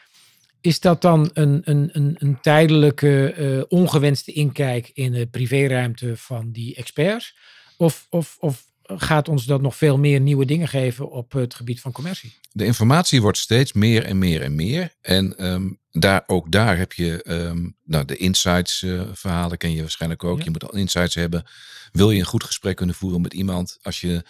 Is 0.65 0.81
dat 0.81 1.03
dan 1.03 1.31
een, 1.33 1.61
een, 1.65 1.91
een, 1.93 2.17
een 2.19 2.41
tijdelijke, 2.41 3.33
eh, 3.33 3.63
ongewenste 3.69 4.33
inkijk 4.33 4.91
in 4.95 5.13
de 5.13 5.27
privéruimte 5.27 6.17
van 6.17 6.53
die 6.53 6.75
experts? 6.75 7.37
Of, 7.77 8.07
of, 8.11 8.37
of 8.41 8.65
gaat 8.83 9.29
ons 9.29 9.45
dat 9.45 9.61
nog 9.61 9.77
veel 9.77 9.99
meer 9.99 10.21
nieuwe 10.21 10.45
dingen 10.45 10.69
geven 10.69 11.11
op 11.11 11.33
het 11.33 11.55
gebied 11.55 11.81
van 11.81 11.93
commercie? 11.93 12.35
de 12.55 12.65
informatie 12.65 13.23
wordt 13.23 13.39
steeds 13.39 13.73
meer 13.73 14.05
en 14.05 14.19
meer 14.19 14.43
en 14.43 14.55
meer. 14.55 14.95
En 15.01 15.37
ehm, 15.37 15.69
daar, 15.91 16.23
ook 16.27 16.53
daar 16.53 16.79
heb 16.79 16.93
je 16.93 17.23
ehm, 17.23 17.69
nou, 17.85 18.05
de 18.05 18.17
insights 18.17 18.83
eh, 18.83 19.03
verhalen 19.13 19.59
ken 19.59 19.73
je 19.73 19.81
waarschijnlijk 19.81 20.25
ook. 20.25 20.39
Ja. 20.39 20.45
Je 20.45 20.51
moet 20.51 20.71
al 20.71 20.77
insights 20.77 21.15
hebben. 21.15 21.45
Wil 21.93 22.11
je 22.11 22.19
een 22.19 22.27
goed 22.27 22.45
gesprek 22.45 22.77
kunnen 22.77 22.95
voeren 22.95 23.21
met 23.21 23.35
iemand? 23.35 23.79
Als 23.83 24.01
je 24.01 24.23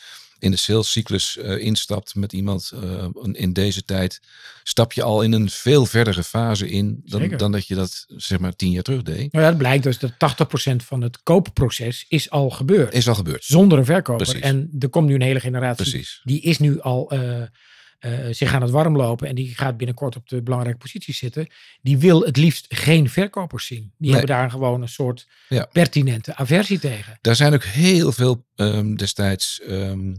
in 0.45 0.51
de 0.51 0.57
salescyclus 0.57 1.37
eh, 1.39 1.59
instapt 1.59 2.15
met 2.15 2.33
iemand 2.33 2.73
eh, 2.83 3.07
in 3.33 3.53
deze 3.53 3.85
tijd, 3.85 4.21
stap 4.63 4.93
je 4.93 5.03
al 5.03 5.23
in 5.23 5.33
een 5.33 5.51
veel 5.51 5.87
verdere 5.87 6.23
fase 6.23 6.69
in 6.69 7.03
dan, 7.05 7.21
Zeker. 7.21 7.39
dan 7.39 7.53
dat 7.53 7.67
je 7.67 7.75
dat 7.75 8.05
zeg 8.09 8.39
maar 8.39 8.57
tien 8.57 8.71
jaar 8.71 8.83
terug 8.83 9.03
deed. 9.03 9.33
Nou 9.33 9.45
ja, 9.45 9.51
het 9.51 9.59
blijkt 9.59 9.83
dus 9.85 9.99
dat 9.99 10.13
80% 10.13 10.77
van 10.77 11.01
het 11.03 11.23
koopproces 11.23 12.05
is 12.09 12.31
al 12.31 12.51
gebeurd. 12.51 12.95
Is 12.95 13.09
al 13.09 13.15
gebeurd. 13.15 13.45
Zonder 13.45 13.79
een 13.79 13.85
verkoper. 13.85 14.25
Precies. 14.27 14.43
En 14.45 14.71
er 14.79 14.89
komt 14.89 15.07
nu 15.09 15.15
een 15.15 15.23
hele 15.23 15.41
generatie. 15.41 15.91
Precies. 15.91 16.21
Die 16.25 16.41
is 16.41 16.59
nu 16.59 16.81
al 16.81 17.11
eh, 17.11 18.13
zich 18.31 18.55
aan 18.55 18.63
het 18.63 18.71
warm 18.71 18.97
lopen. 18.97 19.29
En 19.29 19.35
die 19.35 19.55
gaat 19.55 19.77
binnenkort 19.77 20.17
op 20.17 20.29
de 20.29 20.43
belangrijke 20.43 20.79
posities 20.79 21.19
zitten. 21.19 21.47
Die 21.83 21.99
wil 21.99 22.21
het 22.23 22.37
liefst 22.37 22.67
geen 22.69 23.09
verkopers 23.11 23.67
zien. 23.67 23.79
Die 23.81 23.93
Nee. 23.99 24.11
hebben 24.11 24.37
daar 24.37 24.51
gewoon 24.51 24.83
een 24.83 24.89
soort 24.89 25.27
Ja. 25.49 25.69
pertinente 25.73 26.37
aversie 26.37 26.79
tegen. 26.79 27.19
Daar 27.21 27.37
zijn 27.37 27.55
ook 27.55 27.65
heel 27.65 28.13
veel 28.13 28.47
ehm, 28.55 28.95
destijds 28.95 29.61
ehm, 29.61 30.15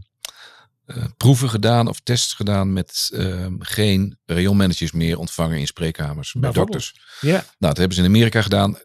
eh, 0.86 1.04
proeven 1.16 1.48
gedaan 1.50 1.88
of 1.88 2.00
tests 2.00 2.32
gedaan 2.32 2.72
met 2.72 3.10
ehm, 3.12 3.54
geen 3.58 4.18
rayonmanagers 4.24 4.92
meer 4.92 5.18
ontvangen 5.18 5.58
in 5.58 5.66
spreekkamers 5.66 6.32
bij 6.38 6.50
dokters. 6.52 6.94
Ja, 7.20 7.30
Nou, 7.32 7.44
dat 7.58 7.76
hebben 7.76 7.96
ze 7.96 8.02
in 8.02 8.08
Amerika 8.08 8.42
gedaan. 8.42 8.78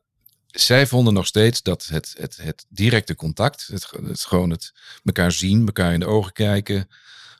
Zij 0.48 0.88
vonden 0.88 1.14
nog 1.14 1.28
steeds 1.28 1.62
dat 1.62 1.86
het, 1.88 2.14
het, 2.18 2.38
het 2.42 2.66
directe 2.70 3.16
contact, 3.16 3.68
het, 3.68 3.90
het 4.06 4.22
gewoon 4.22 4.50
het 4.50 4.72
elkaar 5.04 5.32
zien, 5.32 5.66
elkaar 5.66 5.94
in 5.94 6.00
de 6.00 6.06
ogen 6.06 6.34
kijken, 6.34 6.88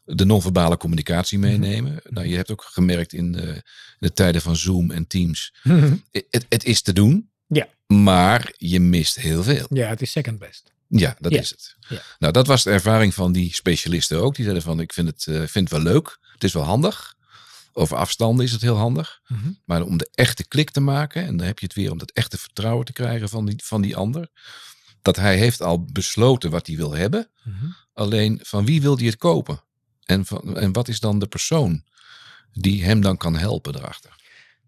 de 0.04 0.26
non-verbale 0.26 0.78
communicatie 0.78 1.38
Mhm. 1.40 1.48
meenemen. 1.50 2.00
Nou, 2.10 2.28
je 2.28 2.36
hebt 2.36 2.52
ook 2.52 2.64
gemerkt 2.64 3.14
in 3.14 3.32
de, 3.32 3.42
in 3.42 3.62
de 4.00 4.14
tijden 4.14 4.42
van 4.42 4.56
Zoom 4.56 4.92
en 4.92 5.08
Teams, 5.08 5.54
het, 6.12 6.46
het 6.50 6.64
is 6.66 6.82
te 6.82 6.94
doen, 6.94 7.30
Ja. 7.48 7.68
maar 7.88 8.54
je 8.58 8.80
mist 8.80 9.16
heel 9.16 9.44
veel. 9.44 9.66
ja 9.70 9.88
het 9.88 10.02
is 10.02 10.12
second 10.12 10.40
best. 10.40 10.71
Ja, 11.00 11.16
dat 11.20 11.32
Ja. 11.32 11.40
is 11.40 11.50
het. 11.50 11.76
Ja. 11.90 12.02
Nou, 12.20 12.34
dat 12.34 12.48
was 12.48 12.64
de 12.64 12.72
ervaring 12.72 13.14
van 13.14 13.32
die 13.32 13.54
specialisten 13.54 14.22
ook. 14.22 14.36
Die 14.36 14.44
zeiden 14.44 14.64
van, 14.64 14.80
ik 14.80 14.94
vind 14.94 15.08
het, 15.08 15.28
eh, 15.28 15.36
vind 15.36 15.54
het 15.54 15.72
wel 15.84 15.94
leuk. 15.94 16.18
Het 16.34 16.44
is 16.44 16.54
wel 16.54 16.64
handig. 16.64 17.16
Over 17.74 17.98
afstanden 17.98 18.46
is 18.46 18.52
het 18.52 18.62
heel 18.62 18.76
handig. 18.76 19.22
Mhm. 19.28 19.52
Maar 19.66 19.82
om 19.82 19.98
de 19.98 20.10
echte 20.14 20.48
klik 20.48 20.70
te 20.70 20.80
maken, 20.80 21.26
en 21.26 21.38
dan 21.38 21.48
heb 21.48 21.60
je 21.60 21.66
het 21.66 21.76
weer 21.76 21.92
om 21.92 21.98
dat 21.98 22.12
echte 22.12 22.38
vertrouwen 22.38 22.86
te 22.86 22.94
krijgen 22.94 23.30
van 23.30 23.46
die, 23.46 23.62
van 23.64 23.82
die 23.82 23.96
ander. 23.96 24.30
Dat 25.02 25.16
hij 25.16 25.38
heeft 25.38 25.62
al 25.62 25.86
besloten 25.86 26.50
wat 26.52 26.68
hij 26.68 26.76
wil 26.76 26.92
hebben. 26.94 27.30
Mhm. 27.44 27.66
Alleen 27.94 28.40
van 28.44 28.66
wie 28.66 28.82
wil 28.82 28.98
hij 28.98 29.06
het 29.06 29.18
kopen? 29.18 29.64
En, 30.04 30.26
van, 30.26 30.58
en 30.58 30.72
wat 30.72 30.88
is 30.88 31.00
dan 31.00 31.20
de 31.20 31.28
persoon 31.28 31.84
die 32.54 32.84
hem 32.84 33.02
dan 33.02 33.18
kan 33.18 33.36
helpen 33.36 33.76
erachter? 33.76 34.16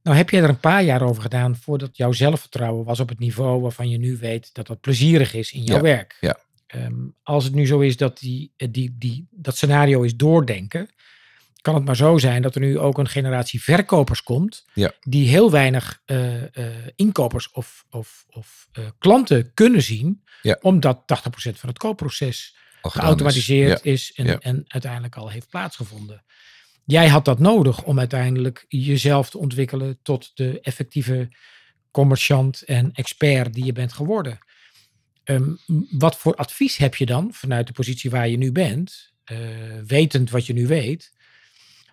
Nou 0.04 0.18
heb 0.18 0.30
jij 0.30 0.42
er 0.42 0.50
een 0.50 0.60
paar 0.60 0.84
jaar 0.84 1.02
over 1.02 1.22
gedaan 1.22 1.56
voordat 1.56 1.98
jouw 1.98 2.12
zelfvertrouwen 2.12 2.86
was 2.86 3.00
op 3.00 3.10
het 3.10 3.20
niveau 3.20 3.62
waarvan 3.62 3.90
je 3.90 3.98
nu 3.98 4.18
weet 4.18 4.54
dat 4.54 4.68
dat 4.68 4.82
plezierig 4.82 5.34
is 5.34 5.52
in 5.52 5.64
jouw 5.64 5.76
Ja, 5.76 5.82
werk. 5.82 6.18
ja. 6.20 6.38
Ehm, 6.68 6.94
als 7.24 7.44
het 7.44 7.54
nu 7.54 7.66
zo 7.68 7.80
is 7.80 7.98
dat 7.98 8.20
die, 8.20 8.54
eh, 8.58 8.68
die, 8.72 8.96
die, 9.00 9.28
dat 9.32 9.56
scenario 9.56 10.02
is 10.02 10.16
doordenken, 10.16 10.90
kan 11.62 11.76
het 11.76 11.86
maar 11.86 11.96
zo 11.96 12.18
zijn 12.18 12.42
dat 12.42 12.56
er 12.56 12.62
nu 12.62 12.80
ook 12.80 12.98
een 12.98 13.08
generatie 13.08 13.64
verkopers 13.64 14.24
komt 14.24 14.66
Ja. 14.74 14.92
die 15.00 15.28
heel 15.28 15.52
weinig 15.52 16.02
eh, 16.06 16.58
eh, 16.58 16.74
inkopers 16.96 17.52
of, 17.52 17.86
of, 17.90 18.26
of 18.30 18.68
klanten 18.98 19.54
kunnen 19.54 19.82
zien, 19.82 20.24
Ja. 20.42 20.58
omdat 20.62 20.98
80% 21.06 21.60
van 21.60 21.70
het 21.70 21.78
koopproces 21.78 22.56
geautomatiseerd 22.82 23.86
is. 23.86 24.12
is, 24.12 24.26
en, 24.26 24.40
en 24.42 24.64
uiteindelijk 24.68 25.16
al 25.16 25.30
heeft 25.30 25.50
plaatsgevonden. 25.50 26.24
Jij 26.86 27.08
had 27.08 27.26
dat 27.26 27.40
nodig 27.40 27.84
om 27.84 28.00
uiteindelijk 28.00 28.66
jezelf 28.68 29.30
te 29.30 29.38
ontwikkelen 29.38 30.00
tot 30.02 30.32
de 30.34 30.60
effectieve 30.62 31.30
commerciant 31.92 32.62
en 32.62 32.92
expert 32.94 33.54
die 33.54 33.66
je 33.66 33.72
bent 33.72 33.94
geworden. 33.94 34.38
Ehm, 35.24 35.50
wat 35.90 36.18
voor 36.18 36.36
advies 36.36 36.78
heb 36.78 36.96
je 36.96 37.06
dan 37.06 37.34
vanuit 37.34 37.68
de 37.68 37.74
positie 37.74 38.10
waar 38.10 38.28
je 38.28 38.38
nu 38.38 38.52
bent, 38.52 39.14
eh, 39.24 39.38
wetend 39.88 40.30
wat 40.30 40.46
je 40.46 40.54
nu 40.54 40.68
weet, 40.68 41.12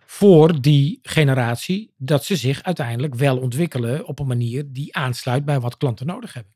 voor 0.07 0.61
die 0.61 0.99
generatie 1.03 1.93
dat 1.97 2.25
ze 2.25 2.37
zich 2.37 2.63
uiteindelijk 2.63 3.15
wel 3.15 3.39
ontwikkelen 3.39 4.07
op 4.07 4.19
een 4.19 4.27
manier 4.27 4.65
die 4.67 4.97
aansluit 4.97 5.45
bij 5.45 5.61
wat 5.61 5.77
klanten 5.77 6.07
nodig 6.07 6.33
hebben? 6.33 6.53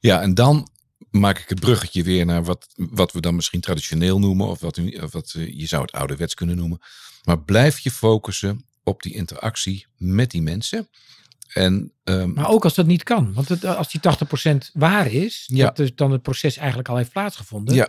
Ja, 0.00 0.22
en 0.22 0.34
dan 0.34 0.68
maak 1.10 1.38
ik 1.38 1.48
het 1.48 1.60
bruggetje 1.60 2.02
weer 2.02 2.26
naar 2.26 2.44
wat, 2.44 2.66
wat 2.76 3.12
we 3.12 3.20
dan 3.20 3.34
misschien 3.34 3.60
traditioneel 3.60 4.18
noemen, 4.18 4.46
of 4.46 4.60
wat, 4.60 4.80
of 5.02 5.12
wat 5.12 5.32
eh, 5.36 5.58
je 5.58 5.66
zou 5.66 5.82
het 5.82 5.92
ouderwets 5.92 6.34
kunnen 6.34 6.56
noemen. 6.56 6.78
Maar 7.24 7.40
blijf 7.42 7.78
je 7.78 7.90
focussen 7.90 8.64
op 8.82 9.02
die 9.02 9.14
interactie 9.14 9.86
met 9.96 10.30
die 10.30 10.42
mensen. 10.42 10.88
En 11.52 11.92
ehm, 12.04 12.32
Maar 12.32 12.48
ook 12.48 12.64
als 12.64 12.74
dat 12.74 12.86
niet 12.86 13.02
kan. 13.02 13.32
Want 13.34 13.48
het, 13.48 13.64
als 13.64 13.90
die 13.90 14.00
80% 14.00 14.70
waar 14.72 15.12
is, 15.12 15.44
Ja. 15.52 15.64
dat 15.64 15.76
dus 15.76 15.94
dan 15.94 16.10
het 16.12 16.22
proces 16.22 16.56
eigenlijk 16.56 16.88
al 16.88 16.96
heeft 16.96 17.12
plaatsgevonden. 17.12 17.74
Ja. 17.74 17.88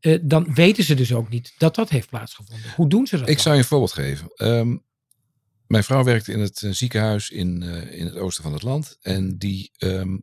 eh, 0.00 0.18
dan 0.22 0.54
weten 0.54 0.84
ze 0.84 0.94
dus 0.94 1.12
ook 1.12 1.28
niet 1.28 1.54
dat 1.58 1.74
dat 1.74 1.88
heeft 1.90 2.08
plaatsgevonden. 2.08 2.72
Hoe 2.76 2.88
doen 2.88 3.06
ze 3.06 3.18
dat 3.18 3.28
ik 3.28 3.34
dan? 3.34 3.42
zou 3.42 3.54
je 3.54 3.60
een 3.60 3.66
voorbeeld 3.68 3.92
geven. 3.92 4.30
Ehm, 4.36 4.76
mijn 5.66 5.84
vrouw 5.84 6.04
werkt 6.04 6.28
in 6.28 6.40
het 6.40 6.62
eh, 6.62 6.70
ziekenhuis 6.70 7.30
in, 7.30 7.62
in 7.92 8.06
het 8.06 8.16
oosten 8.16 8.42
van 8.42 8.52
het 8.52 8.62
land. 8.62 8.98
En 9.00 9.38
die 9.38 9.70
ehm, 9.78 10.16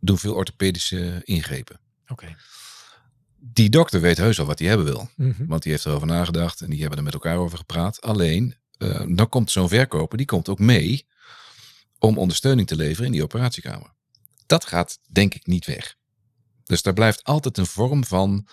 doen 0.00 0.18
veel 0.18 0.34
orthopedische 0.34 1.20
ingrepen. 1.24 1.80
Oké. 2.08 2.36
Die 3.40 3.70
dokter 3.70 4.00
weet 4.00 4.16
heus 4.16 4.40
al 4.40 4.46
wat 4.46 4.58
hij 4.58 4.68
hebben 4.68 4.86
wil. 4.86 5.10
Mhm. 5.16 5.46
Want 5.46 5.62
die 5.62 5.72
heeft 5.72 5.84
erover 5.84 6.06
nagedacht 6.06 6.60
en 6.60 6.70
die 6.70 6.80
hebben 6.80 6.98
er 6.98 7.04
met 7.04 7.12
elkaar 7.14 7.36
over 7.36 7.58
gepraat. 7.58 8.00
Alleen, 8.00 8.56
eh, 8.78 9.04
dan 9.08 9.28
komt 9.28 9.50
zo'n 9.50 9.68
verkoper, 9.68 10.16
die 10.16 10.26
komt 10.26 10.48
ook 10.48 10.58
mee 10.58 11.06
om 11.98 12.18
ondersteuning 12.18 12.66
te 12.68 12.76
leveren 12.76 13.06
in 13.06 13.12
die 13.12 13.22
operatiekamer. 13.22 13.92
Dat 14.46 14.64
gaat 14.66 14.98
denk 15.12 15.34
ik 15.34 15.46
niet 15.46 15.66
weg. 15.66 15.96
Dus 16.64 16.82
daar 16.82 16.92
blijft 16.92 17.24
altijd 17.24 17.58
een 17.58 17.66
vorm 17.66 18.04
van 18.04 18.48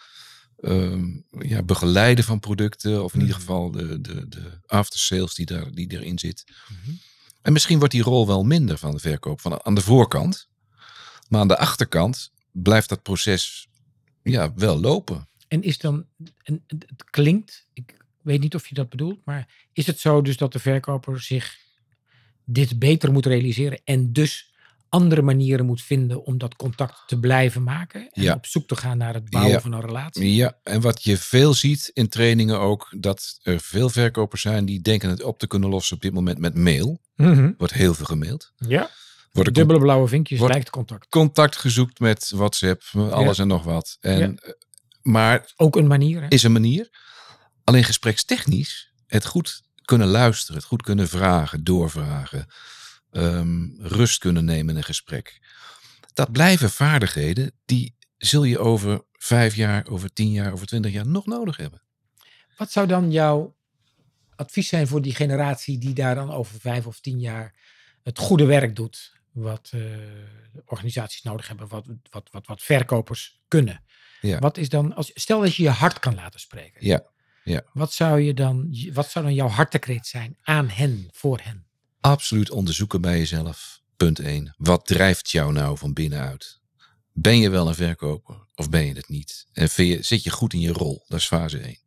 ehm, 0.55 1.05
ja, 1.39 1.63
begeleiden 1.63 2.23
van 2.25 2.39
producten. 2.39 3.03
Of 3.03 3.13
in 3.13 3.19
ieder 3.19 3.35
Mhm. 3.35 3.45
geval 3.45 3.71
de, 3.71 4.01
de, 4.01 4.27
de 4.27 4.59
aftersales 4.65 5.33
die, 5.33 5.45
daar, 5.45 5.71
die 5.71 5.91
erin 5.91 6.19
zit. 6.19 6.43
Mhm. 6.67 6.95
En 7.41 7.53
misschien 7.53 7.77
wordt 7.77 7.93
die 7.93 8.03
rol 8.03 8.27
wel 8.27 8.43
minder 8.43 8.77
van 8.77 8.91
de 8.91 8.99
verkoop 8.99 9.41
van 9.41 9.65
aan 9.65 9.75
de 9.75 9.81
voorkant. 9.81 10.47
Maar 11.29 11.39
aan 11.41 11.47
de 11.47 11.57
achterkant 11.57 12.31
blijft 12.51 12.89
dat 12.89 13.01
proces 13.01 13.67
ja, 14.23 14.53
wel 14.55 14.79
lopen. 14.79 15.27
En 15.47 15.61
is 15.61 15.77
dan, 15.77 16.05
en 16.43 16.63
het 16.67 17.03
klinkt, 17.09 17.67
ik 17.73 17.97
weet 18.21 18.41
niet 18.41 18.55
of 18.55 18.67
je 18.67 18.75
dat 18.75 18.89
bedoelt, 18.89 19.19
maar 19.25 19.47
is 19.73 19.87
het 19.87 19.99
zo 19.99 20.21
dus 20.21 20.37
dat 20.37 20.51
de 20.53 20.59
verkoper 20.59 21.21
zich 21.21 21.57
dit 22.43 22.79
beter 22.79 23.11
moet 23.11 23.25
realiseren 23.25 23.79
en 23.83 24.13
dus 24.13 24.53
andere 24.89 25.21
manieren 25.21 25.65
moet 25.65 25.81
vinden 25.81 26.25
om 26.25 26.37
dat 26.37 26.55
contact 26.55 27.03
te 27.07 27.19
blijven 27.19 27.63
maken 27.63 28.09
en 28.11 28.23
Ja. 28.23 28.33
op 28.33 28.45
zoek 28.45 28.67
te 28.67 28.75
gaan 28.75 28.97
naar 28.97 29.13
het 29.13 29.29
bouwen 29.29 29.53
Ja. 29.53 29.61
van 29.61 29.71
een 29.71 29.81
relatie? 29.81 30.33
Ja, 30.35 30.57
en 30.63 30.81
wat 30.81 31.03
je 31.03 31.17
veel 31.17 31.53
ziet 31.53 31.91
in 31.93 32.09
trainingen 32.09 32.59
ook, 32.59 32.93
dat 32.99 33.39
er 33.43 33.59
veel 33.59 33.89
verkopers 33.89 34.41
zijn 34.41 34.65
die 34.65 34.81
denken 34.81 35.09
het 35.09 35.23
op 35.23 35.39
te 35.39 35.47
kunnen 35.47 35.69
lossen 35.69 35.95
op 35.95 36.01
dit 36.01 36.13
moment 36.13 36.37
met 36.39 36.55
mail. 36.55 36.99
Mhm. 37.15 37.51
Wordt 37.57 37.73
heel 37.73 37.93
veel 37.93 38.05
gemaild. 38.05 38.53
Ja, 38.55 38.89
Wordt 39.35 39.49
er 39.49 39.55
dubbele 39.55 39.79
blauwe 39.79 40.07
vinkjes 40.07 40.39
lijkt 40.39 40.69
contact. 40.69 41.09
contact 41.09 41.55
gezoekt 41.55 41.99
met 41.99 42.31
WhatsApp, 42.35 42.83
alles 42.93 43.37
en 43.39 43.47
nog 43.47 43.63
wat. 43.63 43.97
En, 43.99 44.17
Ja. 44.19 44.33
eh, 44.35 44.51
Maar 45.01 45.53
Ook 45.55 45.75
een 45.75 45.87
manier. 45.87 46.21
Hè? 46.21 46.27
is 46.27 46.43
een 46.43 46.51
manier. 46.51 46.89
Alleen 47.63 47.83
gesprekstechnisch, 47.83 48.91
het 49.07 49.25
goed 49.25 49.61
kunnen 49.81 50.07
luisteren, 50.07 50.55
het 50.55 50.65
goed 50.65 50.81
kunnen 50.81 51.07
vragen, 51.07 51.63
doorvragen, 51.63 52.45
ehm, 53.11 53.67
rust 53.77 54.17
kunnen 54.17 54.45
nemen 54.45 54.69
in 54.69 54.77
een 54.77 54.83
gesprek. 54.83 55.39
Dat 56.13 56.31
blijven 56.31 56.69
vaardigheden 56.69 57.51
die 57.65 57.95
zul 58.17 58.43
je 58.43 58.59
over 58.59 59.01
vijf 59.11 59.55
jaar, 59.55 59.87
over 59.89 60.13
tien 60.13 60.31
jaar, 60.31 60.53
over 60.53 60.67
twintig 60.67 60.91
jaar 60.91 61.07
nog 61.07 61.25
nodig 61.25 61.57
hebben. 61.57 61.81
Wat 62.57 62.71
zou 62.71 62.87
dan 62.87 63.11
jouw 63.11 63.55
advies 64.35 64.67
zijn 64.67 64.87
voor 64.87 65.01
die 65.01 65.15
generatie 65.15 65.77
die 65.77 65.93
daar 65.93 66.15
dan 66.15 66.31
over 66.31 66.59
vijf 66.59 66.85
of 66.87 66.99
tien 66.99 67.19
jaar 67.19 67.53
het 68.03 68.19
goede 68.19 68.45
werk 68.45 68.75
doet? 68.75 69.13
Wat 69.35 69.69
eh, 69.73 69.81
organisaties 70.65 71.21
nodig 71.21 71.47
hebben, 71.47 71.67
wat, 71.67 71.85
wat, 72.09 72.29
wat, 72.31 72.47
wat 72.47 72.61
verkopers 72.61 73.39
kunnen. 73.47 73.83
Ja. 74.21 74.39
Wat 74.39 74.57
is 74.57 74.69
dan, 74.69 74.93
als, 74.93 75.11
stel 75.13 75.41
dat 75.41 75.55
je 75.55 75.63
je 75.63 75.69
hart 75.69 75.99
kan 75.99 76.15
laten 76.15 76.39
spreken. 76.39 76.85
Ja, 76.85 77.03
ja. 77.43 77.61
Wat 77.73 77.93
zou, 77.93 78.21
je 78.21 78.33
dan, 78.33 78.75
wat 78.93 79.09
zou 79.09 79.25
dan 79.25 79.33
jouw 79.33 79.47
hartekreet 79.47 80.07
zijn 80.07 80.37
aan 80.41 80.69
hen, 80.69 81.09
voor 81.11 81.39
hen? 81.43 81.65
Absoluut 82.01 82.49
onderzoeken 82.49 83.01
bij 83.01 83.17
jezelf. 83.17 83.81
Punt 83.97 84.19
1. 84.19 84.55
Wat 84.57 84.85
drijft 84.85 85.31
jou 85.31 85.51
nou 85.51 85.77
van 85.77 85.93
binnenuit? 85.93 86.59
Ben 87.13 87.39
je 87.39 87.49
wel 87.49 87.67
een 87.67 87.75
verkoper 87.75 88.47
of 88.55 88.69
ben 88.69 88.85
je 88.85 88.93
het 88.93 89.09
niet? 89.09 89.47
En 89.53 89.69
vind 89.69 89.89
je, 89.89 90.03
zit 90.03 90.23
je 90.23 90.29
goed 90.29 90.53
in 90.53 90.59
je 90.59 90.71
rol? 90.71 91.03
Dat 91.07 91.19
is 91.19 91.25
fase 91.25 91.59
1. 91.59 91.77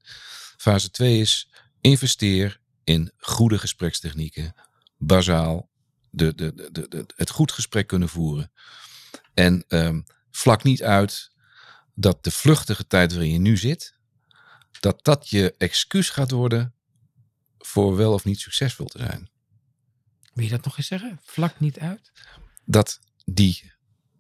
Fase 0.57 0.91
2 0.91 1.21
is 1.21 1.51
investeer 1.81 2.61
in 2.85 3.13
goede 3.17 3.59
gesprekstechnieken. 3.59 4.55
Bazaal. 4.97 5.68
De, 6.11 6.35
de, 6.35 6.69
de, 6.73 7.07
het 7.17 7.31
goed 7.31 7.53
gesprek 7.53 7.87
kunnen 7.87 8.09
voeren. 8.09 8.53
En 9.35 9.65
ehm, 9.69 10.01
vlak 10.31 10.63
niet 10.63 10.83
uit 10.83 11.31
dat 11.95 12.25
de 12.25 12.31
vluchtige 12.31 12.87
tijd 12.87 13.13
waarin 13.13 13.33
je 13.33 13.39
nu 13.39 13.57
zit, 13.57 13.95
dat 14.81 15.05
dat 15.05 15.29
je 15.29 15.55
excuus 15.59 16.11
gaat 16.11 16.31
worden 16.31 16.75
voor 17.59 17.97
wel 17.97 18.13
of 18.13 18.25
niet 18.25 18.41
succesvol 18.41 18.87
te 18.87 18.99
zijn. 18.99 19.31
Wil 20.35 20.45
je 20.45 20.51
dat 20.51 20.65
nog 20.65 20.77
eens 20.79 20.87
zeggen? 20.87 21.21
Vlak 21.25 21.61
niet 21.61 21.79
uit? 21.79 22.13
dat 22.65 23.01
die 23.25 23.73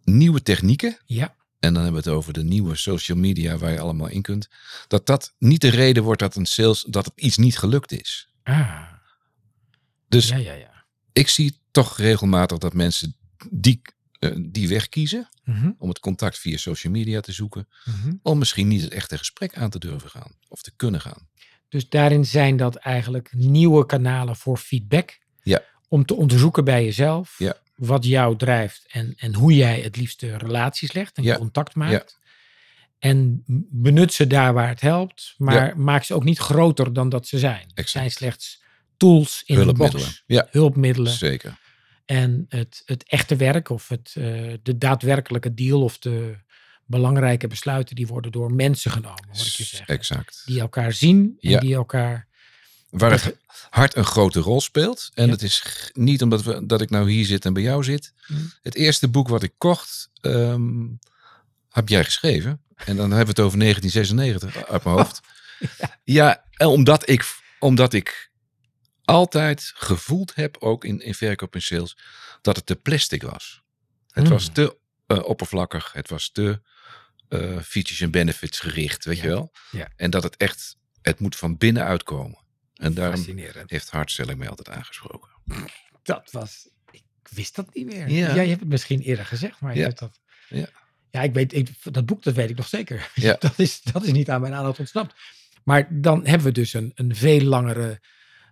nieuwe 0.04 0.42
technieken, 0.42 0.98
Ja. 1.04 1.34
en 1.60 1.74
dan 1.74 1.82
hebben 1.82 2.02
we 2.02 2.08
het 2.08 2.18
over 2.18 2.32
de 2.32 2.44
nieuwe 2.44 2.76
social 2.76 3.18
media 3.18 3.58
waar 3.58 3.72
je 3.72 3.80
allemaal 3.80 4.08
in 4.08 4.22
kunt, 4.22 4.48
dat 4.88 5.06
dat 5.06 5.34
niet 5.38 5.60
de 5.60 5.68
reden 5.68 6.02
wordt 6.02 6.20
dat 6.20 6.36
een 6.36 6.46
sales, 6.46 6.82
dat 6.82 7.04
het 7.04 7.20
iets 7.20 7.36
niet 7.36 7.58
gelukt 7.58 7.92
is. 7.92 8.28
Ah, 8.42 8.92
Dus 10.08 10.28
ja, 10.28 10.36
ja, 10.36 10.52
ja. 10.52 10.84
ik 11.12 11.28
zie 11.28 11.58
toch 11.82 11.96
regelmatig 11.96 12.58
dat 12.58 12.74
mensen 12.74 13.16
die, 13.50 13.80
eh, 14.18 14.30
die 14.50 14.68
weg 14.68 14.88
kiezen 14.88 15.28
Mhm, 15.44 15.70
om 15.78 15.88
het 15.88 16.00
contact 16.00 16.38
via 16.38 16.56
social 16.56 16.92
media 16.92 17.20
te 17.20 17.32
zoeken, 17.32 17.68
mhm. 17.84 18.12
om 18.22 18.38
misschien 18.38 18.68
niet 18.68 18.82
het 18.82 18.92
echte 18.92 19.18
gesprek 19.18 19.54
aan 19.56 19.70
te 19.70 19.78
durven 19.78 20.10
gaan 20.10 20.32
of 20.48 20.62
te 20.62 20.72
kunnen 20.76 21.00
gaan. 21.00 21.28
Dus 21.68 21.88
daarin 21.88 22.24
zijn 22.26 22.56
dat 22.56 22.76
eigenlijk 22.76 23.32
nieuwe 23.32 23.86
kanalen 23.86 24.36
voor 24.36 24.56
feedback. 24.58 25.18
Ja. 25.42 25.62
Om 25.88 26.04
te 26.04 26.14
onderzoeken 26.14 26.64
bij 26.64 26.84
jezelf 26.84 27.34
Ja. 27.38 27.56
wat 27.76 28.04
jou 28.04 28.36
drijft 28.36 28.84
en, 28.88 29.14
en 29.16 29.34
hoe 29.34 29.54
jij 29.54 29.80
het 29.80 29.96
liefste 29.96 30.36
relaties 30.36 30.92
legt 30.92 31.16
en 31.16 31.22
Ja. 31.22 31.36
contact 31.36 31.74
maakt. 31.74 32.18
En 32.98 33.42
benut 33.70 34.12
ze 34.12 34.26
daar 34.26 34.52
waar 34.54 34.68
het 34.68 34.80
helpt, 34.80 35.34
maar 35.36 35.78
maak 35.78 36.04
ze 36.04 36.14
ook 36.14 36.24
niet 36.24 36.38
groter 36.38 36.92
dan 36.92 37.08
dat 37.08 37.26
ze 37.26 37.38
zijn. 37.38 37.70
Het 37.74 37.88
zijn 37.88 38.10
slechts 38.10 38.62
tools 38.96 39.42
in 39.46 39.56
Hulpmiddelen. 39.56 40.06
box, 40.06 40.22
Ja, 40.26 40.48
hulpmiddelen. 40.50 41.12
zeker. 41.12 41.58
En 42.08 42.46
het, 42.48 42.82
het 42.84 43.04
echte 43.06 43.36
werk 43.36 43.68
of 43.68 43.88
het, 43.88 44.12
eh, 44.14 44.22
de 44.62 44.78
daadwerkelijke 44.78 45.54
deal 45.54 45.82
of 45.82 45.98
de 45.98 46.36
belangrijke 46.86 47.46
besluiten, 47.46 47.96
die 47.96 48.06
worden 48.06 48.32
door 48.32 48.52
mensen 48.52 48.90
genomen, 48.90 49.24
hoor 49.26 49.46
ik 49.46 49.52
je 49.52 49.64
zeggen. 49.64 49.94
Exact. 49.94 50.42
Die 50.46 50.60
elkaar 50.60 50.92
zien 50.92 51.36
en 51.40 51.50
Ja. 51.50 51.60
die 51.60 51.74
elkaar 51.74 52.26
Waar 52.90 53.10
het 53.10 53.36
hart 53.70 53.96
een 53.96 54.04
grote 54.04 54.40
rol 54.40 54.60
speelt. 54.60 55.10
En 55.14 55.26
Ja. 55.26 55.32
het 55.32 55.42
is 55.42 55.90
niet 55.92 56.22
omdat 56.22 56.42
we, 56.42 56.66
dat 56.66 56.80
ik 56.80 56.90
nou 56.90 57.10
hier 57.10 57.24
zit 57.24 57.44
en 57.44 57.52
bij 57.52 57.62
jou 57.62 57.84
zit. 57.84 58.12
Mm. 58.26 58.52
Het 58.62 58.74
eerste 58.74 59.08
boek 59.08 59.28
wat 59.28 59.42
ik 59.42 59.52
kocht, 59.58 60.10
ehm, 60.20 60.86
heb 61.70 61.88
jij 61.88 62.04
geschreven. 62.04 62.60
En 62.76 62.96
dan 62.96 63.10
hebben 63.10 63.34
we 63.34 63.40
het 63.40 63.40
over 63.40 63.58
1996 63.58 64.68
uit 64.68 64.84
mijn 64.84 64.96
hoofd. 64.96 65.20
ja, 66.18 66.44
en 66.52 66.66
omdat 66.66 67.08
ik, 67.08 67.34
omdat 67.58 67.92
ik 67.92 68.30
altijd 69.08 69.72
gevoeld 69.74 70.34
heb, 70.34 70.56
ook 70.58 70.84
in, 70.84 71.00
in 71.00 71.14
verkoop 71.14 71.54
en 71.54 71.62
sales, 71.62 71.96
dat 72.40 72.56
het 72.56 72.66
te 72.66 72.76
plastic 72.76 73.22
was. 73.22 73.62
Het 74.10 74.24
Mm. 74.24 74.30
was 74.30 74.48
te 74.52 74.76
eh, 75.06 75.22
oppervlakkig. 75.22 75.92
Het 75.92 76.08
was 76.08 76.30
te 76.30 76.60
eh, 77.28 77.58
features 77.60 78.00
en 78.00 78.10
benefits 78.10 78.60
gericht, 78.60 79.04
weet 79.04 79.16
Ja. 79.16 79.22
je 79.22 79.28
wel. 79.28 79.52
Ja. 79.70 79.88
En 79.96 80.10
dat 80.10 80.22
het 80.22 80.36
echt, 80.36 80.76
het 81.02 81.20
moet 81.20 81.36
van 81.36 81.56
binnenuit 81.56 82.02
komen. 82.02 82.38
En 82.74 82.94
daarom 82.94 83.24
heeft 83.66 83.90
hardselling 83.90 84.38
mij 84.38 84.48
altijd 84.48 84.68
aangesproken. 84.68 85.30
Dat 86.02 86.28
was, 86.32 86.68
ik 86.90 87.02
wist 87.30 87.54
dat 87.56 87.74
niet 87.74 87.86
meer. 87.86 88.08
Ja. 88.08 88.34
Jij 88.34 88.48
hebt 88.48 88.60
het 88.60 88.68
misschien 88.68 89.00
eerder 89.00 89.26
gezegd, 89.26 89.60
maar 89.60 89.72
je 89.74 89.80
Ja. 89.80 89.86
hebt 89.86 89.98
dat. 89.98 90.20
Ja. 90.48 90.68
Ja, 91.10 91.22
ik 91.22 91.32
weet, 91.34 91.52
ik, 91.52 91.68
dat 91.82 92.06
boek, 92.06 92.22
dat 92.22 92.34
weet 92.34 92.50
ik 92.50 92.56
nog 92.56 92.66
zeker. 92.68 93.10
Ja. 93.14 93.36
dat, 93.40 93.58
is, 93.58 93.82
dat 93.82 94.04
is 94.04 94.12
niet 94.12 94.30
aan 94.30 94.40
mijn 94.40 94.54
aandacht 94.54 94.78
ontsnapt. 94.78 95.14
Maar 95.64 95.86
dan 96.00 96.26
hebben 96.26 96.46
we 96.46 96.52
dus 96.52 96.72
een, 96.72 96.92
een 96.94 97.16
veel 97.16 97.40
langere 97.40 98.00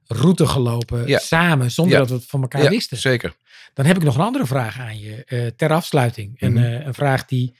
route 0.06 0.46
gelopen 0.46 1.06
Ja. 1.06 1.18
samen, 1.18 1.70
zonder 1.70 1.92
Ja. 1.94 1.98
dat 2.00 2.08
we 2.08 2.14
het 2.14 2.24
van 2.26 2.42
elkaar 2.42 2.62
ja, 2.62 2.68
wisten. 2.70 2.96
zeker. 2.96 3.34
Dan 3.74 3.86
heb 3.86 3.96
ik 3.96 4.02
nog 4.02 4.14
een 4.14 4.20
andere 4.24 4.46
vraag 4.46 4.78
aan 4.78 4.98
je 4.98 5.24
eh, 5.24 5.46
ter 5.46 5.72
afsluiting. 5.72 6.40
En, 6.40 6.52
Mhm. 6.52 6.64
eh, 6.64 6.86
een 6.86 6.94
vraag 6.94 7.24
die 7.24 7.56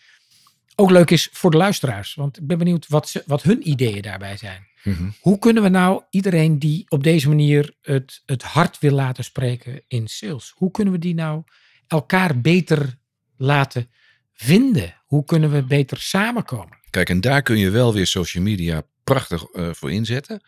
ook 0.75 0.91
leuk 0.91 1.11
is 1.11 1.29
voor 1.33 1.51
de 1.51 1.57
luisteraars. 1.57 2.15
Want 2.15 2.37
ik 2.39 2.47
ben 2.47 2.59
benieuwd 2.59 2.87
wat, 2.89 3.09
ze, 3.09 3.23
wat 3.27 3.43
hun 3.43 3.69
ideeën 3.69 4.03
daarbij 4.03 4.37
zijn. 4.37 4.67
Mhm. 4.83 5.09
Hoe 5.21 5.39
kunnen 5.39 5.63
we 5.63 5.69
nou 5.69 6.03
iedereen 6.11 6.59
die 6.59 6.85
op 6.89 7.03
deze 7.03 7.29
manier 7.29 7.75
het, 7.83 8.23
het 8.27 8.43
hart 8.43 8.79
wil 8.79 8.93
laten 8.93 9.25
spreken 9.25 9.83
in 9.89 10.09
sales, 10.09 10.53
hoe 10.57 10.71
kunnen 10.71 10.93
we 10.93 10.99
die 10.99 11.15
nou 11.15 11.43
elkaar 11.87 12.41
beter 12.41 12.99
laten 13.37 13.91
vinden? 14.35 14.95
Hoe 15.07 15.25
kunnen 15.25 15.51
we 15.51 15.63
beter 15.65 16.01
samenkomen? 16.01 16.79
Kijk, 16.91 17.09
en 17.09 17.21
daar 17.21 17.43
kun 17.43 17.59
je 17.59 17.71
wel 17.71 17.93
weer 17.93 18.07
social 18.07 18.43
media 18.45 18.83
prachtig 19.05 19.45
eh, 19.45 19.69
voor 19.73 19.93
inzetten. 19.93 20.41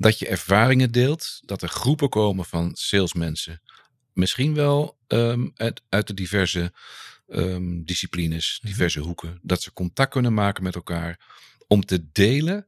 Dat 0.00 0.18
je 0.18 0.28
ervaringen 0.28 0.92
deelt, 0.92 1.40
dat 1.44 1.62
er 1.62 1.68
groepen 1.68 2.08
komen 2.08 2.44
van 2.44 2.70
salesmensen. 2.74 3.60
Misschien 4.12 4.54
wel 4.54 4.98
ehm, 5.06 5.48
uit, 5.54 5.82
uit 5.88 6.06
de 6.06 6.14
diverse 6.14 6.72
ehm, 7.28 7.82
disciplines, 7.82 8.58
Mhm. 8.62 8.70
diverse 8.72 9.00
hoeken. 9.00 9.38
Dat 9.42 9.62
ze 9.62 9.72
contact 9.72 10.10
kunnen 10.10 10.34
maken 10.34 10.62
met 10.62 10.74
elkaar 10.74 11.20
om 11.66 11.84
te 11.84 12.10
delen 12.12 12.66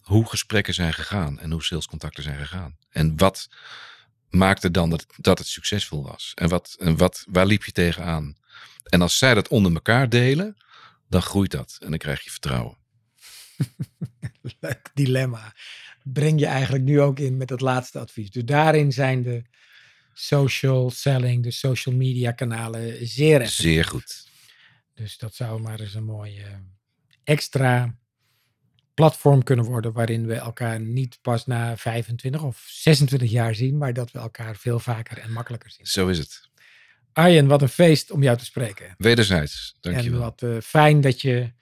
hoe 0.00 0.26
gesprekken 0.28 0.74
zijn 0.74 0.92
gegaan 0.94 1.38
en 1.40 1.50
hoe 1.50 1.62
salescontacten 1.62 2.22
zijn 2.22 2.38
gegaan. 2.38 2.76
En 2.90 3.16
wat 3.16 3.48
maakte 4.30 4.70
dan 4.70 4.90
dat, 4.90 5.06
dat 5.16 5.38
het 5.38 5.46
succesvol 5.46 6.02
was? 6.02 6.32
En, 6.34 6.48
wat, 6.48 6.76
en 6.78 6.96
wat, 6.96 7.24
waar 7.28 7.46
liep 7.46 7.64
je 7.64 7.72
tegenaan? 7.72 8.36
En 8.84 9.02
als 9.02 9.18
zij 9.18 9.34
dat 9.34 9.48
onder 9.48 9.72
elkaar 9.72 10.08
delen, 10.08 10.56
dan 11.08 11.22
groeit 11.22 11.50
dat 11.50 11.76
en 11.80 11.88
dan 11.90 11.98
krijg 11.98 12.24
je 12.24 12.30
vertrouwen. 12.30 12.76
Leuk 14.60 14.90
dilemma. 14.94 15.54
Breng 16.12 16.40
je 16.40 16.46
eigenlijk 16.46 16.84
nu 16.84 17.00
ook 17.00 17.18
in 17.18 17.36
met 17.36 17.50
het 17.50 17.60
laatste 17.60 17.98
advies. 17.98 18.30
Dus 18.30 18.44
daarin 18.44 18.92
zijn 18.92 19.22
de 19.22 19.42
social 20.12 20.90
selling, 20.90 21.42
de 21.42 21.50
social 21.50 21.94
media 21.94 22.32
kanalen 22.32 23.06
zeer 23.06 23.40
effectief. 23.40 23.64
Zeer 23.64 23.84
goed. 23.84 24.28
Dus 24.94 25.18
dat 25.18 25.34
zou 25.34 25.60
maar 25.60 25.80
eens 25.80 25.94
een 25.94 26.04
mooie 26.04 26.42
eh, 26.42 26.54
extra 27.24 27.98
platform 28.94 29.42
kunnen 29.42 29.64
worden 29.64 29.92
waarin 29.92 30.26
we 30.26 30.34
elkaar 30.34 30.80
niet 30.80 31.18
pas 31.22 31.46
na 31.46 31.76
25 31.76 32.42
of 32.42 32.66
26 32.68 33.30
jaar 33.30 33.54
zien, 33.54 33.78
maar 33.78 33.92
dat 33.92 34.10
we 34.10 34.18
elkaar 34.18 34.56
veel 34.56 34.78
vaker 34.78 35.18
en 35.18 35.32
makkelijker 35.32 35.70
zien. 35.70 35.86
Zo 35.86 36.08
is 36.08 36.18
het. 36.18 36.48
Arjen, 37.12 37.46
wat 37.46 37.62
een 37.62 37.68
feest 37.68 38.10
om 38.10 38.22
jou 38.22 38.38
te 38.38 38.44
spreken. 38.44 38.94
Wederzijds. 38.98 39.76
En 39.80 39.92
Dankjewel. 39.92 40.20
wat 40.20 40.42
eh, 40.42 40.56
fijn 40.62 41.00
dat 41.00 41.20
je 41.20 41.52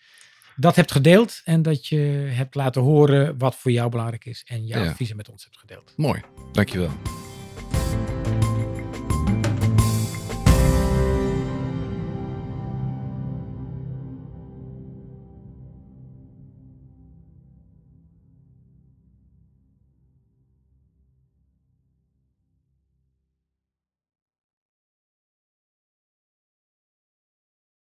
dat 0.56 0.76
hebt 0.76 0.92
gedeeld 0.92 1.40
en 1.44 1.62
dat 1.62 1.86
je 1.86 1.96
hebt 2.30 2.54
laten 2.54 2.82
horen 2.82 3.38
wat 3.38 3.54
voor 3.56 3.70
jou 3.70 3.90
belangrijk 3.90 4.24
is 4.24 4.42
en 4.46 4.66
jouw 4.66 4.82
Ja. 4.82 4.90
adviezen 4.90 5.16
met 5.16 5.28
ons 5.30 5.44
hebt 5.44 5.58
gedeeld. 5.58 5.92
Mooi. 5.96 6.20
Dankjewel. 6.52 6.90